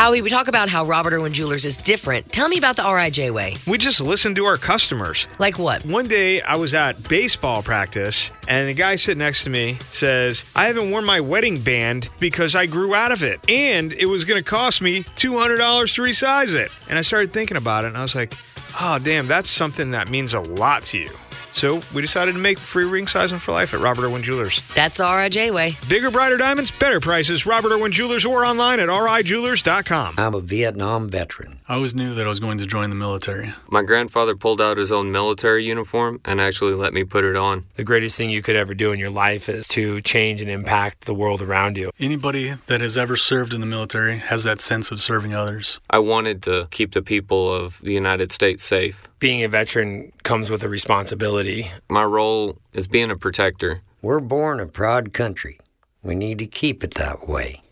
Howie, 0.00 0.22
we 0.22 0.30
talk 0.30 0.48
about 0.48 0.70
how 0.70 0.86
Robert 0.86 1.12
Irwin 1.12 1.34
Jewelers 1.34 1.66
is 1.66 1.76
different. 1.76 2.32
Tell 2.32 2.48
me 2.48 2.56
about 2.56 2.74
the 2.74 2.82
RIJ 2.84 3.34
way. 3.34 3.54
We 3.66 3.76
just 3.76 4.00
listen 4.00 4.34
to 4.36 4.46
our 4.46 4.56
customers. 4.56 5.28
Like 5.38 5.58
what? 5.58 5.84
One 5.84 6.08
day 6.08 6.40
I 6.40 6.56
was 6.56 6.72
at 6.72 7.06
baseball 7.06 7.62
practice 7.62 8.32
and 8.48 8.66
the 8.66 8.72
guy 8.72 8.96
sitting 8.96 9.18
next 9.18 9.44
to 9.44 9.50
me 9.50 9.76
says, 9.90 10.46
I 10.56 10.68
haven't 10.68 10.90
worn 10.90 11.04
my 11.04 11.20
wedding 11.20 11.60
band 11.60 12.08
because 12.18 12.54
I 12.54 12.64
grew 12.64 12.94
out 12.94 13.12
of 13.12 13.22
it. 13.22 13.40
And 13.50 13.92
it 13.92 14.06
was 14.06 14.24
going 14.24 14.42
to 14.42 14.50
cost 14.50 14.80
me 14.80 15.02
$200 15.02 15.58
to 15.96 16.00
resize 16.00 16.54
it. 16.54 16.72
And 16.88 16.96
I 16.96 17.02
started 17.02 17.34
thinking 17.34 17.58
about 17.58 17.84
it 17.84 17.88
and 17.88 17.98
I 17.98 18.00
was 18.00 18.14
like, 18.14 18.32
oh, 18.80 18.98
damn, 18.98 19.26
that's 19.26 19.50
something 19.50 19.90
that 19.90 20.08
means 20.08 20.32
a 20.32 20.40
lot 20.40 20.82
to 20.84 20.98
you. 20.98 21.10
So 21.52 21.80
we 21.94 22.02
decided 22.02 22.32
to 22.32 22.38
make 22.38 22.58
free 22.58 22.84
ring 22.84 23.06
sizing 23.06 23.38
for 23.38 23.52
life 23.52 23.74
at 23.74 23.80
Robert 23.80 24.04
Irwin 24.04 24.22
Jewelers. 24.22 24.62
That's 24.74 24.98
RIJ 24.98 25.52
way. 25.52 25.76
Bigger, 25.88 26.10
brighter 26.10 26.36
diamonds, 26.36 26.70
better 26.70 27.00
prices. 27.00 27.46
Robert 27.46 27.72
Irwin 27.72 27.92
Jewelers 27.92 28.24
or 28.24 28.44
online 28.44 28.80
at 28.80 28.88
rijewelers.com. 28.88 30.14
I'm 30.18 30.34
a 30.34 30.40
Vietnam 30.40 31.08
veteran. 31.08 31.59
I 31.70 31.74
always 31.74 31.94
knew 31.94 32.16
that 32.16 32.26
I 32.26 32.28
was 32.28 32.40
going 32.40 32.58
to 32.58 32.66
join 32.66 32.90
the 32.90 32.96
military. 32.96 33.54
My 33.68 33.82
grandfather 33.82 34.34
pulled 34.34 34.60
out 34.60 34.76
his 34.76 34.90
own 34.90 35.12
military 35.12 35.64
uniform 35.64 36.20
and 36.24 36.40
actually 36.40 36.74
let 36.74 36.92
me 36.92 37.04
put 37.04 37.22
it 37.22 37.36
on. 37.36 37.64
The 37.76 37.84
greatest 37.84 38.18
thing 38.18 38.28
you 38.28 38.42
could 38.42 38.56
ever 38.56 38.74
do 38.74 38.90
in 38.90 38.98
your 38.98 39.08
life 39.10 39.48
is 39.48 39.68
to 39.68 40.00
change 40.00 40.42
and 40.42 40.50
impact 40.50 41.02
the 41.02 41.14
world 41.14 41.40
around 41.40 41.76
you. 41.76 41.92
Anybody 42.00 42.54
that 42.66 42.80
has 42.80 42.96
ever 42.98 43.14
served 43.14 43.54
in 43.54 43.60
the 43.60 43.68
military 43.68 44.18
has 44.18 44.42
that 44.42 44.60
sense 44.60 44.90
of 44.90 45.00
serving 45.00 45.32
others. 45.32 45.78
I 45.88 46.00
wanted 46.00 46.42
to 46.42 46.66
keep 46.72 46.92
the 46.92 47.02
people 47.02 47.54
of 47.54 47.80
the 47.80 47.92
United 47.92 48.32
States 48.32 48.64
safe. 48.64 49.06
Being 49.20 49.44
a 49.44 49.48
veteran 49.48 50.10
comes 50.24 50.50
with 50.50 50.64
a 50.64 50.68
responsibility. 50.68 51.70
My 51.88 52.02
role 52.02 52.58
is 52.72 52.88
being 52.88 53.12
a 53.12 53.16
protector. 53.16 53.82
We're 54.02 54.18
born 54.18 54.58
a 54.58 54.66
proud 54.66 55.12
country. 55.12 55.60
We 56.02 56.16
need 56.16 56.40
to 56.40 56.46
keep 56.46 56.82
it 56.82 56.94
that 56.94 57.28
way. 57.28 57.62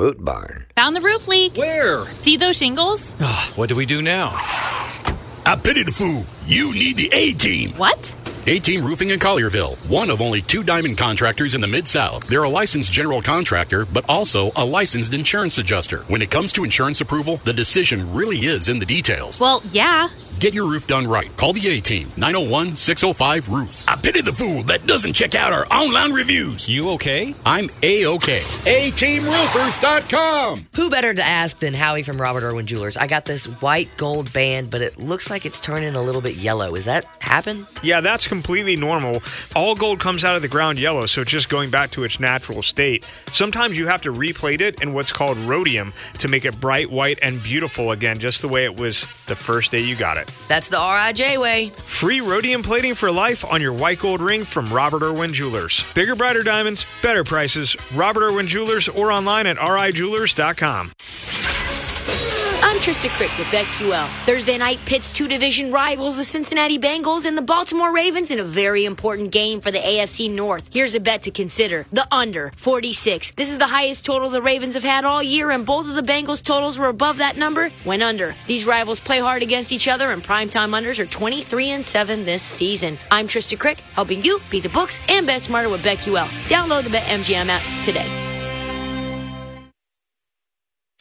Boot 0.00 0.24
Barn. 0.24 0.64
Found 0.76 0.96
the 0.96 1.02
roof 1.02 1.28
leak. 1.28 1.58
Where? 1.58 2.06
See 2.14 2.38
those 2.38 2.56
shingles? 2.56 3.14
Ugh, 3.20 3.52
what 3.54 3.68
do 3.68 3.76
we 3.76 3.84
do 3.84 4.00
now? 4.00 4.30
I 5.44 5.60
pity 5.62 5.82
the 5.82 5.92
fool. 5.92 6.24
You 6.46 6.72
need 6.72 6.96
the 6.96 7.10
A 7.12 7.34
team. 7.34 7.72
What? 7.72 8.16
A 8.46 8.58
Team 8.58 8.82
Roofing 8.82 9.10
in 9.10 9.18
Collierville, 9.18 9.76
one 9.90 10.08
of 10.08 10.22
only 10.22 10.40
two 10.40 10.62
diamond 10.62 10.96
contractors 10.96 11.54
in 11.54 11.60
the 11.60 11.68
Mid 11.68 11.86
South. 11.86 12.26
They're 12.26 12.44
a 12.44 12.48
licensed 12.48 12.90
general 12.90 13.20
contractor, 13.20 13.84
but 13.84 14.08
also 14.08 14.50
a 14.56 14.64
licensed 14.64 15.12
insurance 15.12 15.58
adjuster. 15.58 15.98
When 16.08 16.22
it 16.22 16.30
comes 16.30 16.54
to 16.54 16.64
insurance 16.64 17.02
approval, 17.02 17.38
the 17.44 17.52
decision 17.52 18.14
really 18.14 18.46
is 18.46 18.70
in 18.70 18.78
the 18.78 18.86
details. 18.86 19.38
Well, 19.38 19.62
yeah. 19.70 20.08
Get 20.40 20.54
your 20.54 20.70
roof 20.70 20.86
done 20.86 21.06
right. 21.06 21.36
Call 21.36 21.52
the 21.52 21.68
A 21.68 21.82
Team, 21.82 22.10
901 22.16 22.74
605 22.74 23.50
Roof. 23.50 23.84
I 23.86 23.94
pity 23.96 24.22
the 24.22 24.32
fool 24.32 24.62
that 24.62 24.86
doesn't 24.86 25.12
check 25.12 25.34
out 25.34 25.52
our 25.52 25.66
online 25.70 26.12
reviews. 26.12 26.66
You 26.66 26.92
okay? 26.92 27.34
I'm 27.44 27.68
A 27.82 28.06
OK. 28.06 28.38
A 28.64 28.90
TeamRoofers.com. 28.92 30.68
Who 30.76 30.88
better 30.88 31.12
to 31.12 31.22
ask 31.22 31.58
than 31.58 31.74
Howie 31.74 32.02
from 32.02 32.18
Robert 32.18 32.42
Irwin 32.42 32.66
Jewelers? 32.66 32.96
I 32.96 33.06
got 33.06 33.26
this 33.26 33.60
white 33.60 33.94
gold 33.98 34.32
band, 34.32 34.70
but 34.70 34.80
it 34.80 34.98
looks 34.98 35.28
like 35.28 35.44
it's 35.44 35.60
turning 35.60 35.94
a 35.94 36.02
little 36.02 36.22
bit 36.22 36.36
yellow. 36.36 36.74
Is 36.74 36.86
that 36.86 37.04
happen? 37.18 37.66
Yeah, 37.82 38.00
that's 38.00 38.26
completely 38.26 38.76
normal. 38.76 39.22
All 39.54 39.74
gold 39.74 40.00
comes 40.00 40.24
out 40.24 40.36
of 40.36 40.42
the 40.42 40.48
ground 40.48 40.78
yellow, 40.78 41.04
so 41.04 41.20
it's 41.20 41.30
just 41.30 41.50
going 41.50 41.68
back 41.68 41.90
to 41.90 42.04
its 42.04 42.18
natural 42.18 42.62
state. 42.62 43.04
Sometimes 43.30 43.76
you 43.76 43.88
have 43.88 44.00
to 44.00 44.10
replate 44.10 44.62
it 44.62 44.80
in 44.80 44.94
what's 44.94 45.12
called 45.12 45.36
rhodium 45.36 45.92
to 46.16 46.28
make 46.28 46.46
it 46.46 46.58
bright 46.58 46.90
white 46.90 47.18
and 47.20 47.42
beautiful 47.42 47.90
again, 47.90 48.18
just 48.18 48.40
the 48.40 48.48
way 48.48 48.64
it 48.64 48.80
was 48.80 49.02
the 49.26 49.36
first 49.36 49.70
day 49.70 49.80
you 49.80 49.96
got 49.96 50.16
it. 50.16 50.29
That's 50.48 50.68
the 50.68 50.76
RIJ 50.76 51.40
way. 51.40 51.68
Free 51.70 52.20
rhodium 52.20 52.62
plating 52.62 52.94
for 52.94 53.10
life 53.10 53.44
on 53.44 53.60
your 53.60 53.72
white 53.72 53.98
gold 53.98 54.20
ring 54.20 54.44
from 54.44 54.66
Robert 54.66 55.02
Irwin 55.02 55.32
Jewelers. 55.32 55.86
Bigger, 55.94 56.16
brighter 56.16 56.42
diamonds, 56.42 56.86
better 57.02 57.24
prices. 57.24 57.76
Robert 57.94 58.22
Irwin 58.22 58.46
Jewelers 58.46 58.88
or 58.88 59.12
online 59.12 59.46
at 59.46 59.56
rijewelers.com. 59.56 60.92
I'm 62.62 62.76
Trista 62.76 63.08
Crick 63.16 63.36
with 63.38 63.46
BetQL. 63.48 64.08
Thursday 64.24 64.56
night 64.56 64.78
pits 64.84 65.10
two 65.10 65.26
division 65.26 65.72
rivals, 65.72 66.16
the 66.16 66.24
Cincinnati 66.24 66.78
Bengals 66.78 67.24
and 67.24 67.36
the 67.36 67.42
Baltimore 67.42 67.90
Ravens, 67.90 68.30
in 68.30 68.38
a 68.38 68.44
very 68.44 68.84
important 68.84 69.32
game 69.32 69.60
for 69.60 69.70
the 69.70 69.78
AFC 69.78 70.30
North. 70.30 70.68
Here's 70.72 70.94
a 70.94 71.00
bet 71.00 71.22
to 71.22 71.30
consider 71.30 71.86
the 71.90 72.06
under 72.12 72.52
46. 72.56 73.32
This 73.32 73.50
is 73.50 73.58
the 73.58 73.66
highest 73.66 74.04
total 74.04 74.30
the 74.30 74.42
Ravens 74.42 74.74
have 74.74 74.84
had 74.84 75.04
all 75.04 75.22
year, 75.22 75.50
and 75.50 75.66
both 75.66 75.88
of 75.88 75.94
the 75.94 76.02
Bengals' 76.02 76.42
totals 76.42 76.78
were 76.78 76.88
above 76.88 77.16
that 77.16 77.36
number 77.36 77.70
when 77.84 78.02
under. 78.02 78.34
These 78.46 78.66
rivals 78.66 79.00
play 79.00 79.20
hard 79.20 79.42
against 79.42 79.72
each 79.72 79.88
other, 79.88 80.10
and 80.20 80.28
primetime 80.28 80.78
unders 80.78 80.98
are 80.98 81.06
23 81.06 81.70
and 81.70 81.84
7 81.84 82.24
this 82.24 82.42
season. 82.42 82.98
I'm 83.10 83.26
Trista 83.26 83.58
Crick, 83.58 83.80
helping 83.94 84.22
you 84.22 84.40
beat 84.50 84.62
the 84.62 84.68
books 84.68 85.00
and 85.08 85.26
bet 85.26 85.42
smarter 85.42 85.68
with 85.68 85.82
BetQL. 85.82 86.26
Download 86.48 86.84
the 86.84 86.90
BetMGM 86.90 87.46
app 87.48 87.84
today. 87.84 88.29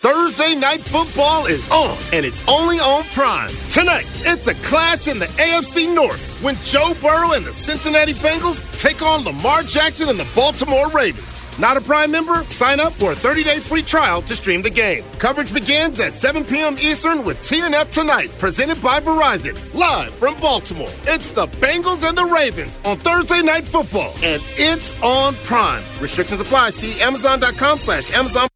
Thursday 0.02 0.56
night 0.56 0.80
football 0.80 1.46
is 1.46 1.70
on, 1.70 1.98
and 2.14 2.26
it's 2.26 2.42
only 2.48 2.78
on 2.78 3.04
Prime. 3.08 3.50
Tonight, 3.70 4.06
it's 4.20 4.48
a 4.48 4.54
clash 4.64 5.10
in 5.10 5.20
the 5.20 5.26
AFC 5.26 5.94
North 5.94 6.42
when 6.42 6.56
Joe 6.64 6.94
Burrow 7.02 7.34
and 7.34 7.46
the 7.46 7.52
Cincinnati 7.52 8.14
Bengals 8.14 8.62
take 8.80 9.02
on 9.02 9.26
Lamar 9.26 9.62
Jackson 9.64 10.08
and 10.08 10.18
the 10.18 10.26
Baltimore 10.34 10.90
Ravens. 10.92 11.42
Not 11.60 11.76
a 11.76 11.82
Prime 11.82 12.12
member? 12.12 12.46
Sign 12.46 12.80
up 12.80 12.94
for 12.94 13.12
a 13.12 13.14
30-day 13.16 13.60
free 13.60 13.82
trial 13.82 14.22
to 14.22 14.38
stream 14.38 14.62
the 14.62 14.70
game. 14.70 15.04
Coverage 15.18 15.54
begins 15.54 16.00
at 16.00 16.14
7 16.14 16.46
p.m. 16.46 16.78
Eastern 16.80 17.26
with 17.26 17.42
TNF 17.42 17.92
Tonight, 17.92 18.32
presented 18.40 18.82
by 18.82 19.02
Verizon, 19.02 19.58
live 19.74 20.16
from 20.16 20.40
Baltimore. 20.40 20.88
It's 21.08 21.32
the 21.32 21.48
Bengals 21.60 22.08
and 22.08 22.18
the 22.18 22.24
Ravens 22.24 22.80
on 22.86 22.96
Thursday 23.00 23.42
night 23.42 23.68
football, 23.68 24.14
and 24.24 24.42
it's 24.56 24.94
on 25.04 25.36
Prime. 25.44 25.84
Restrictions 26.00 26.40
apply. 26.40 26.70
See 26.70 27.02
Amazon.com 27.02 27.78
slash 27.78 28.10
Amazon. 28.14 28.48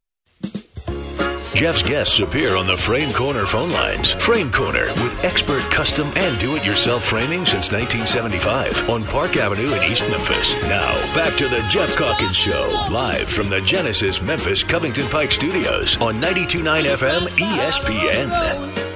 Geoff's 1.54 1.84
guests 1.84 2.20
appear 2.20 2.56
on 2.56 2.66
the 2.66 2.76
Frame 2.76 3.14
Corner 3.14 3.46
phone 3.46 3.72
lines. 3.72 4.14
Frame 4.14 4.52
Corner 4.52 4.88
with 4.96 5.24
expert 5.24 5.62
custom 5.70 6.10
and 6.16 6.40
do 6.40 6.56
it 6.56 6.66
yourself 6.66 7.04
framing 7.04 7.46
since 7.46 7.72
1975 7.72 8.90
on 8.90 9.04
Park 9.04 9.38
Avenue 9.38 9.72
in 9.72 9.84
East 9.84 10.10
Memphis. 10.10 10.56
Now, 10.64 10.94
back 11.14 11.38
to 11.38 11.48
the 11.48 11.64
Geoff 11.70 11.96
Calkins 11.96 12.36
Show, 12.36 12.88
live 12.90 13.30
from 13.30 13.50
the 13.50 13.62
Genesis 13.62 14.20
Memphis 14.20 14.64
Covington 14.64 15.08
Pike 15.10 15.32
Studios 15.32 15.96
on 15.98 16.20
929 16.20 16.86
FM 16.86 17.28
ESPN. 17.38 18.93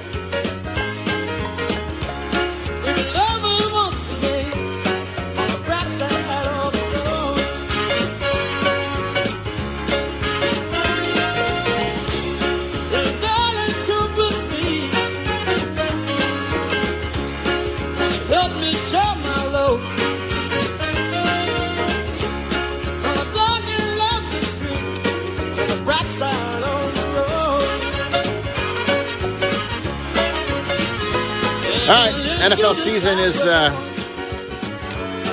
NFL 32.48 32.72
season 32.76 33.18
is 33.18 33.44
uh, 33.44 33.68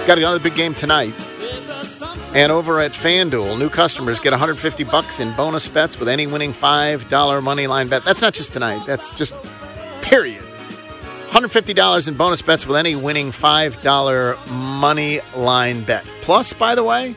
got 0.06 0.18
another 0.18 0.38
big 0.38 0.54
game 0.54 0.74
tonight. 0.74 1.14
And 2.34 2.52
over 2.52 2.82
at 2.82 2.92
FanDuel, 2.92 3.58
new 3.58 3.70
customers 3.70 4.20
get 4.20 4.32
150 4.32 4.84
bucks 4.84 5.22
in 5.22 5.34
bonus 5.38 5.66
bets 5.70 5.98
with 5.98 6.10
any 6.10 6.28
winning 6.28 6.52
$5 6.52 7.42
money 7.42 7.68
line 7.68 7.88
bet. 7.88 8.04
That's 8.04 8.22
not 8.22 8.34
just 8.34 8.52
tonight, 8.52 8.86
that's 8.86 9.14
just 9.14 9.34
period. 10.02 10.44
$150 11.30 12.08
in 12.10 12.16
bonus 12.16 12.42
bets 12.42 12.68
with 12.68 12.76
any 12.76 12.98
winning 12.98 13.32
$5 13.32 14.52
money 14.52 15.22
line 15.38 15.86
bet. 15.86 16.04
Plus, 16.22 16.52
by 16.52 16.76
the 16.76 16.84
way, 16.84 17.16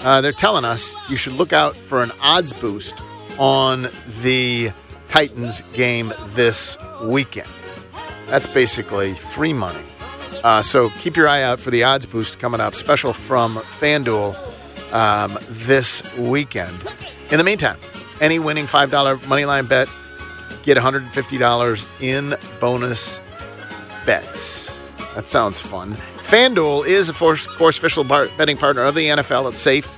uh, 0.00 0.20
they're 0.20 0.32
telling 0.32 0.64
us 0.64 0.96
you 1.08 1.14
should 1.14 1.34
look 1.34 1.52
out 1.52 1.76
for 1.76 2.02
an 2.02 2.10
odds 2.20 2.52
boost 2.52 2.96
on 3.38 3.90
the 4.22 4.72
Titans 5.06 5.62
game 5.72 6.12
this 6.34 6.76
weekend. 7.00 7.48
That's 8.28 8.46
basically 8.46 9.14
free 9.14 9.52
money. 9.52 9.84
Uh, 10.44 10.62
so 10.62 10.90
keep 11.00 11.16
your 11.16 11.28
eye 11.28 11.42
out 11.42 11.58
for 11.58 11.70
the 11.70 11.82
odds 11.82 12.06
boost 12.06 12.38
coming 12.38 12.60
up, 12.60 12.74
special 12.74 13.12
from 13.12 13.56
FanDuel 13.56 14.34
um, 14.92 15.38
this 15.48 16.02
weekend. 16.16 16.78
In 17.30 17.38
the 17.38 17.44
meantime, 17.44 17.78
any 18.20 18.38
winning 18.38 18.66
$5 18.66 19.18
moneyline 19.20 19.68
bet, 19.68 19.88
get 20.62 20.76
$150 20.76 21.86
in 22.00 22.36
bonus 22.60 23.20
bets. 24.06 24.76
That 25.14 25.26
sounds 25.26 25.58
fun. 25.58 25.94
FanDuel 26.18 26.86
is, 26.86 27.08
of 27.08 27.18
course, 27.18 27.46
official 27.78 28.04
bar- 28.04 28.28
betting 28.36 28.56
partner 28.56 28.82
of 28.84 28.94
the 28.94 29.06
NFL. 29.06 29.48
It's 29.48 29.58
safe, 29.58 29.94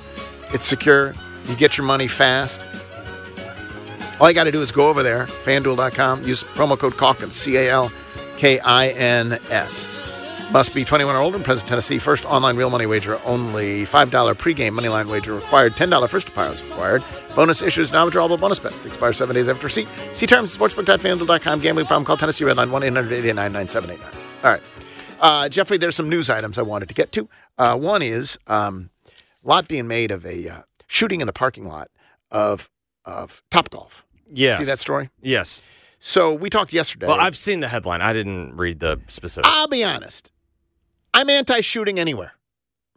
it's 0.54 0.66
secure, 0.66 1.14
you 1.48 1.56
get 1.56 1.76
your 1.76 1.86
money 1.86 2.06
fast. 2.08 2.60
All 4.20 4.28
you 4.28 4.34
got 4.34 4.44
to 4.44 4.52
do 4.52 4.62
is 4.62 4.70
go 4.70 4.88
over 4.88 5.02
there, 5.02 5.26
fanduel.com, 5.26 6.24
use 6.24 6.44
promo 6.44 6.78
code 6.78 6.96
Calkins, 6.96 7.34
C 7.34 7.56
A 7.56 7.70
L 7.70 7.90
K 8.40 8.58
I 8.60 8.88
N 8.88 9.38
S. 9.50 9.90
Must 10.50 10.72
be 10.72 10.82
21 10.82 11.14
or 11.14 11.18
older 11.18 11.36
in 11.36 11.42
present 11.42 11.68
Tennessee. 11.68 11.98
First 11.98 12.24
online 12.24 12.56
real 12.56 12.70
money 12.70 12.86
wager 12.86 13.20
only. 13.26 13.84
$5 13.84 14.10
pregame 14.34 14.72
moneyline 14.72 15.08
wager 15.08 15.34
required. 15.34 15.74
$10 15.74 16.08
first 16.08 16.26
deposit 16.28 16.64
required. 16.70 17.04
Bonus 17.36 17.60
issues, 17.60 17.92
non 17.92 18.10
withdrawable 18.10 18.40
bonus 18.40 18.58
bets. 18.58 18.82
They 18.82 18.88
expire 18.88 19.12
seven 19.12 19.34
days 19.34 19.46
after 19.46 19.66
receipt. 19.66 19.88
See 20.14 20.26
terms 20.26 20.54
at 20.54 20.58
sportsbook.fanduel.com. 20.58 21.60
Gambling 21.60 21.84
problem, 21.84 22.06
call 22.06 22.16
Tennessee 22.16 22.44
Redline 22.44 22.70
1 22.70 22.82
800 22.82 23.12
889 23.12 23.52
9789. 23.52 24.24
All 24.42 24.50
right. 24.50 24.62
Uh, 25.20 25.48
Jeffrey, 25.50 25.76
there's 25.76 25.94
some 25.94 26.08
news 26.08 26.30
items 26.30 26.56
I 26.56 26.62
wanted 26.62 26.88
to 26.88 26.94
get 26.94 27.12
to. 27.12 27.28
Uh, 27.58 27.76
one 27.76 28.00
is 28.00 28.38
um, 28.46 28.88
a 29.06 29.48
lot 29.48 29.68
being 29.68 29.86
made 29.86 30.10
of 30.10 30.24
a 30.24 30.48
uh, 30.48 30.62
shooting 30.86 31.20
in 31.20 31.26
the 31.26 31.34
parking 31.34 31.68
lot 31.68 31.90
of 32.30 32.70
of 33.04 33.42
Top 33.50 33.68
Golf. 33.68 34.02
Yes. 34.32 34.60
See 34.60 34.64
that 34.64 34.78
story? 34.78 35.10
Yes. 35.20 35.62
So 36.02 36.32
we 36.34 36.48
talked 36.50 36.72
yesterday. 36.72 37.06
Well, 37.06 37.20
I've 37.20 37.36
seen 37.36 37.60
the 37.60 37.68
headline. 37.68 38.00
I 38.00 38.12
didn't 38.12 38.56
read 38.56 38.80
the 38.80 39.00
specifics. 39.08 39.48
I'll 39.52 39.68
be 39.68 39.84
honest. 39.84 40.32
I'm 41.12 41.28
anti-shooting 41.28 41.98
anywhere, 41.98 42.32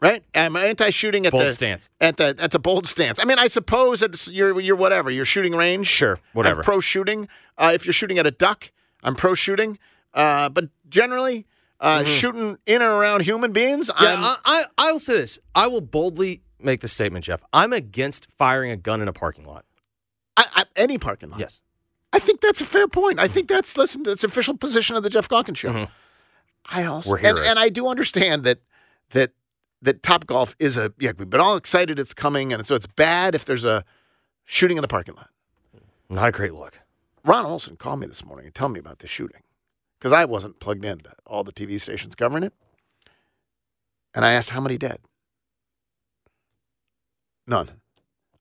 right? 0.01 0.23
I'm 0.33 0.55
anti-shooting 0.55 1.25
at 1.25 1.31
Bold 1.33 1.43
the 1.43 1.51
stance. 1.51 1.89
At 1.99 2.15
the 2.17 2.33
that's 2.37 2.55
a 2.55 2.59
bold 2.59 2.87
stance. 2.87 3.19
I 3.19 3.25
mean, 3.25 3.39
I 3.39 3.47
suppose 3.47 4.01
it's 4.01 4.31
you're 4.31 4.57
you're 4.61 4.75
whatever. 4.77 5.09
You're 5.09 5.25
shooting 5.25 5.53
range. 5.55 5.87
Sure, 5.87 6.19
whatever. 6.31 6.61
I'm 6.61 6.63
pro 6.63 6.79
shooting. 6.79 7.27
Uh, 7.57 7.71
if 7.73 7.85
you're 7.85 7.93
shooting 7.93 8.19
at 8.19 8.25
a 8.25 8.31
duck, 8.31 8.71
I'm 9.03 9.15
pro 9.15 9.33
shooting. 9.35 9.77
Uh, 10.13 10.47
but 10.49 10.69
generally, 10.87 11.45
uh, 11.79 12.03
Mhm. 12.03 12.05
shooting 12.05 12.57
in 12.67 12.81
and 12.81 12.91
around 12.91 13.23
human 13.23 13.51
beings, 13.51 13.89
Yeah, 13.99 14.13
I'm 14.13 14.23
I, 14.23 14.35
I, 14.45 14.63
I 14.77 14.91
will 14.91 14.99
say 14.99 15.13
this. 15.15 15.39
I 15.55 15.67
will 15.67 15.81
boldly 15.81 16.41
make 16.59 16.79
the 16.81 16.87
statement, 16.87 17.25
Geoff. 17.25 17.41
I'm 17.51 17.73
against 17.73 18.29
firing 18.37 18.69
a 18.71 18.77
gun 18.77 19.01
in 19.01 19.07
a 19.07 19.13
parking 19.13 19.45
lot. 19.45 19.65
I, 20.37 20.45
I, 20.55 20.65
any 20.75 20.97
parking 20.99 21.31
lot. 21.31 21.39
Yes. 21.39 21.61
I 22.13 22.19
think 22.19 22.41
that's 22.41 22.61
a 22.61 22.65
fair 22.65 22.87
point. 22.87 23.19
I 23.19 23.27
think 23.27 23.47
that's 23.47 23.75
listen. 23.75 24.03
That's 24.03 24.23
official 24.23 24.55
position 24.55 24.95
of 24.95 25.01
the 25.01 25.09
Geoff 25.09 25.27
Calkins 25.27 25.57
show. 25.57 25.69
Mm-hmm. 25.69 25.91
I 26.65 26.85
also 26.85 27.15
and, 27.15 27.39
and 27.39 27.59
I 27.59 27.69
do 27.69 27.87
understand 27.87 28.43
that 28.43 28.59
that 29.09 29.31
that 29.81 30.03
Top 30.03 30.27
Golf 30.27 30.55
is 30.59 30.77
a 30.77 30.93
yeah. 30.99 31.11
We've 31.17 31.29
been 31.29 31.41
all 31.41 31.57
excited 31.57 31.99
it's 31.99 32.13
coming, 32.13 32.53
and 32.53 32.65
so 32.67 32.75
it's 32.75 32.85
bad 32.85 33.33
if 33.33 33.45
there's 33.45 33.65
a 33.65 33.83
shooting 34.45 34.77
in 34.77 34.83
the 34.83 34.87
parking 34.87 35.15
lot. 35.15 35.29
Not 36.07 36.29
a 36.29 36.31
great 36.31 36.53
look. 36.53 36.79
Ron 37.25 37.45
Olson 37.45 37.77
called 37.77 37.99
me 37.99 38.07
this 38.07 38.23
morning 38.23 38.45
and 38.45 38.53
told 38.55 38.73
me 38.73 38.79
about 38.79 38.99
the 38.99 39.07
shooting 39.07 39.41
because 39.97 40.13
I 40.13 40.25
wasn't 40.25 40.59
plugged 40.59 40.85
into 40.85 41.11
all 41.25 41.43
the 41.43 41.51
TV 41.51 41.81
stations 41.81 42.13
covering 42.13 42.43
it, 42.43 42.53
and 44.13 44.23
I 44.23 44.33
asked 44.33 44.51
how 44.51 44.61
many 44.61 44.77
dead. 44.77 44.99
None. 47.47 47.71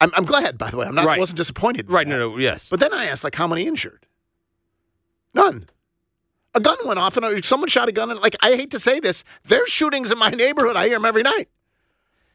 I'm, 0.03 0.11
I'm 0.15 0.25
glad, 0.25 0.59
by 0.59 0.71
the 0.71 0.77
way. 0.77 0.87
I'm 0.87 0.95
not. 0.95 1.05
Right. 1.07 1.19
wasn't 1.19 1.37
disappointed. 1.37 1.91
Right, 1.91 2.07
no, 2.07 2.19
no, 2.19 2.37
yes. 2.39 2.69
But 2.69 2.81
then 2.81 2.93
I 2.93 3.07
asked, 3.07 3.25
like, 3.25 3.35
how 3.35 3.47
many 3.47 3.67
injured? 3.67 4.07
None. 5.35 5.67
A 6.55 6.61
gun 6.61 6.77
went 6.85 6.99
off, 6.99 7.17
and 7.17 7.45
someone 7.45 7.69
shot 7.69 7.89
a 7.89 7.93
gun. 7.93 8.11
And 8.11 8.21
like, 8.21 8.37
I 8.43 8.57
hate 8.57 8.71
to 8.73 8.81
say 8.81 9.01
this, 9.01 9.25
there's 9.45 9.71
shootings 9.71 10.13
in 10.13 10.19
my 10.19 10.31
neighborhood. 10.31 10.77
I 10.77 10.87
hear 10.89 10.97
them 10.97 11.07
every 11.07 11.23
night. 11.23 11.49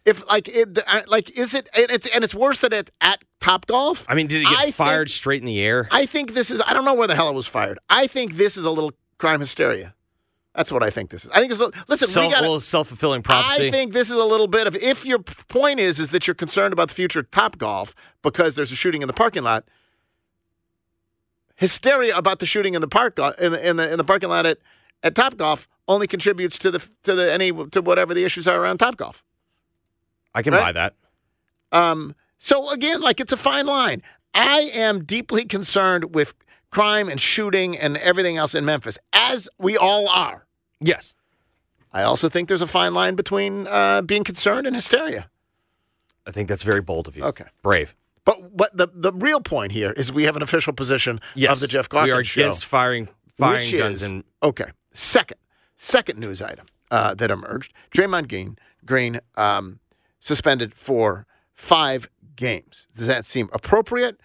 If 0.05 0.26
like, 0.28 0.47
it, 0.47 0.80
like, 1.07 1.38
is 1.38 1.53
it? 1.53 1.70
And 1.78 1.91
it's 1.91 2.07
and 2.07 2.24
it's 2.24 2.34
worse 2.34 2.57
than 2.59 2.72
it's 2.74 2.89
at 3.01 3.24
Top 3.41 3.65
Golf. 3.68 4.05
I 4.07 4.15
mean, 4.15 4.28
did 4.28 4.41
it 4.41 4.45
get 4.49 4.57
I 4.57 4.72
fired 4.72 5.07
think- 5.07 5.15
straight 5.15 5.41
in 5.41 5.45
the 5.45 5.61
air? 5.61 5.88
I 5.91 6.05
think 6.05 6.34
this 6.34 6.49
is. 6.49 6.61
I 6.65 6.74
don't 6.74 6.86
know 6.86 6.93
where 6.93 7.07
the 7.07 7.15
hell 7.15 7.30
it 7.30 7.36
was 7.36 7.45
fired. 7.45 7.78
I 7.89 8.07
think 8.07 8.36
this 8.38 8.55
is 8.55 8.65
a 8.65 8.72
little 8.72 8.93
crime 9.18 9.41
hysteria. 9.41 9.93
That's 10.58 10.72
what 10.72 10.82
I 10.84 10.89
think 10.89 11.12
this 11.12 11.24
is. 11.24 11.32
I 11.32 11.39
think 11.39 11.51
it's. 11.51 11.62
a- 11.62 11.72
Listen, 11.88 12.08
Self, 12.10 12.26
we 12.26 12.32
got. 12.34 12.41
little 12.41 12.60
self-fulfilling 12.60 13.22
prophecy. 13.22 13.68
I 13.68 13.72
think 13.72 13.93
this 13.93 14.10
is 14.10 14.18
a 14.18 14.26
little 14.26 14.47
bit 14.47 14.66
of 14.68 14.76
if 14.76 15.05
your 15.05 15.20
point 15.20 15.80
is 15.80 15.99
is 15.99 16.10
that 16.10 16.26
you're 16.28 16.34
concerned 16.34 16.74
about 16.74 16.89
the 16.89 16.95
future 16.95 17.20
of 17.20 17.30
Top 17.32 17.60
Golf 17.60 17.93
because 18.24 18.55
there's 18.55 18.72
a 18.72 18.76
shooting 18.76 19.03
in 19.03 19.08
the 19.08 19.14
parking 19.14 19.43
lot. 19.43 19.64
Hysteria 21.55 22.16
about 22.18 22.39
the 22.39 22.45
shooting 22.45 22.74
in 22.74 22.82
the 22.82 22.88
park 22.88 23.18
in 23.39 23.51
the 23.51 23.70
in 23.70 23.78
the, 23.78 23.91
in 23.91 23.97
the 23.97 24.03
parking 24.03 24.30
lot 24.30 24.45
at, 24.47 24.58
at 25.03 25.14
Top 25.16 25.38
Golf 25.38 25.68
only 25.88 26.08
contributes 26.08 26.58
to 26.60 26.72
the 26.72 26.80
to 27.03 27.14
the 27.16 27.32
any 27.32 27.51
to 27.70 27.82
whatever 27.82 28.14
the 28.16 28.24
issues 28.24 28.47
are 28.47 28.60
around 28.60 28.80
Top 28.80 28.97
Golf. 28.97 29.24
I 30.34 30.41
can 30.41 30.53
Right? 30.53 30.62
buy 30.62 30.72
that. 30.72 30.95
Um, 31.72 32.16
so 32.39 32.72
again, 32.72 33.01
like 33.01 33.20
it's 33.20 33.32
a 33.32 33.38
fine 33.38 33.68
line. 33.68 34.01
I 34.34 34.70
am 34.74 35.03
deeply 35.03 35.45
concerned 35.45 36.16
with 36.16 36.34
crime 36.72 37.10
and 37.10 37.22
shooting 37.22 37.78
and 37.78 37.95
everything 37.97 38.38
else 38.38 38.55
in 38.55 38.66
Memphis, 38.66 38.97
as 39.14 39.49
we 39.60 39.78
all 39.78 40.10
are. 40.10 40.47
Yes. 40.80 41.15
I 41.93 42.03
also 42.03 42.30
think 42.30 42.47
there's 42.47 42.61
a 42.61 42.67
fine 42.67 42.93
line 42.93 43.15
between 43.15 43.65
uh, 43.67 44.01
being 44.01 44.23
concerned 44.23 44.67
and 44.67 44.75
hysteria. 44.75 45.30
I 46.25 46.32
think 46.32 46.49
that's 46.49 46.63
very 46.63 46.82
bold 46.82 47.07
of 47.07 47.15
you. 47.15 47.23
Okay. 47.23 47.45
Brave. 47.63 47.95
But 48.25 48.51
what 48.51 48.75
the 48.75 48.88
the 48.93 49.13
real 49.13 49.39
point 49.39 49.71
here 49.71 49.91
is 49.93 50.11
we 50.11 50.25
have 50.25 50.36
an 50.36 50.41
official 50.41 50.73
position 50.73 51.21
Yes. 51.34 51.53
of 51.53 51.59
the 51.61 51.67
Geoff 51.67 51.88
Calkins 51.88 52.07
We 52.07 52.11
are 52.11 52.23
show, 52.25 52.41
against 52.41 52.65
firing 52.65 53.07
firing 53.38 53.71
guns 53.78 54.01
is- 54.01 54.09
and 54.09 54.23
okay. 54.43 54.71
Second, 54.93 55.38
second 55.78 56.19
news 56.19 56.41
item 56.41 56.65
uh, 56.91 57.13
that 57.13 57.32
emerged: 57.32 57.71
Draymond 57.91 58.28
Green, 58.28 58.57
Green 58.86 59.21
um, 59.36 59.80
suspended 60.19 60.73
for 60.75 61.25
five 61.53 62.09
games. 62.36 62.88
Does 62.95 63.07
that 63.07 63.23
seem 63.25 63.49
appropriate? 63.53 64.19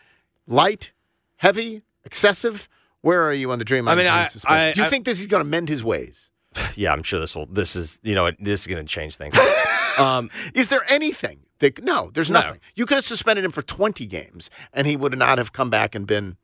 Light, 0.48 0.90
heavy, 1.36 1.82
excessive? 2.05 2.68
Where 3.03 3.22
are 3.22 3.32
you 3.32 3.53
on 3.53 3.59
the 3.61 3.64
Draymond 3.64 3.88
I 3.90 3.94
mean, 3.94 4.05
Green 4.07 4.09
I- 4.09 4.26
suspension? 4.26 4.59
I- 4.61 4.72
Do 4.72 4.80
you 4.80 4.86
I- 4.86 4.90
think 4.90 5.05
this 5.05 5.20
is 5.20 5.26
going 5.26 5.42
to 5.42 5.48
mend 5.48 5.68
his 5.68 5.84
ways? 5.84 6.30
yeah, 6.74 6.92
I'm 6.92 7.03
sure 7.03 7.20
this 7.20 7.34
will. 7.34 7.46
This 7.46 7.76
is 7.76 7.98
you 8.03 8.14
know 8.14 8.30
this 8.38 8.61
is 8.62 8.66
going 8.66 8.84
to 8.84 8.90
change 8.92 9.16
things. 9.16 9.36
um, 9.98 10.30
Is 10.55 10.68
there 10.68 10.84
anything 10.88 11.40
that 11.59 11.82
no? 11.82 12.11
There's 12.12 12.30
No. 12.30 12.40
nothing. 12.40 12.61
You 12.74 12.86
could 12.86 12.96
have 12.96 13.05
suspended 13.05 13.44
him 13.44 13.53
for 13.53 13.62
20 13.62 14.07
games, 14.07 14.50
and 14.72 14.86
he 14.86 14.96
would 14.96 15.16
not 15.16 15.38
have 15.38 15.53
come 15.53 15.70
back 15.70 15.94
and 15.94 16.07
been. 16.07 16.36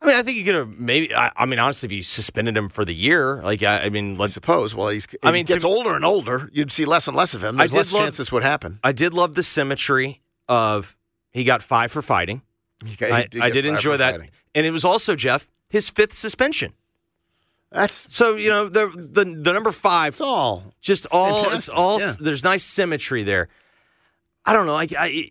I 0.00 0.06
mean, 0.06 0.14
I 0.16 0.22
think 0.22 0.36
you 0.38 0.44
could 0.44 0.54
have 0.54 0.68
maybe. 0.68 1.12
I, 1.14 1.32
I 1.36 1.44
mean, 1.46 1.58
honestly, 1.58 1.86
if 1.88 1.92
you 1.92 2.02
suspended 2.04 2.56
him 2.56 2.68
for 2.68 2.84
the 2.84 2.94
year, 2.94 3.42
like 3.42 3.62
I, 3.64 3.84
I 3.86 3.88
mean, 3.88 4.16
let's. 4.16 4.32
suppose. 4.34 4.74
Well, 4.74 4.88
he's. 4.90 5.06
I 5.24 5.28
I 5.28 5.32
mean, 5.32 5.34
mean, 5.40 5.46
gets 5.46 5.62
to- 5.62 5.68
older 5.68 5.96
and 5.96 6.04
older. 6.04 6.48
You'd 6.52 6.70
see 6.70 6.84
less 6.84 7.08
and 7.08 7.16
less 7.16 7.34
of 7.34 7.42
him. 7.42 7.56
I 7.56 7.62
There's 7.62 7.72
did 7.72 7.78
less 7.78 7.92
love- 7.92 8.04
chance 8.04 8.16
this 8.18 8.30
would 8.30 8.44
happen. 8.44 8.78
I 8.84 8.92
did 8.92 9.12
love 9.12 9.34
the 9.34 9.42
symmetry 9.42 10.22
of 10.48 10.96
he 11.32 11.42
got 11.44 11.62
five 11.62 11.90
for 11.90 12.00
fighting. 12.02 12.42
He 12.86 12.94
got- 12.94 13.08
he 13.08 13.12
I, 13.14 13.26
did 13.26 13.42
I 13.42 13.50
did 13.50 13.66
enjoy 13.66 13.96
that, 13.96 14.12
fighting. 14.12 14.30
and 14.54 14.64
it 14.66 14.70
was 14.70 14.84
also 14.84 15.16
Geoff 15.16 15.48
his 15.68 15.90
fifth 15.90 16.12
suspension. 16.12 16.74
That's 17.70 18.12
So 18.14 18.36
you 18.36 18.48
know 18.48 18.68
the 18.68 18.88
the 18.88 19.24
the 19.24 19.52
number 19.52 19.72
five, 19.72 20.14
it's 20.14 20.20
all 20.20 20.72
just 20.80 21.06
all 21.12 21.50
it's 21.52 21.68
all. 21.68 22.00
yeah. 22.00 22.12
There's 22.18 22.42
nice 22.44 22.64
symmetry 22.64 23.22
there. 23.24 23.48
I 24.46 24.52
don't 24.54 24.64
know. 24.66 24.74
I 24.74 24.88
I, 24.98 25.30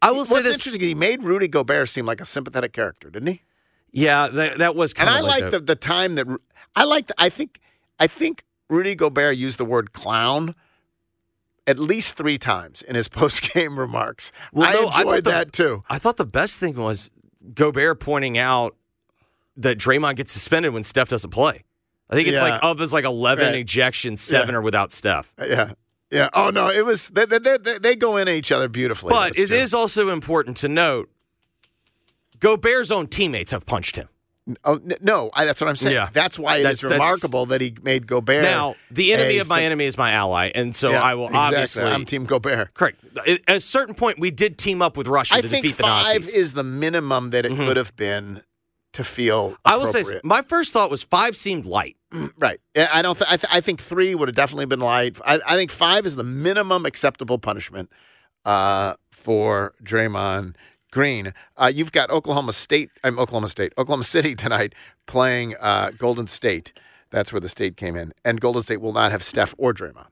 I 0.00 0.12
will 0.12 0.24
say 0.24 0.34
What's 0.36 0.44
this. 0.46 0.56
interesting? 0.56 0.80
He 0.80 0.94
made 0.94 1.22
Rudy 1.22 1.46
Gobert 1.48 1.88
seem 1.90 2.06
like 2.06 2.20
a 2.22 2.24
sympathetic 2.24 2.72
character, 2.72 3.10
didn't 3.10 3.28
he? 3.28 3.42
Yeah, 3.92 4.28
that, 4.28 4.58
that 4.58 4.74
was 4.76 4.92
And 4.92 5.08
kind 5.08 5.10
I 5.10 5.18
of 5.18 5.24
like 5.26 5.42
like 5.42 5.50
the, 5.50 5.60
the 5.60 5.76
time 5.76 6.14
that 6.14 6.26
I 6.74 6.84
like. 6.84 7.10
I 7.18 7.28
think 7.28 7.60
I 7.98 8.06
think 8.06 8.44
Rudy 8.70 8.94
Gobert 8.94 9.36
used 9.36 9.58
the 9.58 9.64
word 9.66 9.92
clown 9.92 10.54
at 11.66 11.78
least 11.78 12.16
three 12.16 12.38
times 12.38 12.80
in 12.80 12.94
his 12.94 13.08
post 13.18 13.52
game 13.52 13.78
remarks. 13.78 14.32
Well, 14.54 14.66
I 14.68 14.72
no, 14.72 14.88
I 14.88 14.98
enjoyed 15.00 15.24
the- 15.24 15.30
that 15.32 15.52
too. 15.52 15.84
I 15.90 15.98
thought 15.98 16.16
the 16.16 16.24
best 16.24 16.58
thing 16.58 16.76
was 16.76 17.10
Gobert 17.54 18.00
pointing 18.00 18.38
out 18.38 18.76
that 19.56 19.78
Draymond 19.78 20.16
gets 20.16 20.32
suspended 20.32 20.72
when 20.72 20.82
Steph 20.82 21.08
doesn't 21.08 21.30
play. 21.30 21.64
I 22.08 22.14
think 22.14 22.28
it's 22.28 22.36
Yeah. 22.36 22.50
like 22.50 22.60
of 22.64 22.78
his 22.78 22.92
like 22.92 23.04
eleven 23.04 23.52
Right. 23.52 23.64
ejections, 23.64 24.18
seven 24.18 24.50
Yeah. 24.50 24.56
are 24.58 24.62
without 24.62 24.90
Steph. 24.92 25.32
Yeah, 25.38 25.72
yeah. 26.10 26.28
Oh 26.32 26.50
no, 26.50 26.68
it 26.68 26.84
was 26.84 27.08
they 27.10 27.24
they, 27.24 27.38
they, 27.38 27.56
they 27.78 27.96
go 27.96 28.16
into 28.16 28.32
each 28.32 28.50
other 28.52 28.68
beautifully. 28.68 29.10
But 29.10 29.38
it 29.38 29.48
true. 29.48 29.56
is 29.56 29.72
also 29.74 30.08
important 30.08 30.56
to 30.58 30.68
note 30.68 31.08
Gobert's 32.38 32.90
own 32.90 33.06
teammates 33.06 33.50
have 33.50 33.66
punched 33.66 33.96
him. 33.96 34.08
Oh 34.64 34.74
n- 34.76 34.94
no, 35.02 35.30
I, 35.34 35.44
that's 35.44 35.60
what 35.60 35.68
I'm 35.68 35.76
saying. 35.76 35.94
Yeah. 35.94 36.08
That's 36.12 36.38
why 36.38 36.56
it 36.56 36.62
That's- 36.62 36.82
is 36.82 36.90
remarkable 36.90 37.46
that 37.46 37.60
he 37.60 37.74
made 37.82 38.06
Gobert. 38.06 38.42
Now, 38.42 38.74
the 38.90 39.12
enemy 39.12 39.36
a 39.38 39.42
of 39.42 39.48
my 39.48 39.62
enemy 39.62 39.84
is 39.84 39.96
my 39.98 40.12
ally, 40.12 40.50
and 40.54 40.74
so 40.74 40.90
Yeah, 40.90 41.02
I 41.02 41.14
will 41.14 41.26
exactly. 41.26 41.46
obviously. 41.56 41.84
I'm 41.84 42.04
Team 42.06 42.24
Gobert. 42.24 42.74
correct. 42.74 43.04
At 43.28 43.40
a 43.46 43.60
certain 43.60 43.94
point, 43.94 44.18
we 44.18 44.30
did 44.30 44.58
team 44.58 44.80
up 44.82 44.96
with 44.96 45.06
Russia 45.06 45.34
I 45.36 45.40
to 45.42 45.48
defeat 45.48 45.76
the 45.76 45.82
five 45.82 46.14
Nazis. 46.14 46.34
is 46.34 46.52
the 46.54 46.64
minimum 46.64 47.30
that 47.30 47.44
it 47.46 47.52
Mhm. 47.52 47.66
could 47.66 47.76
have 47.76 47.94
been 47.96 48.42
to 48.92 49.04
feel. 49.04 49.56
I 49.64 49.76
will 49.76 49.86
say, 49.86 50.02
my 50.24 50.42
first 50.42 50.72
thought 50.72 50.90
was 50.90 51.02
five 51.02 51.36
seemed 51.36 51.66
light. 51.66 51.96
Right. 52.36 52.60
Yeah, 52.74 52.88
I 52.92 53.02
don't. 53.02 53.16
Th- 53.16 53.30
I, 53.30 53.36
th- 53.36 53.52
I 53.52 53.60
think 53.60 53.80
three 53.80 54.14
would 54.14 54.28
have 54.28 54.34
definitely 54.34 54.66
been 54.66 54.80
light. 54.80 55.18
I, 55.24 55.38
I 55.46 55.56
think 55.56 55.70
five 55.70 56.04
is 56.06 56.16
the 56.16 56.24
minimum 56.24 56.84
acceptable 56.84 57.38
punishment 57.38 57.88
uh, 58.44 58.94
for 59.12 59.74
Draymond 59.84 60.56
Green. 60.90 61.32
Uh, 61.56 61.70
you've 61.72 61.92
got 61.92 62.10
Oklahoma 62.10 62.52
State. 62.52 62.90
I'm 63.04 63.18
Oklahoma 63.18 63.48
State. 63.48 63.72
Oklahoma 63.78 64.04
City 64.04 64.34
tonight 64.36 64.74
playing 65.06 65.54
uh, 65.60 65.92
Golden 65.96 66.26
State. 66.26 66.72
That's 67.10 67.32
where 67.32 67.40
the 67.40 67.48
state 67.48 67.76
came 67.76 67.96
in, 67.96 68.12
and 68.24 68.40
Golden 68.40 68.62
State 68.62 68.80
will 68.80 68.92
not 68.92 69.12
have 69.12 69.22
Steph 69.22 69.54
or 69.58 69.72
Draymond. 69.72 70.06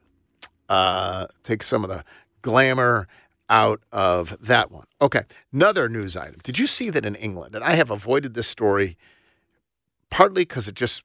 Uh, 0.68 1.26
take 1.42 1.62
some 1.62 1.82
of 1.82 1.90
the 1.90 2.04
glamour 2.42 3.06
out 3.50 3.80
of 3.92 4.36
that 4.46 4.70
one. 4.70 4.86
Okay, 5.00 5.22
another 5.52 5.88
news 5.88 6.16
item. 6.16 6.36
Did 6.42 6.58
you 6.58 6.66
see 6.66 6.90
that 6.90 7.04
in 7.06 7.14
England? 7.14 7.54
And 7.54 7.64
I 7.64 7.72
have 7.72 7.90
avoided 7.90 8.34
this 8.34 8.46
story 8.48 8.96
partly 10.10 10.42
because 10.42 10.68
it 10.68 10.74
just 10.74 11.02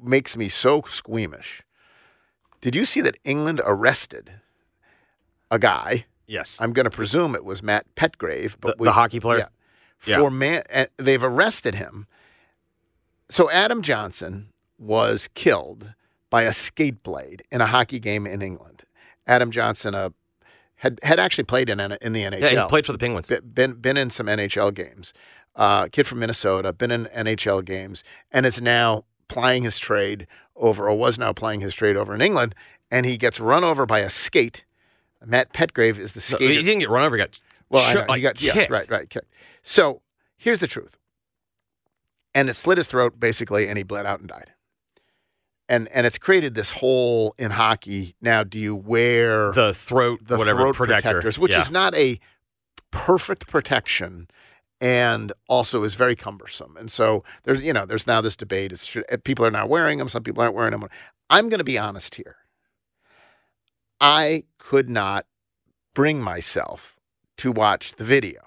makes 0.00 0.36
me 0.36 0.48
so 0.48 0.82
squeamish. 0.82 1.62
Did 2.60 2.74
you 2.74 2.84
see 2.84 3.00
that 3.02 3.16
England 3.24 3.60
arrested 3.64 4.32
a 5.50 5.58
guy? 5.58 6.06
Yes. 6.26 6.58
I'm 6.60 6.72
going 6.72 6.84
to 6.84 6.90
presume 6.90 7.34
it 7.34 7.44
was 7.44 7.62
Matt 7.62 7.86
Petgrave, 7.94 8.56
but 8.60 8.78
The- 8.78 8.84
the 8.84 8.92
hockey 8.92 9.20
player? 9.20 9.38
Yeah. 9.38 9.48
Yeah. 10.06 10.18
For 10.18 10.30
man, 10.30 10.62
uh, 10.72 10.86
they've 10.98 11.22
arrested 11.24 11.74
him. 11.76 12.06
So 13.30 13.50
Adam 13.50 13.80
Johnson 13.82 14.50
was 14.78 15.28
killed 15.34 15.94
by 16.28 16.42
a 16.42 16.52
skate 16.52 17.02
blade 17.02 17.42
in 17.50 17.60
a 17.60 17.66
hockey 17.66 17.98
game 17.98 18.26
in 18.26 18.42
England. 18.42 18.82
Adam 19.26 19.50
Johnson, 19.50 19.94
a 19.94 20.12
had 20.76 20.98
had 21.02 21.18
actually 21.18 21.44
played 21.44 21.68
in 21.70 21.80
in 21.80 22.12
the 22.12 22.22
NHL. 22.22 22.40
Yeah, 22.40 22.62
he 22.62 22.68
played 22.68 22.86
for 22.86 22.92
the 22.92 22.98
Penguins. 22.98 23.28
Been 23.28 23.74
been 23.74 23.96
in 23.96 24.10
some 24.10 24.26
NHL 24.26 24.74
games. 24.74 25.12
Uh, 25.54 25.88
kid 25.88 26.06
from 26.06 26.18
Minnesota, 26.18 26.72
been 26.72 26.90
in 26.90 27.06
NHL 27.06 27.64
games, 27.64 28.04
and 28.30 28.44
is 28.44 28.60
now 28.60 29.04
plying 29.28 29.62
his 29.62 29.78
trade 29.78 30.26
over, 30.54 30.88
or 30.88 30.96
was 30.98 31.18
now 31.18 31.32
playing 31.32 31.60
his 31.60 31.74
trade 31.74 31.96
over 31.96 32.14
in 32.14 32.20
England. 32.20 32.54
And 32.90 33.06
he 33.06 33.16
gets 33.16 33.40
run 33.40 33.64
over 33.64 33.86
by 33.86 34.00
a 34.00 34.10
skate. 34.10 34.64
Matt 35.24 35.52
Petgrave 35.52 35.98
is 35.98 36.12
the 36.12 36.36
No, 36.38 36.46
he 36.46 36.62
didn't 36.62 36.80
get 36.80 36.90
run 36.90 37.04
over. 37.04 37.16
He 37.16 37.22
got 37.22 37.40
Well, 37.70 37.82
I 37.82 38.06
know, 38.06 38.12
he 38.12 38.20
got 38.20 38.40
yes, 38.40 38.54
kicked. 38.54 38.70
right, 38.70 38.88
right. 38.88 39.10
kicked. 39.10 39.32
So 39.62 40.02
here's 40.36 40.60
the 40.60 40.68
truth. 40.68 40.98
And 42.34 42.50
it 42.50 42.54
slit 42.54 42.78
his 42.78 42.86
throat 42.86 43.18
basically, 43.18 43.66
and 43.66 43.78
he 43.78 43.82
bled 43.82 44.06
out 44.06 44.20
and 44.20 44.28
died. 44.28 44.52
And 45.68 45.88
and 45.88 46.06
it's 46.06 46.18
created 46.18 46.54
this 46.54 46.70
hole 46.70 47.34
in 47.38 47.50
hockey. 47.50 48.14
Now, 48.20 48.44
do 48.44 48.58
you 48.58 48.76
wear 48.76 49.50
The 49.52 49.74
throat, 49.74 50.20
the 50.22 50.38
whatever 50.38 50.60
throat 50.60 50.76
protector, 50.76 51.08
protectors, 51.08 51.38
which 51.38 51.52
Yeah. 51.52 51.60
is 51.60 51.70
not 51.70 51.94
a 51.96 52.20
perfect 52.92 53.48
protection, 53.48 54.28
and 54.80 55.32
also 55.48 55.82
is 55.82 55.94
very 55.94 56.14
cumbersome. 56.14 56.76
And 56.76 56.90
so 56.90 57.24
there's 57.42 57.62
you 57.64 57.72
know 57.72 57.84
there's 57.84 58.06
now 58.06 58.20
this 58.20 58.36
debate: 58.36 58.70
is 58.72 58.84
should, 58.84 59.04
eh, 59.08 59.16
people 59.22 59.44
are 59.44 59.50
not 59.50 59.68
wearing 59.68 59.98
them, 59.98 60.08
some 60.08 60.22
people 60.22 60.42
aren't 60.42 60.54
wearing 60.54 60.70
them. 60.70 60.88
I'm 61.28 61.48
going 61.48 61.58
to 61.58 61.64
be 61.64 61.78
honest 61.78 62.14
here. 62.14 62.36
I 64.00 64.44
could 64.58 64.88
not 64.88 65.26
bring 65.94 66.22
myself 66.22 66.96
to 67.38 67.50
watch 67.50 67.92
the 67.96 68.04
video. 68.04 68.40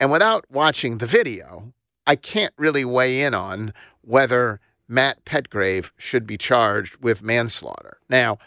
And 0.00 0.10
without 0.10 0.44
watching 0.50 0.98
the 0.98 1.06
video, 1.06 1.72
I 2.06 2.16
can't 2.16 2.54
really 2.56 2.84
weigh 2.84 3.22
in 3.22 3.34
on 3.34 3.72
whether 4.00 4.60
Matt 4.88 5.24
Petgrave 5.24 5.90
should 5.96 6.26
be 6.26 6.38
charged 6.38 6.96
with 7.02 7.22
manslaughter. 7.22 7.98
Now, 8.08 8.38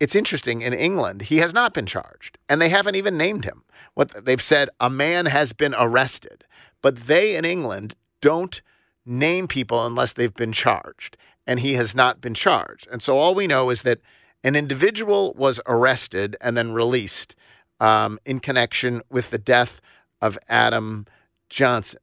it's 0.00 0.14
interesting 0.14 0.62
in 0.62 0.72
England, 0.72 1.22
he 1.22 1.38
has 1.38 1.52
not 1.52 1.74
been 1.74 1.86
charged, 1.86 2.38
and 2.48 2.60
they 2.60 2.68
haven't 2.68 2.94
even 2.94 3.16
named 3.16 3.44
him. 3.44 3.64
What 3.94 4.24
they've 4.24 4.40
said, 4.40 4.70
a 4.78 4.88
man 4.88 5.26
has 5.26 5.52
been 5.52 5.74
arrested, 5.76 6.44
but 6.82 6.96
they 6.96 7.36
in 7.36 7.44
England 7.44 7.94
don't 8.20 8.62
name 9.04 9.48
people 9.48 9.84
unless 9.84 10.12
they've 10.12 10.34
been 10.34 10.52
charged, 10.52 11.16
and 11.46 11.60
he 11.60 11.74
has 11.74 11.94
not 11.94 12.20
been 12.20 12.34
charged. 12.34 12.86
And 12.92 13.02
so 13.02 13.18
all 13.18 13.34
we 13.34 13.46
know 13.46 13.70
is 13.70 13.82
that 13.82 14.00
an 14.44 14.54
individual 14.54 15.34
was 15.36 15.60
arrested 15.66 16.36
and 16.40 16.56
then 16.56 16.72
released 16.72 17.34
um, 17.80 18.18
in 18.24 18.38
connection 18.38 19.02
with 19.10 19.30
the 19.30 19.38
death 19.38 19.80
of 20.20 20.38
Adam 20.48 21.06
Johnson. 21.48 22.00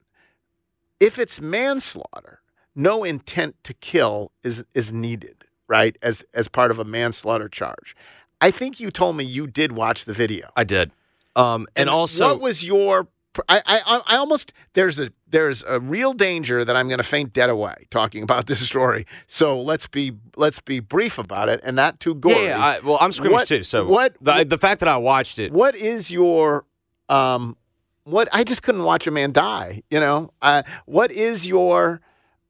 If 1.00 1.18
it's 1.18 1.40
manslaughter, 1.40 2.40
no 2.76 3.02
intent 3.02 3.56
to 3.64 3.74
kill 3.74 4.30
is 4.44 4.64
is 4.74 4.92
needed, 4.92 5.44
right? 5.66 5.96
As 6.02 6.24
as 6.34 6.46
part 6.46 6.70
of 6.70 6.78
a 6.78 6.84
manslaughter 6.84 7.48
charge. 7.48 7.96
I 8.40 8.50
think 8.50 8.78
you 8.78 8.90
told 8.90 9.16
me 9.16 9.24
you 9.24 9.46
did 9.46 9.72
watch 9.72 10.04
the 10.04 10.12
video. 10.12 10.50
I 10.54 10.64
did. 10.64 10.92
Um, 11.34 11.66
and, 11.74 11.88
also, 11.88 12.28
what 12.28 12.40
was 12.40 12.62
your? 12.62 13.08
I, 13.48 13.60
I 13.66 14.00
I 14.06 14.16
almost 14.16 14.52
there's 14.74 14.98
a 14.98 15.10
there's 15.28 15.62
a 15.64 15.80
real 15.80 16.12
danger 16.14 16.64
that 16.64 16.76
I'm 16.76 16.88
going 16.88 16.98
to 16.98 17.04
faint 17.04 17.32
dead 17.32 17.50
away 17.50 17.86
talking 17.90 18.22
about 18.22 18.46
this 18.46 18.64
story. 18.66 19.06
So 19.26 19.60
let's 19.60 19.86
be 19.86 20.12
let's 20.36 20.60
be 20.60 20.80
brief 20.80 21.18
about 21.18 21.48
it 21.48 21.60
and 21.62 21.76
not 21.76 22.00
too 22.00 22.14
gory. 22.14 22.36
yeah, 22.36 22.44
yeah, 22.44 22.64
I, 22.64 22.78
well, 22.80 22.98
I'm 23.00 23.12
squeamish 23.12 23.34
What- 23.40 23.48
too. 23.48 23.62
So 23.62 23.86
what 23.86 24.16
the, 24.20 24.44
the 24.44 24.58
fact 24.58 24.80
that 24.80 24.88
I 24.88 24.96
watched 24.96 25.38
it, 25.38 25.52
what 25.52 25.74
is 25.74 26.10
your 26.10 26.64
um 27.08 27.56
what 28.04 28.28
I 28.32 28.44
just 28.44 28.62
couldn't 28.62 28.84
watch 28.84 29.06
a 29.06 29.10
man 29.10 29.32
die, 29.32 29.82
you 29.90 29.98
know? 30.00 30.32
Uh, 30.40 30.62
what 30.86 31.10
is 31.10 31.46
your 31.46 32.00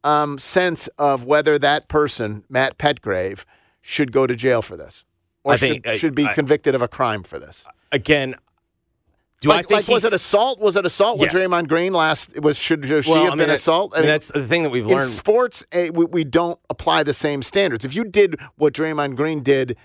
um 0.06 0.38
sense 0.38 0.88
of 0.98 1.24
whether 1.24 1.58
that 1.58 1.88
person, 1.88 2.44
Matt 2.48 2.78
Petgrave, 2.78 3.44
should 3.82 4.12
go 4.12 4.26
to 4.26 4.34
jail 4.36 4.62
for 4.62 4.76
this? 4.76 5.04
Or 5.44 5.52
I 5.54 5.56
think- 5.56 5.84
should, 5.84 5.92
I- 5.92 5.96
should 5.98 6.14
be 6.14 6.26
I- 6.26 6.34
convicted 6.34 6.74
of 6.74 6.82
a 6.82 6.88
crime 6.88 7.22
for 7.22 7.38
this? 7.38 7.64
again, 7.92 8.34
do 9.40 9.48
like, 9.50 9.58
I 9.58 9.62
think 9.62 9.70
like 9.70 9.88
was 9.88 10.04
it 10.04 10.12
assault? 10.12 10.58
Was 10.60 10.76
it 10.76 10.84
assault 10.86 11.18
with 11.20 11.32
Yes. 11.32 11.46
Draymond 11.46 11.68
Green 11.68 11.92
last? 11.92 12.32
It 12.34 12.42
was 12.42 12.56
should, 12.56 12.84
should 12.86 13.04
she 13.04 13.10
Well, 13.10 13.24
have 13.24 13.32
I 13.34 13.36
mean, 13.36 13.46
been 13.46 13.50
assault? 13.54 13.92
I 13.94 13.98
mean, 14.00 14.06
that's 14.08 14.28
the 14.28 14.42
thing 14.46 14.62
that 14.62 14.70
we've 14.70 14.84
in 14.86 14.92
learned. 14.92 15.10
sports. 15.10 15.64
eh, 15.72 15.90
we, 15.92 16.04
we 16.06 16.24
don't 16.24 16.58
apply 16.70 17.02
the 17.02 17.12
same 17.12 17.42
standards. 17.42 17.84
If 17.84 17.94
you 17.94 18.04
did 18.04 18.40
what 18.56 18.72
Draymond 18.72 19.14
Green 19.16 19.42
did 19.42 19.76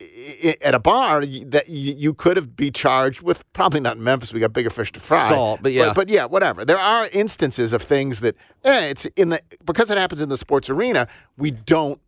at 0.00 0.74
a 0.74 0.78
bar, 0.78 1.24
that 1.24 1.64
you 1.68 2.14
could 2.14 2.36
have 2.36 2.56
be 2.56 2.70
charged 2.70 3.22
with. 3.22 3.50
Probably 3.52 3.80
not 3.80 3.96
in 3.96 4.02
Memphis. 4.02 4.32
We 4.32 4.40
got 4.40 4.52
bigger 4.52 4.70
fish 4.70 4.90
to 4.92 5.00
fry. 5.00 5.24
Assault, 5.26 5.60
but 5.62 5.72
yeah. 5.72 5.92
but, 5.94 6.08
yeah, 6.08 6.24
whatever. 6.24 6.64
There 6.64 6.78
are 6.78 7.08
instances 7.12 7.72
of 7.72 7.82
things 7.82 8.20
that 8.20 8.36
eh, 8.64 8.88
it's 8.88 9.06
in 9.16 9.30
the 9.30 9.40
because 9.64 9.90
it 9.90 9.98
happens 9.98 10.20
in 10.20 10.28
the 10.28 10.36
sports 10.36 10.68
arena. 10.68 11.06
We 11.36 11.50
don't 11.52 12.00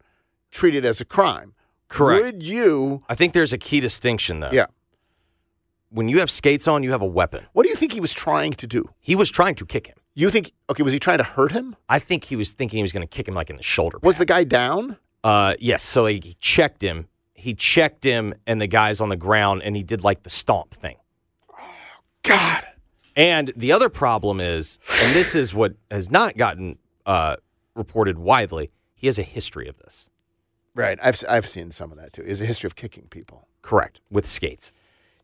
treat 0.51 0.74
it 0.74 0.84
as 0.84 1.01
a 1.01 1.05
crime. 1.05 1.55
Correct. 1.89 2.24
Would 2.24 2.43
you? 2.43 3.01
I 3.09 3.14
think 3.14 3.32
there's 3.32 3.53
a 3.53 3.59
key 3.59 3.80
distinction 3.80 4.41
though. 4.41 4.51
Yeah. 4.53 4.66
When 5.91 6.09
you 6.09 6.18
have 6.18 6.30
skates 6.30 6.66
on, 6.66 6.82
you 6.82 6.91
have 6.91 7.03
a 7.03 7.07
weapon. 7.07 7.47
What 7.53 7.62
do 7.62 7.68
you 7.68 7.76
think 7.76 7.93
he 7.93 8.01
was 8.01 8.12
trying 8.12 8.55
to 8.55 8.66
do? 8.66 8.84
He 9.01 9.14
was 9.14 9.30
trying 9.30 9.55
to 9.55 9.64
kick 9.64 9.87
him. 9.87 9.97
You 10.14 10.30
think? 10.30 10.53
Okay, 10.68 10.82
was 10.82 10.93
he 10.93 10.99
trying 10.99 11.18
to 11.18 11.24
hurt 11.24 11.53
him? 11.53 11.76
I 11.89 12.01
think 12.01 12.24
he 12.24 12.37
was 12.37 12.53
thinking 12.53 12.78
he 12.78 12.82
was 12.82 12.93
going 12.93 13.07
to 13.07 13.16
kick 13.16 13.28
him 13.28 13.34
like 13.34 13.51
in 13.51 13.57
the 13.57 13.62
shoulder. 13.62 13.99
Was 14.03 14.18
the 14.18 14.26
guy 14.26 14.45
down? 14.45 14.97
Uh, 15.22 15.55
yes. 15.61 15.82
So 15.82 16.07
he 16.07 16.20
checked 16.41 16.82
him. 16.82 17.09
He 17.37 17.55
checked 17.55 18.03
him, 18.03 18.34
and 18.47 18.61
the 18.61 18.66
guy's 18.66 19.01
on 19.01 19.09
the 19.09 19.16
ground, 19.16 19.62
and 19.62 19.76
he 19.76 19.82
did 19.82 20.03
like 20.03 20.22
the 20.22 20.30
stomp 20.30 20.74
thing. 20.74 20.97
God. 22.22 22.66
And 23.14 23.53
the 23.57 23.72
other 23.72 23.89
problem 23.89 24.41
is, 24.41 24.78
and 25.03 25.14
this 25.14 25.34
is 25.34 25.55
what 25.55 25.74
has 25.91 26.11
not 26.11 26.37
gotten 26.37 26.78
uh, 27.07 27.37
reported 27.74 28.18
widely. 28.18 28.70
He 28.95 29.07
has 29.07 29.18
a 29.18 29.22
history 29.22 29.68
of 29.68 29.78
this. 29.78 30.11
Right. 30.74 30.99
I've 31.03 31.22
I've 31.28 31.47
seen 31.47 31.70
some 31.70 31.91
of 31.91 31.99
that 31.99 32.12
too. 32.12 32.22
He 32.22 32.28
has 32.28 32.41
a 32.41 32.47
history 32.47 32.68
of 32.68 32.76
kicking 32.76 33.07
people. 33.09 33.49
Correct 33.62 34.01
with 34.11 34.26
skates. 34.26 34.72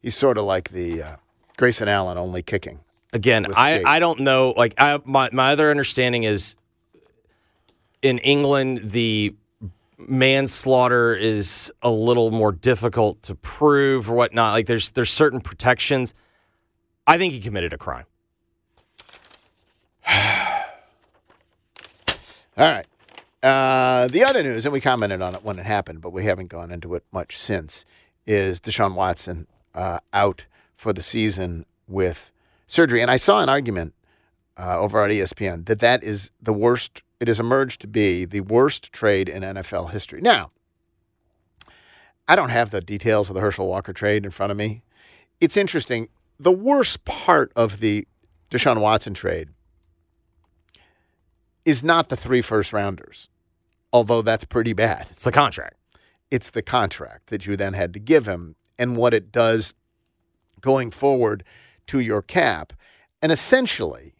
He's 0.01 0.17
sort 0.17 0.39
of 0.39 0.45
like 0.45 0.71
the 0.71 1.03
uh, 1.03 1.17
Grayson 1.57 1.89
Allen, 1.89 2.17
only 2.17 2.43
kicking. 2.43 2.81
Again, 3.13 3.47
I. 3.55 3.83
I 3.85 3.99
don't 3.99 4.21
know. 4.21 4.55
Like 4.57 4.75
I, 4.79 5.01
my 5.05 5.29
my 5.33 5.53
other 5.53 5.71
understanding 5.71 6.23
is 6.23 6.57
in 8.01 8.19
England 8.19 8.79
the 8.79 9.35
manslaughter 9.99 11.15
is 11.15 11.73
a 11.83 11.91
little 11.91 12.31
more 12.31 12.53
difficult 12.53 13.23
to 13.23 13.35
prove 13.35 14.11
or 14.11 14.15
whatnot. 14.15 14.53
Like 14.53 14.67
there's 14.67 14.91
there's 14.91 15.11
certain 15.11 15.41
protections. 15.41 16.15
I 17.07 17.19
think 17.19 17.33
he 17.33 17.41
committed 17.41 17.73
a 17.73 17.79
crime. 17.79 18.07
All 20.09 20.17
right. 22.59 22.87
Uh, 23.43 24.07
the 24.09 24.23
other 24.25 24.43
news, 24.43 24.65
and 24.65 24.73
we 24.73 24.81
commented 24.81 25.21
on 25.21 25.35
it 25.35 25.43
when 25.43 25.59
it 25.59 25.67
happened, 25.67 26.01
but 26.01 26.13
we 26.13 26.25
haven't 26.25 26.47
gone 26.47 26.71
into 26.71 26.95
it 26.95 27.05
much 27.11 27.37
since, 27.37 27.85
is 28.25 28.61
Deshaun 28.61 28.95
Watson 28.95 29.49
uh, 29.75 29.99
out 30.13 30.47
for 30.77 30.93
the 30.93 31.03
season 31.03 31.67
with 31.89 32.31
surgery. 32.69 33.03
And 33.03 33.11
I 33.11 33.17
saw 33.17 33.43
an 33.43 33.49
argument 33.49 33.95
uh, 34.57 34.79
over 34.79 35.03
at 35.03 35.11
ESPN 35.11 35.67
that 35.67 35.81
that 35.81 36.05
is 36.05 36.31
the 36.41 36.53
worst. 36.53 37.03
It 37.23 37.29
has 37.29 37.39
emerged 37.39 37.81
to 37.83 37.87
be 37.87 38.25
the 38.25 38.41
worst 38.41 38.93
trade 38.93 39.29
in 39.29 39.45
NFL 39.45 39.93
history. 39.93 40.21
Now, 40.21 40.51
I 42.27 42.35
don't 42.35 42.49
have 42.49 42.73
the 42.73 42.81
details 42.81 43.31
of 43.31 43.37
the 43.37 43.41
Herschel 43.41 43.69
Walker 43.69 43.93
trade 43.93 44.25
in 44.25 44.33
front 44.33 44.51
of 44.51 44.59
me. 44.59 44.83
It's 45.41 45.57
interesting. 45.57 46.09
The 46.41 46.51
worst 46.51 47.05
part 47.05 47.53
of 47.55 47.79
the 47.79 48.09
Deshaun 48.51 48.81
Watson 48.81 49.15
trade 49.15 49.51
is 51.65 51.85
not 51.85 52.09
the 52.09 52.17
three 52.17 52.43
first 52.43 52.73
rounders, 52.73 53.29
although 53.93 54.23
that's 54.23 54.45
pretty 54.45 54.73
bad. 54.73 55.07
It's 55.13 55.23
the 55.23 55.31
contract. 55.31 55.77
It's 56.29 56.51
the 56.51 56.61
contract 56.61 57.29
that 57.29 57.47
you 57.47 57.57
then 57.57 57.75
had 57.75 57.93
to 57.93 58.01
give 58.01 58.27
him 58.27 58.57
and 58.81 58.97
what 58.97 59.15
it 59.15 59.31
does 59.31 59.75
going 60.61 60.91
forward 60.91 61.45
to 61.87 62.01
your 62.01 62.21
cap. 62.21 62.73
And 63.23 63.31
essentially, 63.31 64.13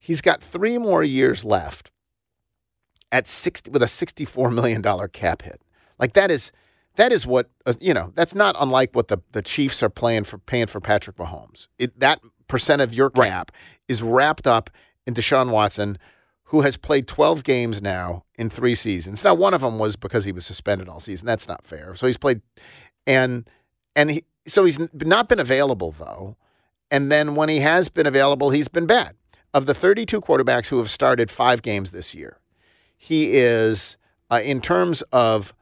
he's 0.00 0.20
got 0.20 0.42
three 0.42 0.78
more 0.78 1.04
years 1.04 1.44
left 1.44 1.92
at 3.12 3.26
60 3.26 3.70
with 3.70 3.82
a 3.82 3.86
$64 3.86 4.52
million 4.52 4.82
cap 5.08 5.42
hit. 5.42 5.60
Like 5.98 6.14
that 6.14 6.30
is 6.30 6.52
that 6.96 7.12
is 7.12 7.26
what 7.26 7.50
uh, 7.66 7.74
you 7.80 7.94
know, 7.94 8.12
that's 8.14 8.34
not 8.34 8.56
unlike 8.58 8.94
what 8.94 9.08
the, 9.08 9.18
the 9.32 9.42
Chiefs 9.42 9.82
are 9.82 9.90
playing 9.90 10.24
for 10.24 10.38
paying 10.38 10.66
for 10.66 10.80
Patrick 10.80 11.16
Mahomes. 11.16 11.68
It, 11.78 11.98
that 12.00 12.20
percent 12.48 12.82
of 12.82 12.92
your 12.92 13.10
cap 13.10 13.52
is 13.88 14.02
wrapped 14.02 14.46
up 14.46 14.70
in 15.06 15.14
Deshaun 15.14 15.52
Watson, 15.52 15.98
who 16.44 16.62
has 16.62 16.76
played 16.76 17.06
12 17.06 17.44
games 17.44 17.80
now 17.80 18.24
in 18.34 18.50
three 18.50 18.74
seasons. 18.74 19.22
Now, 19.22 19.34
one 19.34 19.54
of 19.54 19.60
them 19.60 19.78
was 19.78 19.96
because 19.96 20.24
he 20.24 20.32
was 20.32 20.44
suspended 20.44 20.88
all 20.88 21.00
season. 21.00 21.26
That's 21.26 21.46
not 21.46 21.64
fair. 21.64 21.94
So 21.94 22.06
he's 22.06 22.18
played, 22.18 22.40
and 23.06 23.48
and 23.94 24.10
he 24.10 24.24
so 24.46 24.64
he's 24.64 24.78
not 24.92 25.28
been 25.28 25.40
available 25.40 25.92
though. 25.92 26.36
And 26.90 27.10
then 27.10 27.36
when 27.36 27.48
he 27.48 27.58
has 27.58 27.88
been 27.88 28.06
available, 28.06 28.50
he's 28.50 28.68
been 28.68 28.86
bad. 28.86 29.14
Of 29.54 29.66
the 29.66 29.74
32 29.74 30.20
quarterbacks 30.20 30.68
who 30.68 30.78
have 30.78 30.90
started 30.90 31.30
five 31.30 31.62
games 31.62 31.92
this 31.92 32.14
year, 32.14 32.39
he 33.02 33.38
is 33.38 33.96
uh, 34.30 34.42
in 34.44 34.60
terms 34.60 35.00
of 35.10 35.54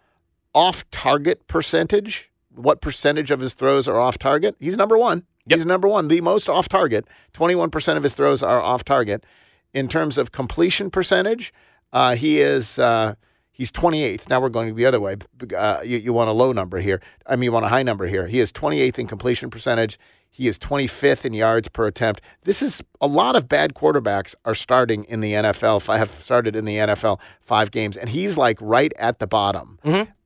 off 0.55 0.84
target 0.91 1.47
percentage. 1.47 2.32
What 2.53 2.80
percentage 2.80 3.30
of 3.30 3.39
his 3.39 3.55
throws 3.55 3.86
are 3.86 4.01
off 4.01 4.18
target? 4.18 4.57
He's 4.59 4.76
number 4.76 4.99
one. 4.99 5.24
He's 5.49 5.64
number 5.64 5.86
one, 5.86 6.09
the 6.09 6.20
most 6.20 6.49
off 6.49 6.68
target. 6.68 7.07
21% 7.34 7.97
of 7.97 8.03
his 8.03 8.12
throws 8.12 8.43
are 8.43 8.61
off 8.61 8.82
target. 8.82 9.24
In 9.72 9.86
terms 9.86 10.18
of 10.18 10.32
completion 10.32 10.91
percentage, 10.91 11.55
uh, 11.93 12.16
he 12.16 12.41
is 12.41 12.80
uh, 12.80 13.14
He's 13.59 13.73
28th. 13.73 14.29
Now 14.29 14.41
we're 14.41 14.51
going 14.51 14.73
the 14.77 14.87
other 14.87 15.01
way. 15.01 15.17
Uh, 15.57 15.81
you, 15.85 15.99
you 15.99 16.13
want 16.13 16.31
a 16.31 16.33
low 16.33 16.53
number 16.53 16.79
here. 16.79 17.03
I 17.27 17.35
mean, 17.35 17.43
you 17.43 17.53
want 17.53 17.65
a 17.65 17.69
high 17.69 17.83
number 17.83 18.07
here. 18.07 18.29
He 18.29 18.39
is 18.39 18.53
28th 18.53 19.01
in 19.01 19.09
completion 19.09 19.51
percentage. 19.51 19.99
He 20.31 20.47
is 20.47 20.61
25th 20.61 21.25
in 21.25 21.33
yards 21.33 21.67
per 21.67 21.89
attempt. 21.89 22.21
This 22.45 22.63
is 22.63 22.81
a 23.01 23.09
lot 23.09 23.35
of 23.35 23.49
bad 23.49 23.75
quarterbacks 23.75 24.37
are 24.45 24.55
starting 24.55 25.03
in 25.05 25.21
the 25.21 25.33
NFL. 25.33 25.89
I 25.89 25.99
have 25.99 26.11
started 26.11 26.55
in 26.55 26.67
the 26.67 26.77
NFL 26.77 27.19
five 27.41 27.73
games, 27.73 27.97
and 27.97 28.09
he's 28.09 28.37
like 28.39 28.59
right 28.61 28.93
at 28.97 29.19
the 29.19 29.27
bottom. 29.27 29.81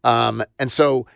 Um, 0.05 0.45
and 0.59 0.71
so 0.71 1.07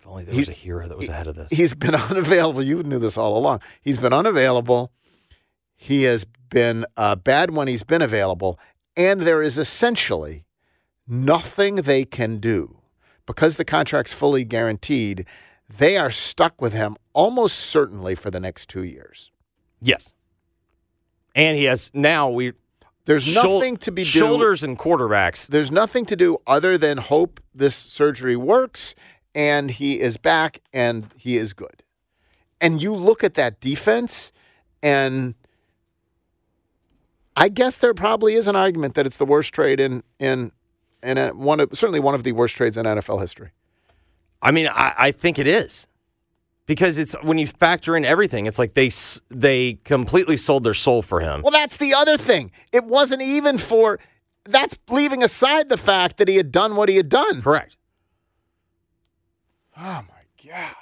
If 0.00 0.06
only 0.08 0.24
there 0.24 0.34
was 0.34 0.48
a 0.48 0.52
hero 0.52 0.88
that 0.88 0.96
was 0.96 1.08
ahead 1.08 1.28
of 1.28 1.36
this. 1.36 1.52
He's 1.52 1.74
been 1.74 1.94
unavailable. 2.10 2.64
You 2.64 2.82
knew 2.82 2.98
this 2.98 3.16
all 3.16 3.38
along. 3.38 3.60
He's 3.82 3.98
been 3.98 4.12
unavailable. 4.12 4.90
He 5.76 6.02
has 6.04 6.24
been 6.48 6.86
uh, 6.96 7.14
bad 7.14 7.54
when 7.54 7.68
he's 7.68 7.84
been 7.84 8.02
available. 8.02 8.58
And 8.96 9.20
there 9.20 9.42
is 9.42 9.58
essentially 9.58 10.44
nothing 11.10 11.76
they 11.76 12.04
can 12.04 12.38
do 12.38 12.78
because 13.26 13.56
the 13.56 13.64
contract's 13.64 14.12
fully 14.12 14.44
guaranteed. 14.44 15.26
They 15.68 15.96
are 15.96 16.10
stuck 16.10 16.60
with 16.60 16.72
him 16.72 16.96
almost 17.12 17.58
certainly 17.58 18.14
for 18.14 18.30
the 18.30 18.40
next 18.40 18.68
two 18.68 18.82
years. 18.82 19.30
Yes. 19.80 20.14
And 21.34 21.56
he 21.56 21.64
has 21.64 21.90
now 21.94 22.28
we 22.30 22.52
There's 23.04 23.32
nothing 23.34 23.76
to 23.78 23.92
be 23.92 24.02
do- 24.02 24.08
shoulders 24.08 24.62
and 24.62 24.78
quarterbacks. 24.78 25.46
There's 25.46 25.70
nothing 25.70 26.06
to 26.06 26.16
do 26.16 26.38
other 26.46 26.76
than 26.76 26.98
hope 26.98 27.40
this 27.54 27.74
surgery 27.74 28.36
works 28.36 28.94
and 29.34 29.70
he 29.70 30.00
is 30.00 30.16
back 30.16 30.60
and 30.72 31.08
he 31.16 31.36
is 31.36 31.52
good. 31.52 31.82
And 32.60 32.82
you 32.82 32.94
look 32.94 33.22
at 33.22 33.34
that 33.34 33.60
defense 33.60 34.32
and 34.82 35.34
I 37.36 37.48
guess 37.48 37.78
there 37.78 37.94
probably 37.94 38.34
is 38.34 38.48
an 38.48 38.56
argument 38.56 38.94
that 38.94 39.06
it's 39.06 39.16
the 39.16 39.24
worst 39.24 39.52
trade 39.54 39.78
in 39.80 40.02
in 40.18 40.52
in 41.02 41.18
a, 41.18 41.28
one 41.30 41.60
of 41.60 41.70
certainly 41.72 42.00
one 42.00 42.14
of 42.14 42.22
the 42.22 42.32
worst 42.32 42.54
trades 42.56 42.76
in 42.76 42.86
NFL 42.86 43.20
history. 43.20 43.50
I 44.42 44.50
mean, 44.50 44.68
I, 44.68 44.94
I 44.98 45.10
think 45.12 45.38
it 45.38 45.46
is 45.46 45.86
because 46.66 46.98
it's 46.98 47.14
when 47.22 47.36
you 47.38 47.46
factor 47.46 47.96
in 47.96 48.04
everything. 48.04 48.46
It's 48.46 48.58
like 48.58 48.74
they 48.74 48.90
they 49.28 49.74
completely 49.84 50.36
sold 50.36 50.64
their 50.64 50.74
soul 50.74 51.02
for 51.02 51.20
him. 51.20 51.42
Well, 51.42 51.50
that's 51.52 51.76
the 51.78 51.94
other 51.94 52.16
thing. 52.16 52.50
It 52.72 52.84
wasn't 52.84 53.22
even 53.22 53.58
for 53.58 53.98
that's 54.44 54.76
leaving 54.88 55.22
aside 55.22 55.68
the 55.68 55.76
fact 55.76 56.16
that 56.16 56.28
he 56.28 56.36
had 56.36 56.50
done 56.50 56.74
what 56.76 56.88
he 56.88 56.96
had 56.96 57.08
done. 57.08 57.42
Correct. 57.42 57.76
Oh 59.76 60.02
my 60.08 60.50
god. 60.50 60.74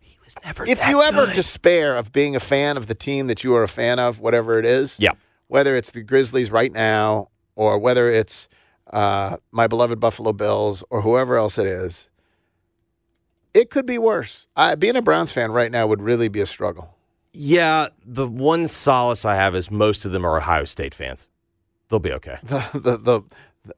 He 0.00 0.18
was 0.24 0.36
never 0.44 0.66
If 0.66 0.86
you 0.88 1.02
ever 1.02 1.26
good. 1.26 1.34
despair 1.34 1.96
of 1.96 2.12
being 2.12 2.34
a 2.36 2.40
fan 2.40 2.76
of 2.76 2.86
the 2.86 2.94
team 2.94 3.26
that 3.26 3.44
you 3.44 3.54
are 3.54 3.62
a 3.62 3.68
fan 3.68 3.98
of, 3.98 4.20
whatever 4.20 4.58
it 4.58 4.64
is, 4.66 4.98
yeah, 4.98 5.12
whether 5.48 5.76
it's 5.76 5.90
the 5.90 6.02
Grizzlies 6.02 6.50
right 6.50 6.72
now 6.72 7.28
or 7.56 7.78
whether 7.78 8.10
it's 8.10 8.48
uh, 8.92 9.36
my 9.50 9.66
beloved 9.66 10.00
Buffalo 10.00 10.32
Bills 10.32 10.84
or 10.90 11.02
whoever 11.02 11.36
else 11.36 11.58
it 11.58 11.66
is, 11.66 12.10
it 13.52 13.70
could 13.70 13.86
be 13.86 13.98
worse. 13.98 14.46
I, 14.56 14.74
being 14.74 14.96
a 14.96 15.02
Browns 15.02 15.32
fan 15.32 15.52
right 15.52 15.70
now 15.70 15.86
would 15.86 16.02
really 16.02 16.28
be 16.28 16.40
a 16.40 16.46
struggle. 16.46 16.96
Yeah, 17.32 17.88
the 18.04 18.26
one 18.26 18.66
solace 18.66 19.24
I 19.24 19.34
have 19.34 19.54
is 19.54 19.70
most 19.70 20.04
of 20.04 20.12
them 20.12 20.24
are 20.24 20.36
Ohio 20.36 20.64
State 20.64 20.94
fans. 20.94 21.28
They'll 21.88 21.98
be 22.00 22.12
okay. 22.12 22.38
The, 22.44 22.70
the, 22.74 22.96
the, 22.96 23.22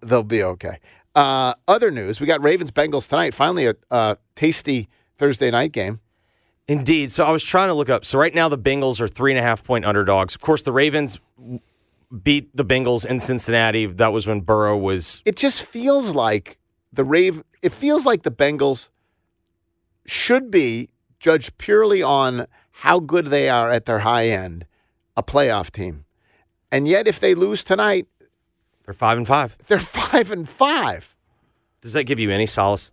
they'll 0.03 0.23
be 0.23 0.43
okay. 0.43 0.79
Uh, 1.15 1.55
other 1.67 1.91
news: 1.91 2.21
we 2.21 2.27
got 2.27 2.43
Ravens 2.43 2.71
Bengals 2.71 3.09
tonight. 3.09 3.33
Finally, 3.33 3.67
a 3.67 3.75
uh, 3.91 4.15
tasty 4.35 4.89
Thursday 5.17 5.51
night 5.51 5.73
game. 5.73 6.01
Indeed. 6.69 7.13
So 7.13 7.25
I 7.25 7.31
was 7.31 7.45
trying 7.45 7.69
to 7.69 7.75
look 7.75 7.89
up. 7.89 8.05
So 8.05 8.19
right 8.19 8.35
now 8.35 8.49
the 8.49 8.59
Bengals 8.59 9.01
are 9.01 9.09
three 9.09 9.31
and 9.33 9.39
a 9.39 9.43
half 9.43 9.63
point 9.65 9.85
underdogs. 9.85 10.35
Of 10.35 10.41
course, 10.41 10.63
the 10.63 10.73
Ravens 10.73 11.21
beat 12.23 12.55
the 12.57 12.65
Bengals 12.65 13.05
in 13.07 13.21
Cincinnati. 13.21 13.87
That 13.87 14.13
was 14.13 14.27
when 14.27 14.41
Burrow 14.41 14.77
was. 14.77 15.23
It 15.25 15.37
just 15.37 15.63
feels 15.63 16.15
like 16.15 16.59
the 16.93 17.05
Rave. 17.05 17.43
It 17.63 17.73
feels 17.73 18.05
like 18.07 18.23
the 18.23 18.31
Bengals 18.31 18.91
should 20.07 20.51
be 20.51 20.89
judged 21.19 21.59
purely 21.59 22.03
on 22.03 22.47
how 22.71 23.01
good 23.01 23.27
they 23.27 23.49
are 23.49 23.71
at 23.71 23.87
their 23.87 24.01
high 24.01 24.27
end, 24.29 24.67
a 25.17 25.23
playoff 25.23 25.71
team. 25.71 26.05
And 26.71 26.87
yet, 26.87 27.09
if 27.09 27.19
they 27.21 27.35
lose 27.35 27.65
tonight, 27.65 28.07
They're 28.85 28.95
five 28.95 29.17
and 29.19 29.27
five. 29.27 29.57
they're 29.67 29.79
five 29.79 30.31
and 30.31 30.49
five. 30.49 31.15
Does 31.81 31.93
that 31.95 32.05
give 32.05 32.19
you 32.19 32.31
any 32.31 32.47
solace? 32.47 32.93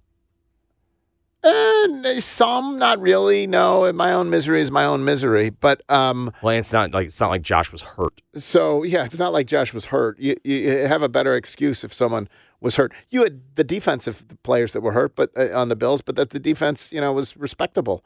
Some, 2.19 2.77
not 2.77 2.99
really. 2.99 3.47
No, 3.47 3.91
my 3.93 4.13
own 4.13 4.29
misery 4.29 4.61
is 4.61 4.71
my 4.71 4.85
own 4.85 5.03
misery. 5.03 5.49
But 5.49 5.81
um, 5.89 6.31
Well, 6.41 6.55
it's 6.57 6.73
not 6.73 6.93
like 6.93 7.07
it's 7.07 7.19
not 7.19 7.29
like 7.29 7.41
Josh 7.41 7.71
was 7.71 7.81
hurt. 7.81 8.21
So 8.35 8.83
yeah, 8.83 9.05
it's 9.05 9.17
not 9.17 9.33
like 9.33 9.47
Josh 9.47 9.73
was 9.73 9.85
hurt. 9.85 10.19
You, 10.19 10.35
you 10.43 10.69
have 10.87 11.01
a 11.01 11.09
better 11.09 11.35
excuse 11.35 11.83
if 11.83 11.93
someone 11.93 12.27
was 12.59 12.77
hurt. 12.77 12.93
You 13.09 13.23
had 13.23 13.41
the 13.55 13.63
defensive 13.63 14.25
players 14.43 14.73
that 14.73 14.81
were 14.81 14.93
hurt, 14.93 15.15
but 15.15 15.31
uh, 15.37 15.49
on 15.53 15.69
the 15.69 15.75
Bills, 15.75 16.01
but 16.01 16.15
that 16.15 16.31
the 16.31 16.39
defense, 16.39 16.91
you 16.91 17.01
know, 17.01 17.11
was 17.13 17.35
respectable. 17.37 18.03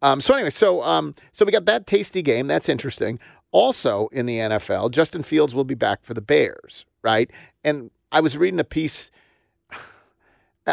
Um, 0.00 0.20
so 0.20 0.34
anyway, 0.34 0.50
so 0.50 0.82
um, 0.82 1.14
so 1.32 1.44
we 1.44 1.52
got 1.52 1.66
that 1.66 1.86
tasty 1.86 2.22
game. 2.22 2.46
That's 2.46 2.68
interesting. 2.68 3.18
Also 3.50 4.08
in 4.08 4.26
the 4.26 4.38
NFL, 4.38 4.90
Justin 4.90 5.22
Fields 5.22 5.54
will 5.54 5.64
be 5.64 5.74
back 5.74 6.04
for 6.04 6.14
the 6.14 6.20
Bears, 6.20 6.86
right? 7.02 7.30
And 7.64 7.90
I 8.12 8.20
was 8.20 8.36
reading 8.36 8.60
a 8.60 8.64
piece. 8.64 9.10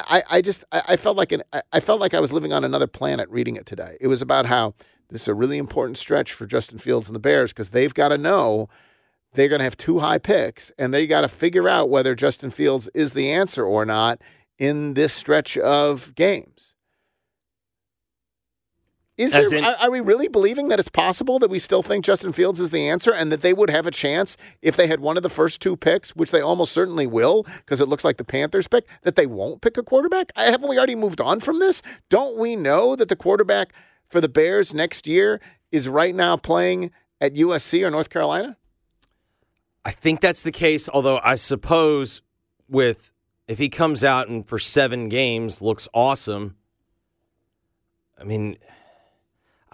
I, 0.08 0.24
I 0.30 0.42
just 0.42 0.64
I 0.72 0.82
I 0.90 0.98
felt 0.98 1.18
like 1.18 1.32
an 1.32 1.44
I- 1.72 1.80
felt 1.80 2.00
like 2.00 2.14
I 2.14 2.20
was 2.20 2.34
living 2.34 2.54
on 2.54 2.64
another 2.64 2.88
planet 2.88 3.30
reading 3.30 3.56
it 3.56 3.66
today. 3.66 3.98
It 4.00 4.08
was 4.08 4.22
about 4.22 4.46
how 4.46 4.74
this 5.10 5.24
is 5.24 5.28
a 5.28 5.34
really 5.34 5.58
important 5.58 5.98
stretch 5.98 6.34
for 6.34 6.46
Justin 6.46 6.78
Fields 6.78 7.08
and 7.08 7.16
the 7.16 7.20
Bears 7.20 7.54
because 7.54 7.70
they've 7.70 7.94
got 7.94 8.10
to 8.10 8.18
know 8.18 8.70
they're 9.34 9.50
going 9.50 9.60
to 9.60 9.66
have 9.66 9.78
two 9.78 10.00
high 10.00 10.18
picks 10.18 10.72
and 10.78 10.94
they 10.94 11.08
got 11.08 11.22
to 11.22 11.28
figure 11.28 11.68
out 11.70 11.90
whether 11.90 12.16
Justin 12.16 12.50
Fields 12.50 12.90
is 12.94 13.14
the 13.14 13.32
answer 13.32 13.66
or 13.66 13.86
not 13.86 14.22
in 14.58 14.94
this 14.94 15.14
stretch 15.14 15.58
of 15.58 16.16
games. 16.16 16.75
Is 19.18 19.34
As 19.34 19.50
there, 19.50 19.60
in- 19.60 19.66
are, 19.66 19.76
are 19.80 19.92
we 19.92 20.02
really 20.02 20.28
believing 20.28 20.68
that 20.68 20.80
it's 20.80 20.90
possible 20.90 21.40
that 21.40 21.50
we 21.50 21.58
still 21.58 21.82
think 21.82 22.04
Justin 22.04 22.34
Fields 22.34 22.60
is 22.60 22.72
the 22.72 22.90
answer 22.90 23.14
and 23.14 23.32
that 23.32 23.42
they 23.42 23.54
would 23.54 23.70
have 23.70 23.88
a 23.88 23.92
chance 23.92 24.36
if 24.62 24.76
they 24.76 24.88
had 24.88 25.00
one 25.00 25.16
of 25.16 25.24
the 25.24 25.30
first 25.30 25.62
two 25.62 25.78
picks, 25.78 26.14
which 26.18 26.32
they 26.32 26.42
almost 26.42 26.74
certainly 26.74 27.08
will 27.08 27.44
because 27.60 27.80
it 27.80 27.88
looks 27.88 28.04
like 28.04 28.18
the 28.18 28.26
Panthers 28.26 28.68
pick, 28.68 28.86
that 29.04 29.16
they 29.16 29.26
won't 29.26 29.62
pick 29.62 29.78
a 29.78 29.84
quarterback? 29.84 30.32
I- 30.36 30.46
Haven't 30.46 30.68
we 30.68 30.78
already 30.78 30.96
moved 30.96 31.22
on 31.22 31.40
from 31.40 31.60
this? 31.60 31.82
Don't 32.10 32.38
we 32.38 32.58
know 32.58 32.96
that 32.98 33.08
the 33.08 33.16
quarterback 33.16 33.72
for 34.10 34.20
the 34.20 34.28
Bears 34.30 34.74
next 34.74 35.08
year 35.08 35.40
is 35.72 35.88
right 35.88 36.14
now 36.14 36.36
playing 36.36 36.92
at 37.22 37.36
USC 37.36 37.86
or 37.86 37.90
North 37.90 38.10
Carolina? 38.10 38.58
I 39.86 39.92
think 39.92 40.20
that's 40.20 40.42
the 40.44 40.52
case. 40.52 40.90
Although 40.90 41.22
I 41.24 41.36
suppose 41.36 42.22
with 42.68 43.12
if 43.48 43.60
he 43.60 43.70
comes 43.70 44.04
out 44.04 44.28
and 44.28 44.46
for 44.46 44.60
seven 44.60 45.08
games 45.08 45.62
looks 45.62 45.88
awesome. 45.94 46.56
I 48.20 48.24
mean, 48.24 48.58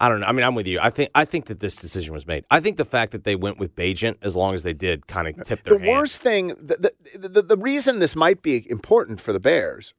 I 0.02 0.08
don't 0.08 0.18
know. 0.18 0.26
I 0.26 0.32
mean, 0.32 0.44
I'm 0.44 0.56
with 0.56 0.66
you. 0.66 0.80
I 0.82 0.90
think 0.90 1.10
I 1.14 1.24
think 1.24 1.46
that 1.46 1.60
this 1.60 1.76
decision 1.76 2.12
was 2.12 2.26
made. 2.26 2.44
I 2.50 2.58
think 2.58 2.76
the 2.76 2.84
fact 2.84 3.12
that 3.12 3.22
they 3.22 3.36
went 3.36 3.58
with 3.58 3.76
Bagent 3.76 4.16
as 4.20 4.34
long 4.34 4.52
as 4.52 4.64
they 4.64 4.74
did 4.74 5.06
kind 5.06 5.28
of 5.28 5.44
tipped 5.44 5.64
their 5.64 5.78
the 5.78 5.84
hand. 5.84 5.96
worst 5.96 6.20
thing, 6.20 6.48
the, 6.48 6.92
the, 7.14 7.28
the, 7.28 7.42
the 7.42 7.56
reason 7.56 8.00
this 8.00 8.16
might 8.16 8.42
be 8.42 8.68
important 8.68 9.20
for 9.20 9.32
the 9.32 9.38
Bears, 9.38 9.94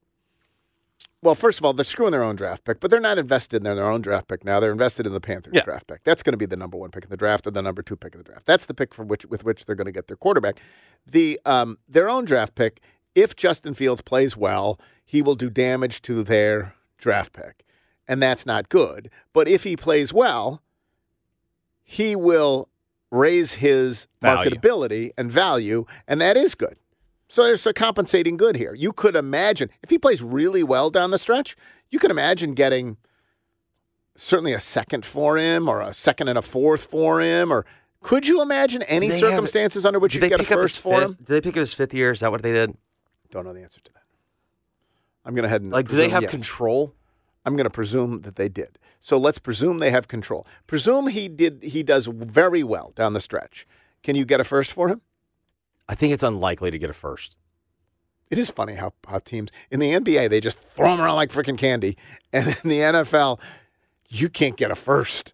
well, 1.22 1.36
first 1.36 1.58
of 1.58 1.64
all, 1.64 1.72
they're 1.72 1.86
screwing 1.86 2.12
their 2.12 2.22
own 2.22 2.36
draft 2.36 2.66
pick, 2.66 2.82
but 2.82 2.92
they're 2.92 3.00
not 3.00 3.18
invested 3.18 3.66
in 3.66 3.76
their 3.78 3.90
own 3.90 4.02
draft 4.02 4.28
pick 4.28 4.44
now. 4.44 4.60
They're 4.60 4.74
invested 4.74 5.06
in 5.08 5.14
the 5.14 5.22
Panthers 5.22 5.62
draft 5.64 5.88
pick. 5.88 6.04
That's 6.04 6.22
going 6.22 6.34
to 6.34 6.38
be 6.38 6.46
the 6.46 6.58
number 6.58 6.76
one 6.76 6.92
pick 6.92 7.06
in 7.06 7.10
the 7.10 7.16
draft 7.16 7.48
or 7.48 7.52
the 7.52 7.62
number 7.62 7.82
two 7.82 7.96
pick 7.96 8.14
in 8.14 8.18
the 8.18 8.26
draft. 8.26 8.46
That's 8.46 8.66
the 8.66 8.74
pick 8.74 8.94
for 8.94 9.06
which 9.06 9.26
with 9.28 9.46
which 9.46 9.64
they're 9.66 9.78
going 9.78 9.86
to 9.86 9.94
get 9.94 10.08
their 10.08 10.18
quarterback. 10.18 10.60
The 11.08 11.40
um, 11.46 11.78
their 11.88 12.10
own 12.10 12.26
draft 12.26 12.56
pick, 12.56 12.82
if 13.16 13.38
Justin 13.38 13.74
Fields 13.74 14.02
plays 14.02 14.36
well, 14.36 14.78
he 15.06 15.22
will 15.22 15.36
do 15.36 15.50
damage 15.50 16.02
to 16.02 16.24
their 16.24 16.76
draft 16.98 17.32
pick, 17.32 17.64
and 18.08 18.22
that's 18.22 18.46
not 18.46 18.70
good. 18.70 19.10
But 19.34 19.48
if 19.48 19.64
he 19.64 19.76
plays 19.76 20.14
well, 20.14 20.62
he 21.84 22.16
will 22.16 22.70
raise 23.12 23.54
his 23.56 24.08
Value. 24.22 24.50
marketability 24.52 25.12
and 25.18 25.32
value, 25.32 25.86
and 26.08 26.20
that 26.22 26.36
is 26.38 26.56
good. 26.56 26.78
So 27.28 27.44
there's 27.44 27.66
a 27.66 27.74
compensating 27.74 28.38
good 28.38 28.56
here. 28.56 28.74
You 28.74 28.92
could 28.94 29.16
imagine 29.16 29.70
if 29.82 29.90
he 29.90 29.98
plays 29.98 30.22
really 30.22 30.64
well 30.64 30.90
down 30.90 31.12
the 31.12 31.18
stretch, 31.18 31.56
you 31.90 32.00
can 32.00 32.12
imagine 32.12 32.54
getting 32.54 32.98
certainly 34.16 34.54
a 34.54 34.60
second 34.60 35.06
for 35.06 35.38
him 35.38 35.68
or 35.68 35.82
a 35.82 35.94
second 35.94 36.28
and 36.28 36.38
a 36.38 36.42
fourth 36.42 36.84
for 36.84 37.20
him 37.22 37.52
or 37.52 37.66
could 38.02 38.28
you 38.28 38.42
imagine 38.42 38.84
any 38.84 39.08
Do 39.08 39.14
they 39.14 39.20
have- 39.22 39.30
circumstances 39.32 39.86
under 39.86 39.98
which 39.98 40.14
you 40.14 40.22
they 40.22 40.30
get 40.30 40.40
a 40.40 40.44
pick 40.44 40.52
up 40.52 40.60
his 40.60 40.76
first 40.76 40.80
for 40.80 40.94
fifth- 41.00 41.04
him? 41.10 41.14
Did 41.16 41.28
they 41.28 41.42
pick 41.42 41.56
up 41.58 41.62
his 41.62 41.74
fifth 41.74 41.94
year? 41.94 42.12
Is 42.12 42.20
that 42.20 42.30
what 42.32 42.44
they 42.44 42.52
did? 42.52 42.76
Don't 43.32 43.46
know 43.46 43.54
the 43.54 43.62
answer 43.64 43.80
to 43.82 43.94
that. 43.94 44.04
I'm 45.26 45.34
going 45.34 45.44
to 45.44 45.50
head 45.50 45.62
and 45.62 45.72
Like, 45.72 45.88
do 45.88 45.96
they 45.96 46.10
have 46.10 46.24
yes. 46.24 46.32
control? 46.32 46.94
I'm 47.46 47.56
going 47.56 47.66
to 47.66 47.70
presume 47.70 48.22
that 48.22 48.36
they 48.36 48.50
did. 48.50 48.80
So 49.00 49.18
let's 49.18 49.40
presume 49.40 49.80
they 49.80 49.92
have 49.92 50.08
control. 50.08 50.48
Presume 50.68 51.08
he 51.08 51.28
did. 51.28 51.62
He 51.64 51.84
does 51.84 52.08
very 52.08 52.64
well 52.64 52.94
down 52.96 53.14
the 53.14 53.20
stretch. 53.20 53.68
Can 54.02 54.16
you 54.16 54.24
get 54.26 54.40
a 54.40 54.44
first 54.46 54.72
for 54.72 54.88
him? 54.88 55.02
I 55.90 55.96
think 55.96 56.14
it's 56.14 56.24
unlikely 56.24 56.72
to 56.72 56.80
get 56.80 56.90
a 56.90 56.94
first. 56.94 57.38
It 58.30 58.38
is 58.38 58.50
funny 58.50 58.76
how, 58.76 58.94
how 59.08 59.20
teams 59.20 59.52
in 59.70 59.80
the 59.80 59.92
NBA 59.92 60.30
they 60.30 60.40
just 60.40 60.58
throw 60.58 60.90
them 60.90 61.02
around 61.02 61.18
like 61.18 61.30
freaking 61.32 61.58
candy, 61.58 61.98
and 62.32 62.48
in 62.48 62.70
the 62.70 62.80
NFL, 62.80 63.40
you 64.10 64.30
can't 64.30 64.56
get 64.58 64.72
a 64.72 64.76
first 64.76 65.34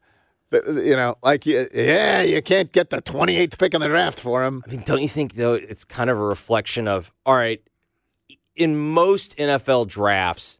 But, 0.49 0.67
You 0.67 0.95
know, 0.95 1.15
like 1.21 1.45
you- 1.45 1.67
yeah, 1.73 2.23
you 2.23 2.41
can't 2.41 2.71
get 2.71 2.89
the 2.89 3.01
28th 3.01 3.57
pick 3.59 3.75
in 3.75 3.81
the 3.81 3.87
draft 3.87 4.19
for 4.19 4.43
him. 4.43 4.63
I 4.65 4.71
mean, 4.71 4.81
don't 4.85 5.01
you 5.01 5.07
think 5.07 5.35
though 5.35 5.53
it's 5.53 5.85
kind 5.85 6.09
of 6.09 6.17
a 6.17 6.23
reflection 6.23 6.87
of 6.87 7.13
all 7.25 7.35
right, 7.35 7.61
in 8.55 8.75
most 8.75 9.37
NFL 9.37 9.87
drafts, 9.87 10.58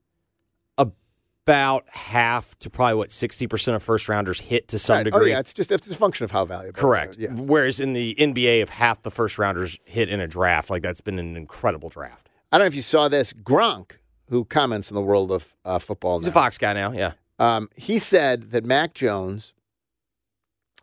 about 1.49 1.83
half 1.89 2.57
to 2.59 2.69
probably 2.69 2.93
what 2.95 3.09
sixty 3.11 3.47
percent 3.47 3.75
of 3.75 3.81
first 3.81 4.07
rounders 4.07 4.39
hit 4.39 4.67
to 4.67 4.77
some 4.77 4.97
Right. 4.97 5.03
degree. 5.03 5.21
Oh 5.21 5.25
yeah, 5.25 5.39
it's 5.39 5.51
just 5.53 5.71
it's 5.71 5.89
a 5.89 5.95
function 5.95 6.23
of 6.23 6.29
how 6.31 6.45
valuable. 6.45 6.73
they 6.73 6.79
are. 6.79 6.81
Correct. 6.81 7.15
Yeah. 7.17 7.29
Whereas 7.33 7.79
in 7.79 7.93
the 7.93 8.13
NBA, 8.19 8.61
if 8.61 8.69
half 8.69 9.01
the 9.01 9.09
first 9.09 9.39
rounders 9.39 9.79
hit 9.85 10.09
in 10.09 10.19
a 10.19 10.27
draft, 10.27 10.69
like 10.69 10.83
that's 10.83 11.01
been 11.01 11.17
an 11.17 11.35
incredible 11.35 11.89
draft. 11.89 12.29
I 12.51 12.57
don't 12.57 12.65
know 12.65 12.67
if 12.67 12.75
you 12.75 12.83
saw 12.83 13.07
this. 13.09 13.33
Gronk, 13.33 13.93
who 14.29 14.45
comments 14.45 14.91
in 14.91 14.95
the 14.95 15.01
world 15.01 15.31
of 15.31 15.55
uh, 15.65 15.79
football, 15.79 16.19
He's 16.19 16.27
a 16.27 16.31
Fox 16.31 16.57
guy 16.59 16.73
now. 16.73 16.91
Yeah. 16.91 17.13
Um, 17.39 17.69
he 17.75 17.97
said 17.99 18.51
that 18.51 18.63
Mac 18.63 18.93
Jones 18.93 19.53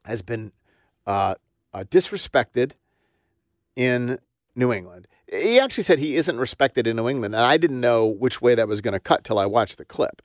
has 0.04 0.20
been 0.22 0.50
uh, 1.06 1.34
uh, 1.72 1.84
disrespected 1.84 2.72
in 3.76 4.18
New 4.56 4.72
England. 4.72 5.06
He 5.32 5.58
actually 5.60 5.84
said 5.84 5.98
he 6.00 6.16
isn't 6.16 6.38
respected 6.38 6.86
in 6.86 6.96
New 6.96 7.08
England, 7.08 7.34
and 7.34 7.44
I 7.44 7.56
didn't 7.56 7.80
know 7.80 8.06
which 8.06 8.40
way 8.42 8.54
that 8.56 8.66
was 8.68 8.80
going 8.80 8.92
to 8.94 9.00
cut 9.00 9.22
till 9.24 9.38
I 9.38 9.46
watched 9.46 9.76
the 9.78 9.84
clip. 9.84 10.22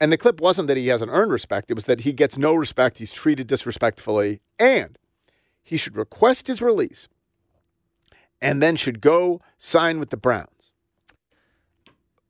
And 0.00 0.12
the 0.12 0.18
clip 0.18 0.40
wasn't 0.40 0.68
that 0.68 0.76
he 0.76 0.88
hasn't 0.88 1.10
earned 1.12 1.30
respect; 1.32 1.70
it 1.70 1.74
was 1.74 1.84
that 1.84 2.00
he 2.00 2.12
gets 2.12 2.36
no 2.36 2.54
respect. 2.54 2.98
He's 2.98 3.12
treated 3.12 3.46
disrespectfully, 3.46 4.40
and 4.58 4.98
he 5.62 5.76
should 5.76 5.96
request 5.96 6.46
his 6.48 6.60
release, 6.60 7.08
and 8.40 8.62
then 8.62 8.76
should 8.76 9.00
go 9.00 9.40
sign 9.56 9.98
with 9.98 10.10
the 10.10 10.16
Browns. 10.16 10.72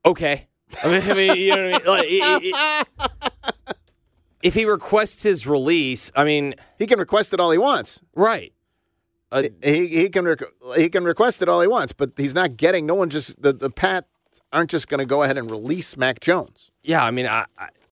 Okay. 0.04 0.46
I 0.84 0.88
mean, 0.88 1.10
I 1.10 1.14
mean 1.14 1.36
you 1.36 1.50
know 1.56 1.70
what 1.70 1.74
I 1.74 1.78
mean? 1.78 1.86
Like, 1.86 2.04
it- 2.06 2.54
it- 2.54 2.86
if 4.42 4.54
he 4.54 4.64
requests 4.64 5.24
his 5.24 5.46
release, 5.46 6.12
I 6.14 6.22
mean, 6.22 6.54
he 6.78 6.86
can 6.86 7.00
request 7.00 7.32
it 7.32 7.40
all 7.40 7.50
he 7.50 7.58
wants. 7.58 8.00
Right. 8.14 8.52
Uh, 9.32 9.44
he 9.62 9.88
he 9.88 10.08
can 10.08 10.24
rec- 10.24 10.52
he 10.76 10.88
can 10.88 11.02
request 11.04 11.42
it 11.42 11.48
all 11.48 11.60
he 11.60 11.66
wants, 11.66 11.92
but 11.92 12.12
he's 12.16 12.34
not 12.34 12.56
getting. 12.56 12.86
No 12.86 12.94
one 12.94 13.10
just 13.10 13.42
the 13.42 13.52
the 13.52 13.70
Pat 13.70 14.06
aren't 14.52 14.70
just 14.70 14.86
going 14.86 15.00
to 15.00 15.04
go 15.04 15.24
ahead 15.24 15.36
and 15.36 15.50
release 15.50 15.96
Mac 15.96 16.20
Jones. 16.20 16.70
Yeah, 16.86 17.04
I 17.04 17.10
mean, 17.10 17.26
I, 17.26 17.44